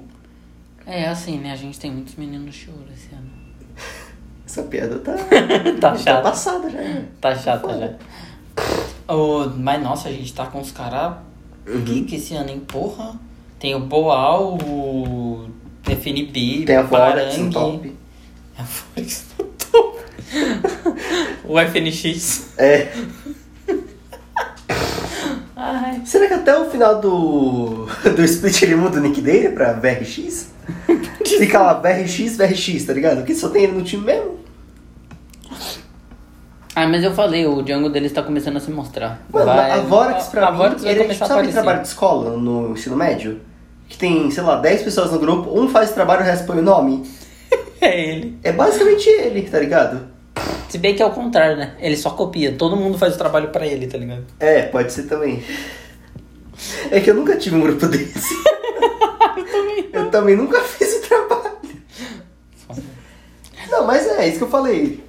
É 0.86 1.08
assim, 1.08 1.40
né? 1.40 1.52
A 1.52 1.56
gente 1.56 1.80
tem 1.80 1.92
muitos 1.92 2.16
meninos 2.16 2.56
choros 2.56 2.82
esse 2.96 3.14
ano. 3.14 3.30
essa 4.48 4.64
piada 4.64 4.98
tá, 5.00 5.14
Tá 5.82 5.92
tá 5.92 5.96
chato. 5.98 6.24
passada 6.24 6.70
já. 6.70 6.78
né? 6.80 7.06
Tá 7.20 7.36
chato 7.36 7.68
já. 7.70 7.94
Ô, 9.08 9.50
mas 9.58 9.82
nossa, 9.82 10.10
a 10.10 10.12
gente 10.12 10.34
tá 10.34 10.46
com 10.46 10.62
os 10.62 10.72
caras 10.72 11.16
pique 11.86 12.16
esse 12.16 12.34
ano, 12.36 12.50
hein? 12.50 12.62
Porra. 12.66 13.16
Tem 13.60 13.76
o 13.76 13.80
Boal, 13.80 14.58
o 14.66 15.48
FNB, 15.86 16.66
Tem 16.66 16.76
a 16.76 16.82
o 16.82 16.88
Vorax 16.88 17.38
no 17.38 17.52
top. 17.52 17.96
A 18.58 18.64
Vorax 18.64 19.26
no 19.40 19.46
top. 19.46 20.00
o 21.46 21.60
FNX. 21.60 22.54
É. 22.58 22.92
Ai. 25.56 26.02
Será 26.06 26.28
que 26.28 26.34
até 26.34 26.58
o 26.58 26.70
final 26.70 27.00
do, 27.00 27.88
do 28.16 28.24
split 28.24 28.64
ele 28.64 28.76
muda 28.76 29.00
o 29.00 29.02
nick 29.02 29.22
dele 29.22 29.50
pra 29.50 29.74
VRX? 29.74 30.52
Fica 31.26 31.60
lá, 31.60 31.74
VRX, 31.74 32.36
VRX, 32.36 32.86
tá 32.86 32.94
ligado? 32.94 33.18
Porque 33.18 33.34
só 33.34 33.50
tem 33.50 33.64
ele 33.64 33.74
no 33.74 33.84
time 33.84 34.04
mesmo. 34.06 34.43
Ah, 36.76 36.88
mas 36.88 37.04
eu 37.04 37.14
falei, 37.14 37.46
o 37.46 37.62
Django 37.62 37.90
deles 37.90 38.12
tá 38.12 38.24
começando 38.24 38.58
a 38.58 38.60
se 38.60 38.72
mostrar. 38.72 39.22
Mano, 39.32 39.46
Vai- 39.46 39.72
a 39.72 39.78
Vorax 39.82 40.28
pra 40.28 40.48
a 40.48 40.52
mim, 40.52 40.58
Vorax 40.58 40.82
vai 40.82 40.92
ele 40.92 41.04
é 41.04 41.08
tipo, 41.10 41.24
a 41.24 41.28
sabe 41.28 41.52
trabalho 41.52 41.82
de 41.82 41.88
escola 41.88 42.36
no 42.38 42.72
ensino 42.72 42.96
médio? 42.96 43.40
Que 43.88 43.98
tem, 43.98 44.32
sei 44.32 44.42
lá, 44.44 44.56
10 44.56 44.82
pessoas 44.82 45.12
no 45.12 45.20
grupo, 45.20 45.58
um 45.60 45.70
faz 45.70 45.92
o 45.92 45.94
trabalho 45.94 46.22
e 46.22 46.24
o 46.24 46.26
resto 46.26 46.48
põe 46.48 46.58
o 46.60 46.64
nome. 46.64 47.04
É 47.82 48.00
ele. 48.00 48.40
É 48.42 48.54
basicamente 48.54 49.10
ele, 49.10 49.42
tá 49.42 49.60
ligado? 49.60 50.08
Se 50.70 50.78
bem 50.78 50.96
que 50.96 51.04
é 51.04 51.06
o 51.06 51.12
contrário, 51.12 51.58
né? 51.58 51.74
Ele 51.80 51.98
só 51.98 52.12
copia. 52.12 52.54
Todo 52.58 52.78
mundo 52.78 52.98
faz 52.98 53.14
o 53.14 53.18
trabalho 53.18 53.50
pra 53.50 53.68
ele, 53.68 53.88
tá 53.88 53.98
ligado? 53.98 54.24
É, 54.40 54.62
pode 54.64 54.94
ser 54.94 55.04
também. 55.04 55.44
É 56.90 57.02
que 57.02 57.10
eu 57.10 57.14
nunca 57.14 57.36
tive 57.36 57.58
um 57.58 57.62
grupo 57.62 57.86
desse. 57.88 58.34
eu 59.92 60.10
também 60.10 60.38
nunca 60.38 60.62
fiz 60.62 60.96
o 60.96 61.02
trabalho. 61.10 61.58
Não, 63.70 63.86
mas 63.86 64.08
é, 64.08 64.30
isso 64.30 64.38
que 64.38 64.44
eu 64.46 64.50
falei. 64.50 65.04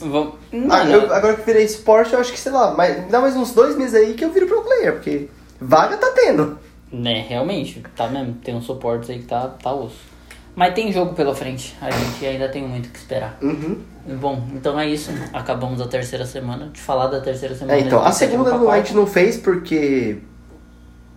Vamos... 0.00 0.34
Ah, 0.70 0.84
eu- 0.88 1.12
agora 1.14 1.34
que 1.34 1.40
eu 1.42 1.46
virei 1.46 1.64
esporte, 1.64 2.12
eu 2.12 2.20
acho 2.20 2.32
que, 2.32 2.38
sei 2.40 2.52
lá, 2.52 2.72
mais, 2.74 3.04
me 3.04 3.10
dá 3.10 3.20
mais 3.20 3.36
uns 3.36 3.52
dois 3.52 3.76
meses 3.76 3.94
aí 3.94 4.14
que 4.14 4.24
eu 4.24 4.32
viro 4.32 4.46
pro 4.46 4.62
player, 4.62 4.94
porque 4.94 5.28
vaga 5.60 5.96
tá 5.96 6.10
tendo. 6.14 6.58
né, 6.92 7.24
realmente, 7.28 7.82
tá 7.96 8.08
mesmo. 8.08 8.34
Tem 8.42 8.54
uns 8.54 8.64
suportes 8.64 9.08
aí 9.10 9.18
que 9.18 9.26
tá, 9.26 9.48
tá 9.48 9.72
osso. 9.72 9.96
Mas 10.56 10.74
tem 10.74 10.90
jogo 10.92 11.14
pela 11.14 11.32
frente. 11.34 11.76
A 11.80 11.88
gente 11.90 12.26
ainda 12.26 12.48
tem 12.48 12.66
muito 12.66 12.86
o 12.86 12.90
que 12.90 12.98
esperar. 12.98 13.38
Uhum. 13.40 13.78
Bom, 14.18 14.42
então 14.54 14.80
é 14.80 14.88
isso. 14.88 15.10
Acabamos 15.32 15.80
a 15.80 15.86
terceira 15.86 16.26
semana. 16.26 16.68
De 16.72 16.80
falar 16.80 17.06
da 17.06 17.20
terceira 17.20 17.54
semana. 17.54 17.78
É, 17.78 17.80
então, 17.82 18.02
a 18.02 18.10
segunda 18.10 18.52
a 18.68 18.76
gente 18.78 18.94
não 18.94 19.06
fez 19.06 19.36
porque. 19.36 20.18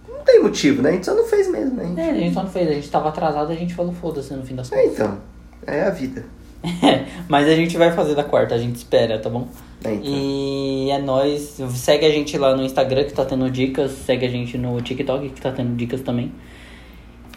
Não 0.08 0.20
tem 0.24 0.44
motivo, 0.44 0.84
né? 0.84 0.90
A 0.90 0.94
gente 0.94 1.06
só 1.08 1.16
não 1.16 1.26
fez 1.26 1.50
mesmo, 1.50 1.76
né? 1.76 1.92
É, 1.98 2.12
a 2.12 2.14
gente 2.14 2.34
só 2.36 2.44
não 2.44 2.50
fez. 2.52 2.70
A 2.70 2.74
gente 2.74 2.92
tava 2.92 3.10
atrasado, 3.10 3.52
a 3.52 3.56
gente 3.56 3.74
falou 3.74 3.92
foda-se 3.94 4.32
no 4.36 4.46
fim 4.46 4.54
das 4.56 4.72
É, 4.72 4.76
contas. 4.76 4.94
então. 4.94 5.18
É 5.66 5.84
a 5.84 5.90
vida. 5.90 6.24
Mas 7.28 7.48
a 7.48 7.56
gente 7.56 7.78
vai 7.78 7.92
fazer 7.92 8.16
da 8.16 8.24
quarta, 8.24 8.56
a 8.56 8.58
gente 8.58 8.76
espera, 8.76 9.18
tá 9.20 9.30
bom? 9.30 9.48
É, 9.84 9.94
então. 9.94 10.04
E 10.06 10.90
é 10.92 11.00
nóis. 11.00 11.60
Segue 11.72 12.06
a 12.06 12.12
gente 12.12 12.38
lá 12.38 12.56
no 12.56 12.64
Instagram 12.64 13.06
que 13.06 13.14
tá 13.14 13.26
tendo 13.26 13.50
dicas. 13.50 13.92
Segue 13.92 14.26
a 14.26 14.30
gente 14.30 14.58
no 14.58 14.80
TikTok 14.82 15.30
que 15.30 15.42
tá 15.42 15.52
tendo 15.52 15.76
dicas 15.76 16.02
também. 16.02 16.32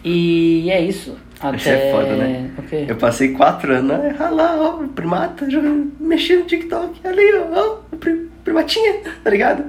E 0.03 0.69
é 0.69 0.79
isso. 0.79 1.17
Até... 1.39 1.57
Isso 1.57 1.69
é 1.69 1.91
foda, 1.91 2.15
né? 2.15 2.51
O 2.57 2.61
quê? 2.61 2.85
Eu 2.87 2.95
passei 2.95 3.29
quatro 3.29 3.73
anos, 3.73 3.97
né? 3.97 4.15
Ah 4.19 4.29
lá, 4.29 4.55
ó, 4.55 4.83
o 4.83 4.87
primata 4.89 5.49
jogando, 5.49 5.91
mexendo 5.99 6.41
no 6.41 6.45
TikTok. 6.45 7.07
Ali, 7.07 7.23
ó, 7.33 7.59
ó, 7.59 7.97
primatinha, 8.43 9.01
tá 9.23 9.29
ligado? 9.29 9.65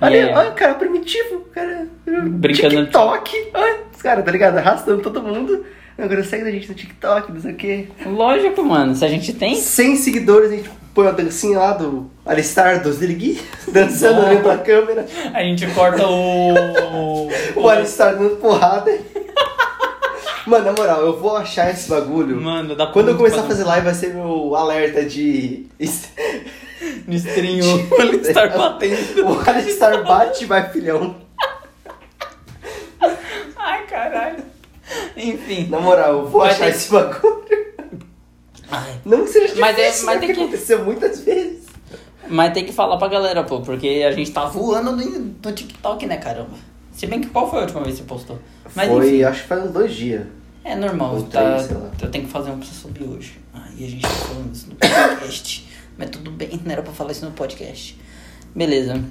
Ali, 0.00 0.16
Yeah. 0.18 0.38
ó, 0.48 0.50
o 0.50 0.54
cara 0.54 0.74
primitivo, 0.74 1.40
cara. 1.54 1.88
Brincando 2.06 2.76
TikTok. 2.82 3.50
Ó, 3.54 3.90
os 3.94 4.02
caras, 4.02 4.24
tá 4.24 4.30
ligado? 4.30 4.58
Arrastando 4.58 5.00
todo 5.00 5.22
mundo. 5.22 5.64
Agora 6.00 6.24
segue 6.24 6.48
a 6.48 6.50
gente 6.50 6.68
no 6.68 6.74
TikTok, 6.74 7.30
não 7.30 7.40
sei 7.40 7.52
o 7.52 7.56
quê. 7.56 7.88
Lógico, 8.06 8.62
mano. 8.64 8.94
Se 8.94 9.04
a 9.04 9.08
gente 9.08 9.34
tem. 9.34 9.54
100 9.54 9.96
seguidores, 9.96 10.50
a 10.50 10.56
gente 10.56 10.70
põe 10.94 11.06
a 11.06 11.10
dancinha 11.10 11.58
lá 11.58 11.72
do 11.72 12.10
Alistar 12.24 12.82
dos 12.82 12.96
Zirigui, 12.96 13.40
dançando 13.68 14.20
olhando 14.22 14.42
pra 14.42 14.58
câmera. 14.58 15.06
A 15.34 15.42
gente 15.42 15.66
corta 15.68 16.06
o. 16.06 17.28
O 17.56 17.68
Alistar 17.68 18.16
dando 18.16 18.36
porrada. 18.36 18.90
Mano, 20.46 20.64
na 20.64 20.72
moral, 20.72 21.02
eu 21.02 21.18
vou 21.18 21.36
achar 21.36 21.70
esse 21.70 21.88
bagulho. 21.88 22.40
Mano, 22.40 22.74
dá 22.74 22.86
pra 22.86 22.94
Quando 22.94 23.08
eu 23.10 23.16
começar 23.16 23.40
a 23.42 23.44
fazer 23.44 23.64
live, 23.64 23.84
vai 23.84 23.94
ser 23.94 24.14
meu 24.14 24.56
alerta 24.56 25.04
de. 25.04 25.66
No 27.06 27.14
stream, 27.14 27.60
ele 27.98 28.16
estar 28.16 28.48
batendo. 28.48 29.26
O 29.26 29.48
Alistar 29.48 30.02
bate 30.02 30.44
e 30.44 30.46
vai, 30.46 30.70
filhão. 30.70 31.16
Ai, 33.56 33.86
caralho. 33.86 34.49
Enfim. 35.16 35.66
Na 35.68 35.80
moral, 35.80 36.20
eu 36.20 36.26
vou 36.28 36.42
achar 36.42 36.64
ter- 36.66 36.70
esse 36.70 36.90
bagulho. 36.90 37.40
Ai. 38.70 39.00
Não 39.04 39.24
que 39.24 39.30
seja 39.30 39.54
Mas 39.58 39.78
é- 39.78 39.82
difícil, 39.86 40.06
mas 40.06 40.14
né? 40.14 40.20
tem 40.20 40.28
Porque 40.28 40.34
que- 40.34 40.40
aconteceu 40.48 40.84
muitas 40.84 41.20
vezes. 41.20 41.66
Mas 42.28 42.52
tem 42.52 42.64
que 42.64 42.72
falar 42.72 42.96
pra 42.96 43.08
galera, 43.08 43.42
pô, 43.42 43.60
porque 43.60 44.04
a 44.06 44.12
gente 44.12 44.30
tá 44.30 44.44
voando 44.44 44.94
no, 44.94 45.04
no 45.42 45.52
TikTok, 45.52 46.06
né, 46.06 46.16
caramba? 46.18 46.54
Se 46.92 47.06
bem 47.06 47.20
que 47.20 47.28
qual 47.28 47.50
foi 47.50 47.58
a 47.58 47.62
última 47.62 47.82
vez 47.82 47.96
que 47.96 48.02
você 48.02 48.08
postou? 48.08 48.38
Mas 48.74 48.88
Foi, 48.88 49.06
enfim, 49.08 49.22
acho 49.24 49.42
que 49.42 49.48
faz 49.48 49.64
uns 49.64 49.72
dois 49.72 49.92
dias. 49.92 50.26
é 50.62 50.76
normal. 50.76 51.16
ou 51.16 51.22
tá, 51.24 51.56
três, 51.56 51.70
eu 52.02 52.10
tenho 52.10 52.24
que 52.26 52.30
fazer 52.30 52.50
um 52.50 52.58
pra 52.58 52.68
subir 52.68 53.02
hoje. 53.04 53.40
Aí 53.52 53.84
a 53.84 53.88
gente 53.88 54.02
tá 54.02 54.08
falando 54.08 54.54
isso 54.54 54.68
no 54.68 54.76
podcast. 54.76 55.68
Mas 55.98 56.10
tudo 56.10 56.30
bem, 56.30 56.60
não 56.64 56.70
era 56.72 56.82
pra 56.82 56.92
falar 56.92 57.10
isso 57.12 57.24
no 57.24 57.32
podcast. 57.32 57.98
Beleza. 58.54 59.02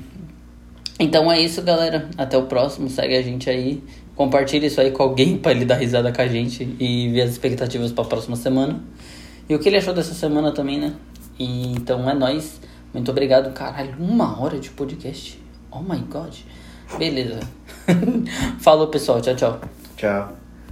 Então 1.00 1.32
é 1.32 1.40
isso, 1.42 1.62
galera. 1.62 2.10
Até 2.18 2.38
o 2.38 2.44
próximo. 2.44 2.90
Segue 2.90 3.16
a 3.18 3.22
gente 3.22 3.50
aí. 3.50 3.84
Compartilha 4.20 4.68
isso 4.68 4.82
aí 4.82 4.92
com 4.92 5.02
alguém 5.02 5.38
pra 5.40 5.52
ele 5.52 5.64
dar 5.64 5.76
risada 5.76 6.12
com 6.12 6.22
a 6.22 6.28
gente 6.28 6.76
e 6.78 7.08
ver 7.08 7.22
as 7.22 7.30
expectativas 7.30 7.94
pra 7.94 8.04
próxima 8.04 8.36
semana. 8.36 8.84
E 9.48 9.56
o 9.56 9.60
que 9.60 9.70
ele 9.70 9.78
achou 9.78 9.94
dessa 9.94 10.14
semana 10.14 10.52
também, 10.52 10.78
né? 10.78 10.94
E, 11.40 11.72
então 11.72 12.10
é 12.10 12.14
nóis. 12.14 12.60
Muito 12.94 13.10
obrigado. 13.12 13.54
Caralho, 13.54 13.96
uma 13.98 14.38
hora 14.42 14.60
de 14.60 14.72
podcast. 14.72 15.42
Oh 15.72 15.80
my 15.80 16.00
god. 16.00 16.36
Beleza. 16.98 17.40
Falou, 18.60 18.88
pessoal. 18.88 19.22
Tchau, 19.22 19.36
tchau. 19.38 19.62
Tchau. 19.96 20.49